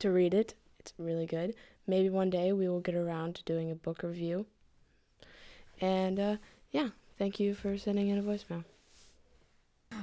to 0.00 0.10
read 0.10 0.34
it. 0.34 0.54
It's 0.80 0.92
really 0.98 1.26
good. 1.26 1.54
Maybe 1.86 2.10
one 2.10 2.30
day 2.30 2.52
we 2.52 2.68
will 2.68 2.80
get 2.80 2.94
around 2.94 3.36
to 3.36 3.44
doing 3.44 3.70
a 3.70 3.74
book 3.74 4.02
review. 4.02 4.46
And 5.80 6.18
uh, 6.18 6.36
yeah, 6.70 6.88
thank 7.18 7.38
you 7.38 7.54
for 7.54 7.78
sending 7.78 8.08
in 8.08 8.18
a 8.18 8.22
voicemail. 8.22 8.64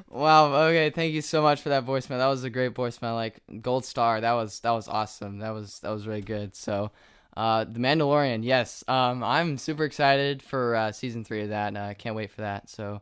Wow. 0.09 0.53
Okay. 0.67 0.89
Thank 0.89 1.13
you 1.13 1.21
so 1.21 1.41
much 1.41 1.61
for 1.61 1.69
that 1.69 1.85
voicemail. 1.85 2.17
That 2.17 2.27
was 2.27 2.43
a 2.43 2.49
great 2.49 2.73
voicemail. 2.73 3.15
Like 3.15 3.41
gold 3.61 3.85
star. 3.85 4.21
That 4.21 4.33
was 4.33 4.59
that 4.61 4.71
was 4.71 4.87
awesome. 4.87 5.39
That 5.39 5.51
was 5.51 5.79
that 5.79 5.89
was 5.89 6.07
really 6.07 6.21
good. 6.21 6.55
So, 6.55 6.91
uh, 7.37 7.65
the 7.65 7.79
Mandalorian. 7.79 8.43
Yes. 8.43 8.83
Um, 8.87 9.23
I'm 9.23 9.57
super 9.57 9.83
excited 9.83 10.41
for 10.41 10.75
uh, 10.75 10.91
season 10.91 11.23
three 11.23 11.43
of 11.43 11.49
that. 11.49 11.75
I 11.75 11.93
can't 11.93 12.15
wait 12.15 12.31
for 12.31 12.41
that. 12.41 12.69
So, 12.69 13.01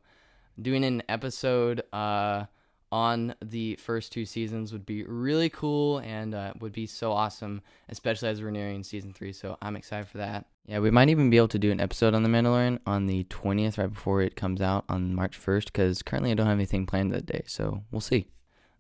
doing 0.62 0.84
an 0.84 1.02
episode 1.10 1.82
uh 1.92 2.46
on 2.94 3.34
the 3.44 3.76
first 3.78 4.12
two 4.12 4.24
seasons 4.24 4.72
would 4.72 4.86
be 4.86 5.04
really 5.06 5.50
cool 5.50 5.98
and 5.98 6.36
uh, 6.36 6.54
would 6.60 6.72
be 6.72 6.86
so 6.86 7.12
awesome, 7.12 7.60
especially 7.90 8.30
as 8.30 8.40
we're 8.40 8.52
nearing 8.52 8.84
season 8.84 9.12
three. 9.12 9.34
So 9.34 9.58
I'm 9.64 9.76
excited 9.76 10.08
for 10.08 10.20
that. 10.20 10.46
Yeah, 10.68 10.78
we 10.78 10.92
might 10.92 11.10
even 11.10 11.32
be 11.32 11.38
able 11.38 11.48
to 11.48 11.58
do 11.58 11.72
an 11.72 11.82
episode 11.82 12.14
on 12.14 12.22
The 12.22 12.30
Mandalorian 12.30 12.78
on 12.86 13.08
the 13.08 13.24
20th, 13.24 13.80
right 13.80 13.92
before 13.92 14.22
it 14.22 14.36
comes 14.36 14.62
out 14.62 14.86
on 14.88 15.16
March 15.16 15.44
1st, 15.44 15.66
because 15.66 16.04
currently 16.04 16.30
I 16.30 16.36
don't 16.36 16.46
have 16.46 16.60
anything 16.60 16.86
planned 16.86 17.12
that 17.14 17.26
day. 17.26 17.42
So 17.48 17.82
we'll 17.92 18.00
see. 18.00 18.28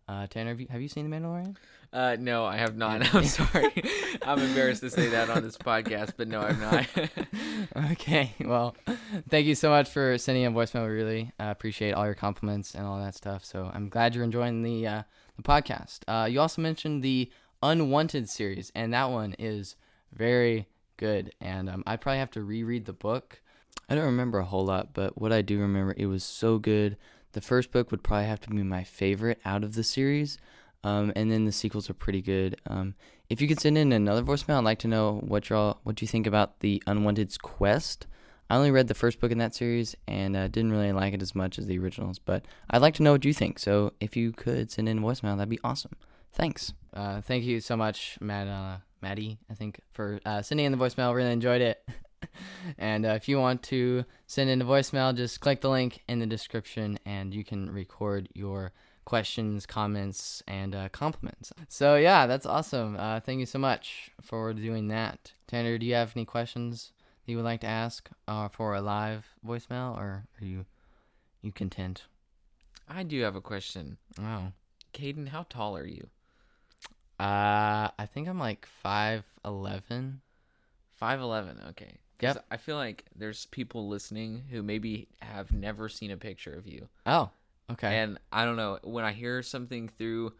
Uh, 0.07 0.27
Tanner, 0.27 0.49
have 0.49 0.59
you, 0.59 0.67
have 0.69 0.81
you 0.81 0.87
seen 0.87 1.09
The 1.09 1.15
Mandalorian? 1.15 1.55
Uh, 1.93 2.17
no, 2.19 2.43
I 2.45 2.57
have 2.57 2.75
not. 2.75 3.13
I'm 3.15 3.23
sorry. 3.23 3.71
I'm 4.23 4.39
embarrassed 4.39 4.81
to 4.81 4.89
say 4.89 5.09
that 5.09 5.29
on 5.29 5.43
this 5.43 5.57
podcast, 5.57 6.13
but 6.17 6.27
no, 6.27 6.41
I'm 6.41 6.59
not. 6.59 6.87
okay. 7.91 8.33
Well, 8.43 8.75
thank 9.29 9.45
you 9.45 9.55
so 9.55 9.69
much 9.69 9.89
for 9.89 10.17
sending 10.17 10.45
a 10.45 10.51
voicemail. 10.51 10.85
We 10.87 10.93
really 10.93 11.31
uh, 11.39 11.45
appreciate 11.51 11.93
all 11.93 12.05
your 12.05 12.15
compliments 12.15 12.73
and 12.73 12.85
all 12.85 12.99
that 12.99 13.15
stuff. 13.15 13.45
So 13.45 13.69
I'm 13.73 13.89
glad 13.89 14.15
you're 14.15 14.23
enjoying 14.23 14.63
the 14.63 14.87
uh, 14.87 15.03
the 15.37 15.43
podcast. 15.43 15.99
Uh, 16.07 16.25
you 16.25 16.39
also 16.39 16.61
mentioned 16.61 17.03
the 17.03 17.31
Unwanted 17.61 18.27
series, 18.27 18.71
and 18.75 18.93
that 18.93 19.09
one 19.09 19.35
is 19.39 19.75
very 20.11 20.67
good. 20.97 21.33
And 21.39 21.69
um, 21.69 21.83
I 21.87 21.95
probably 21.95 22.19
have 22.19 22.31
to 22.31 22.43
reread 22.43 22.85
the 22.85 22.93
book. 22.93 23.39
I 23.89 23.95
don't 23.95 24.05
remember 24.05 24.39
a 24.39 24.45
whole 24.45 24.65
lot, 24.65 24.93
but 24.93 25.19
what 25.19 25.31
I 25.31 25.41
do 25.41 25.59
remember, 25.59 25.93
it 25.95 26.07
was 26.07 26.23
so 26.23 26.57
good. 26.57 26.97
The 27.33 27.41
first 27.41 27.71
book 27.71 27.91
would 27.91 28.03
probably 28.03 28.27
have 28.27 28.41
to 28.41 28.49
be 28.49 28.63
my 28.63 28.83
favorite 28.83 29.39
out 29.43 29.63
of 29.63 29.75
the 29.75 29.83
series. 29.83 30.37
Um, 30.83 31.13
and 31.15 31.31
then 31.31 31.45
the 31.45 31.51
sequels 31.51 31.89
are 31.89 31.93
pretty 31.93 32.21
good. 32.21 32.59
Um, 32.67 32.95
if 33.29 33.41
you 33.41 33.47
could 33.47 33.59
send 33.59 33.77
in 33.77 33.91
another 33.91 34.21
voicemail, 34.21 34.57
I'd 34.57 34.65
like 34.65 34.79
to 34.79 34.87
know 34.87 35.21
what 35.25 35.49
y'all 35.49 35.79
what 35.83 36.01
you 36.01 36.07
think 36.07 36.27
about 36.27 36.59
the 36.59 36.83
Unwanted's 36.87 37.37
quest. 37.37 38.05
I 38.49 38.57
only 38.57 38.71
read 38.71 38.87
the 38.87 38.93
first 38.93 39.19
book 39.19 39.31
in 39.31 39.37
that 39.37 39.55
series 39.55 39.95
and 40.07 40.35
uh, 40.35 40.47
didn't 40.47 40.71
really 40.71 40.91
like 40.91 41.13
it 41.13 41.21
as 41.21 41.33
much 41.33 41.57
as 41.57 41.65
the 41.65 41.79
originals, 41.79 42.19
but 42.19 42.45
I'd 42.69 42.81
like 42.81 42.93
to 42.95 43.03
know 43.03 43.13
what 43.13 43.25
you 43.25 43.33
think. 43.33 43.57
So 43.57 43.93
if 43.99 44.17
you 44.17 44.33
could 44.33 44.69
send 44.69 44.89
in 44.89 44.99
a 44.99 45.01
voicemail, 45.01 45.37
that'd 45.37 45.49
be 45.49 45.59
awesome. 45.63 45.93
Thanks. 46.33 46.73
Uh, 46.93 47.21
thank 47.21 47.45
you 47.45 47.61
so 47.61 47.77
much, 47.77 48.17
Matt, 48.19 48.47
uh, 48.47 48.77
Maddie. 49.01 49.39
I 49.49 49.53
think 49.53 49.79
for 49.93 50.19
uh, 50.25 50.41
sending 50.41 50.65
in 50.65 50.71
the 50.71 50.77
voicemail. 50.77 51.15
Really 51.15 51.31
enjoyed 51.31 51.61
it. 51.61 51.83
and 52.77 53.05
uh, 53.05 53.09
if 53.09 53.27
you 53.27 53.39
want 53.39 53.63
to 53.63 54.05
send 54.27 54.49
in 54.49 54.61
a 54.61 54.65
voicemail, 54.65 55.15
just 55.15 55.39
click 55.39 55.61
the 55.61 55.69
link 55.69 56.03
in 56.07 56.19
the 56.19 56.25
description, 56.25 56.99
and 57.05 57.33
you 57.33 57.43
can 57.43 57.71
record 57.71 58.29
your 58.33 58.71
questions, 59.05 59.65
comments, 59.65 60.41
and 60.47 60.73
uh, 60.73 60.89
compliments. 60.89 61.51
So 61.67 61.95
yeah, 61.95 62.25
that's 62.25 62.45
awesome. 62.45 62.95
Uh, 62.97 63.19
thank 63.19 63.39
you 63.39 63.45
so 63.45 63.59
much 63.59 64.11
for 64.21 64.53
doing 64.53 64.87
that. 64.87 65.33
Tanner, 65.47 65.77
do 65.77 65.85
you 65.85 65.93
have 65.95 66.13
any 66.15 66.25
questions 66.25 66.93
that 67.25 67.31
you 67.31 67.37
would 67.37 67.45
like 67.45 67.61
to 67.61 67.67
ask 67.67 68.09
uh, 68.27 68.47
for 68.47 68.73
a 68.73 68.81
live 68.81 69.25
voicemail, 69.45 69.97
or 69.97 70.25
are 70.41 70.45
you 70.45 70.65
you 71.41 71.51
content? 71.51 72.03
I 72.87 73.03
do 73.03 73.21
have 73.21 73.35
a 73.35 73.41
question. 73.41 73.97
Oh, 74.19 74.51
Caden, 74.93 75.29
how 75.29 75.45
tall 75.49 75.77
are 75.77 75.85
you? 75.85 76.07
uh, 77.19 77.89
I 77.97 78.05
think 78.13 78.27
I'm 78.27 78.39
like 78.39 78.65
five 78.81 79.23
eleven. 79.45 80.21
Five 80.91 81.19
eleven. 81.19 81.59
Okay. 81.69 81.97
Yep. 82.23 82.45
I 82.51 82.57
feel 82.57 82.75
like 82.77 83.05
there's 83.15 83.45
people 83.47 83.87
listening 83.87 84.43
who 84.49 84.63
maybe 84.63 85.07
have 85.21 85.51
never 85.51 85.89
seen 85.89 86.11
a 86.11 86.17
picture 86.17 86.53
of 86.53 86.67
you, 86.67 86.87
Oh, 87.05 87.29
okay. 87.71 87.97
and 87.99 88.19
I 88.31 88.45
don't 88.45 88.55
know 88.57 88.79
when 88.83 89.05
I 89.05 89.11
hear 89.13 89.41
something 89.43 89.89
through, 89.89 90.33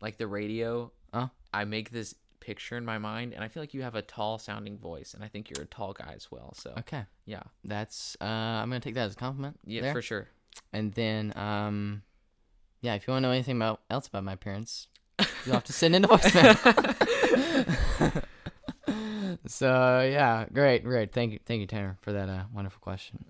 like 0.00 0.16
the 0.18 0.26
radio. 0.26 0.92
Oh. 1.12 1.28
I 1.52 1.64
make 1.64 1.90
this 1.90 2.14
picture 2.40 2.76
in 2.76 2.84
my 2.84 2.98
mind, 2.98 3.34
and 3.34 3.44
I 3.44 3.48
feel 3.48 3.62
like 3.62 3.74
you 3.74 3.82
have 3.82 3.94
a 3.94 4.02
tall 4.02 4.38
sounding 4.38 4.78
voice, 4.78 5.14
and 5.14 5.22
I 5.22 5.28
think 5.28 5.50
you're 5.50 5.64
a 5.64 5.68
tall 5.68 5.92
guy 5.92 6.12
as 6.16 6.30
well. 6.30 6.54
So 6.56 6.72
okay, 6.80 7.04
yeah, 7.26 7.42
that's 7.64 8.16
uh, 8.20 8.24
I'm 8.24 8.68
gonna 8.68 8.80
take 8.80 8.94
that 8.94 9.06
as 9.06 9.12
a 9.12 9.16
compliment. 9.16 9.58
yeah, 9.64 9.82
there. 9.82 9.92
for 9.92 10.02
sure. 10.02 10.28
And 10.72 10.92
then, 10.92 11.32
um, 11.36 12.02
yeah, 12.80 12.94
if 12.94 13.06
you 13.06 13.12
want 13.12 13.22
to 13.22 13.28
know 13.28 13.32
anything 13.32 13.56
about 13.56 13.80
else 13.90 14.06
about 14.06 14.24
my 14.24 14.36
parents, 14.36 14.88
you'll 15.44 15.54
have 15.54 15.64
to 15.64 15.72
send 15.72 15.94
in 15.94 16.04
a 16.04 16.08
voicemail. 16.08 16.56
so 19.46 20.08
yeah, 20.10 20.46
great, 20.52 20.84
great. 20.84 21.12
Thank 21.12 21.32
you, 21.32 21.38
thank 21.44 21.60
you, 21.60 21.66
Tanner, 21.66 21.98
for 22.00 22.12
that 22.12 22.28
uh, 22.28 22.44
wonderful 22.54 22.80
question. 22.80 23.24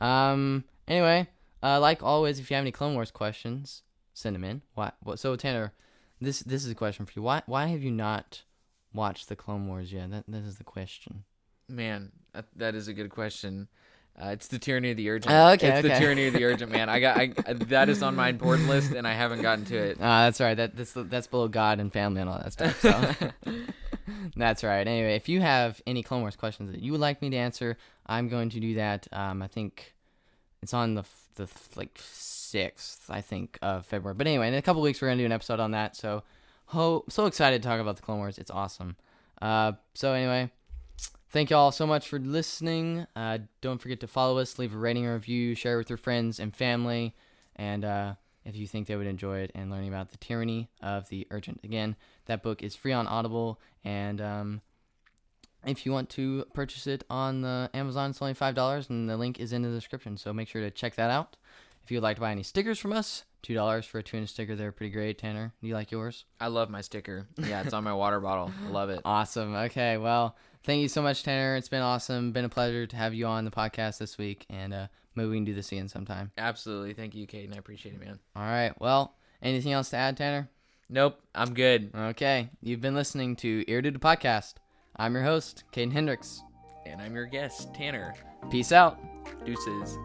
Mm. 0.00 0.04
Um, 0.04 0.64
anyway, 0.86 1.28
uh, 1.62 1.80
like 1.80 2.02
always, 2.02 2.38
if 2.38 2.50
you 2.50 2.56
have 2.56 2.62
any 2.62 2.72
Clone 2.72 2.94
Wars 2.94 3.10
questions, 3.10 3.82
send 4.14 4.34
them 4.34 4.44
in. 4.44 4.62
Why? 4.74 4.92
What? 5.02 5.18
So 5.18 5.36
Tanner, 5.36 5.72
this 6.20 6.40
this 6.40 6.64
is 6.64 6.70
a 6.70 6.74
question 6.74 7.06
for 7.06 7.12
you. 7.16 7.22
Why 7.22 7.42
why 7.46 7.66
have 7.66 7.82
you 7.82 7.90
not 7.90 8.42
watched 8.92 9.28
the 9.28 9.36
Clone 9.36 9.66
Wars 9.66 9.92
yet? 9.92 10.10
That 10.10 10.24
that 10.28 10.44
is 10.44 10.56
the 10.56 10.64
question. 10.64 11.24
Man, 11.68 12.12
that, 12.32 12.46
that 12.56 12.74
is 12.74 12.88
a 12.88 12.92
good 12.92 13.10
question. 13.10 13.68
Uh, 14.20 14.28
it's 14.28 14.48
the 14.48 14.58
tyranny 14.58 14.90
of 14.90 14.96
the 14.96 15.08
urgent. 15.08 15.32
Oh, 15.32 15.50
okay, 15.52 15.68
it's 15.68 15.82
the 15.82 15.94
tyranny 15.94 16.26
of 16.26 16.34
the 16.34 16.44
urgent, 16.50 16.70
man. 16.70 16.88
I 16.88 17.00
got 17.00 17.16
I, 17.16 17.32
that 17.68 17.88
is 17.88 18.02
on 18.02 18.16
my 18.16 18.28
important 18.28 18.68
list, 18.68 18.92
and 18.92 19.06
I 19.06 19.12
haven't 19.12 19.40
gotten 19.40 19.64
to 19.66 19.76
it. 19.76 19.98
Ah, 20.00 20.24
that's 20.24 20.40
right. 20.40 20.54
That 20.54 20.76
that's 20.76 20.92
that's 20.94 21.26
below 21.26 21.48
God 21.48 21.80
and 21.80 21.92
family 21.92 22.20
and 22.20 22.28
all 22.28 22.38
that 22.38 22.52
stuff. 22.52 22.80
So 22.80 23.14
that's 24.36 24.64
right. 24.64 24.86
Anyway, 24.86 25.14
if 25.14 25.28
you 25.28 25.40
have 25.40 25.80
any 25.86 26.02
Clone 26.02 26.22
Wars 26.22 26.36
questions 26.36 26.70
that 26.72 26.80
you 26.80 26.92
would 26.92 27.00
like 27.00 27.22
me 27.22 27.30
to 27.30 27.36
answer, 27.36 27.76
I'm 28.06 28.28
going 28.28 28.50
to 28.50 28.60
do 28.60 28.74
that. 28.74 29.06
Um, 29.12 29.42
I 29.42 29.46
think 29.46 29.94
it's 30.62 30.74
on 30.74 30.94
the 30.94 31.04
the 31.36 31.48
like 31.76 31.98
sixth, 32.02 33.08
I 33.08 33.20
think, 33.20 33.58
of 33.62 33.86
February. 33.86 34.14
But 34.14 34.26
anyway, 34.26 34.48
in 34.48 34.54
a 34.54 34.62
couple 34.62 34.82
weeks 34.82 35.00
we're 35.00 35.08
gonna 35.08 35.22
do 35.22 35.26
an 35.26 35.32
episode 35.32 35.60
on 35.60 35.70
that. 35.72 35.96
So, 35.96 36.22
ho, 36.66 37.04
so 37.08 37.26
excited 37.26 37.62
to 37.62 37.68
talk 37.68 37.80
about 37.80 37.96
the 37.96 38.02
Clone 38.02 38.18
Wars. 38.18 38.38
It's 38.38 38.50
awesome. 38.50 38.96
Uh, 39.40 39.72
so 39.94 40.12
anyway, 40.12 40.50
thank 41.30 41.50
you 41.50 41.56
all 41.56 41.72
so 41.72 41.86
much 41.86 42.08
for 42.08 42.18
listening. 42.18 43.06
Uh, 43.16 43.38
don't 43.60 43.80
forget 43.80 44.00
to 44.00 44.06
follow 44.06 44.38
us, 44.38 44.58
leave 44.58 44.74
a 44.74 44.78
rating 44.78 45.06
or 45.06 45.14
review, 45.14 45.54
share 45.54 45.78
with 45.78 45.88
your 45.88 45.96
friends 45.96 46.38
and 46.38 46.54
family, 46.54 47.14
and 47.56 47.84
uh, 47.84 48.14
if 48.44 48.56
you 48.56 48.66
think 48.66 48.86
they 48.86 48.96
would 48.96 49.06
enjoy 49.06 49.38
it 49.38 49.50
and 49.54 49.70
learning 49.70 49.88
about 49.88 50.10
the 50.10 50.16
tyranny 50.18 50.68
of 50.82 51.08
the 51.08 51.26
urgent. 51.30 51.60
Again, 51.64 51.96
that 52.26 52.42
book 52.42 52.62
is 52.62 52.74
free 52.74 52.92
on 52.92 53.06
Audible, 53.06 53.60
and 53.84 54.20
um, 54.20 54.60
if 55.66 55.84
you 55.84 55.92
want 55.92 56.08
to 56.10 56.44
purchase 56.54 56.86
it 56.86 57.04
on 57.10 57.42
the 57.42 57.70
Amazon, 57.74 58.10
it's 58.10 58.22
only 58.22 58.34
five 58.34 58.54
dollars, 58.54 58.88
and 58.88 59.08
the 59.08 59.16
link 59.16 59.38
is 59.40 59.52
in 59.52 59.62
the 59.62 59.68
description. 59.70 60.16
So 60.16 60.32
make 60.32 60.48
sure 60.48 60.62
to 60.62 60.70
check 60.70 60.94
that 60.96 61.10
out. 61.10 61.36
If 61.84 61.90
you 61.90 61.96
would 61.96 62.02
like 62.02 62.16
to 62.16 62.20
buy 62.20 62.30
any 62.30 62.42
stickers 62.42 62.78
from 62.78 62.92
us, 62.92 63.24
two 63.42 63.54
dollars 63.54 63.84
for 63.86 63.98
a 63.98 64.02
tuna 64.02 64.26
sticker. 64.26 64.54
They're 64.56 64.72
pretty 64.72 64.92
great. 64.92 65.18
Tanner, 65.18 65.52
do 65.60 65.68
you 65.68 65.74
like 65.74 65.90
yours? 65.90 66.24
I 66.38 66.48
love 66.48 66.70
my 66.70 66.80
sticker. 66.80 67.26
Yeah, 67.36 67.62
it's 67.62 67.72
on 67.72 67.84
my 67.84 67.94
water 67.94 68.20
bottle. 68.20 68.52
I 68.66 68.70
love 68.70 68.90
it. 68.90 69.00
Awesome. 69.04 69.54
Okay, 69.54 69.96
well, 69.96 70.36
thank 70.64 70.82
you 70.82 70.88
so 70.88 71.02
much, 71.02 71.22
Tanner. 71.22 71.56
It's 71.56 71.68
been 71.68 71.82
awesome. 71.82 72.32
Been 72.32 72.44
a 72.44 72.48
pleasure 72.50 72.86
to 72.86 72.96
have 72.96 73.14
you 73.14 73.26
on 73.26 73.44
the 73.44 73.50
podcast 73.50 73.98
this 73.98 74.18
week, 74.18 74.46
and 74.50 74.72
uh, 74.72 74.86
maybe 75.14 75.30
we 75.30 75.36
can 75.36 75.44
do 75.44 75.54
this 75.54 75.72
again 75.72 75.88
sometime. 75.88 76.30
Absolutely. 76.38 76.94
Thank 76.94 77.14
you, 77.14 77.26
Caden. 77.26 77.54
I 77.54 77.58
appreciate 77.58 77.94
it, 77.94 78.00
man. 78.00 78.18
All 78.36 78.42
right. 78.42 78.72
Well, 78.80 79.14
anything 79.42 79.72
else 79.72 79.90
to 79.90 79.96
add, 79.96 80.16
Tanner? 80.16 80.48
Nope, 80.88 81.20
I'm 81.34 81.54
good. 81.54 81.90
Okay. 81.94 82.50
You've 82.60 82.80
been 82.80 82.94
listening 82.96 83.36
to 83.36 83.64
Ear 83.68 83.80
Doodle 83.80 84.00
Podcast. 84.00 84.54
I'm 84.96 85.14
your 85.14 85.22
host, 85.22 85.64
Caden 85.72 85.92
Hendricks. 85.92 86.42
And 86.84 87.00
I'm 87.00 87.14
your 87.14 87.26
guest, 87.26 87.72
Tanner. 87.74 88.14
Peace 88.50 88.72
out. 88.72 88.98
Deuces. 89.44 89.96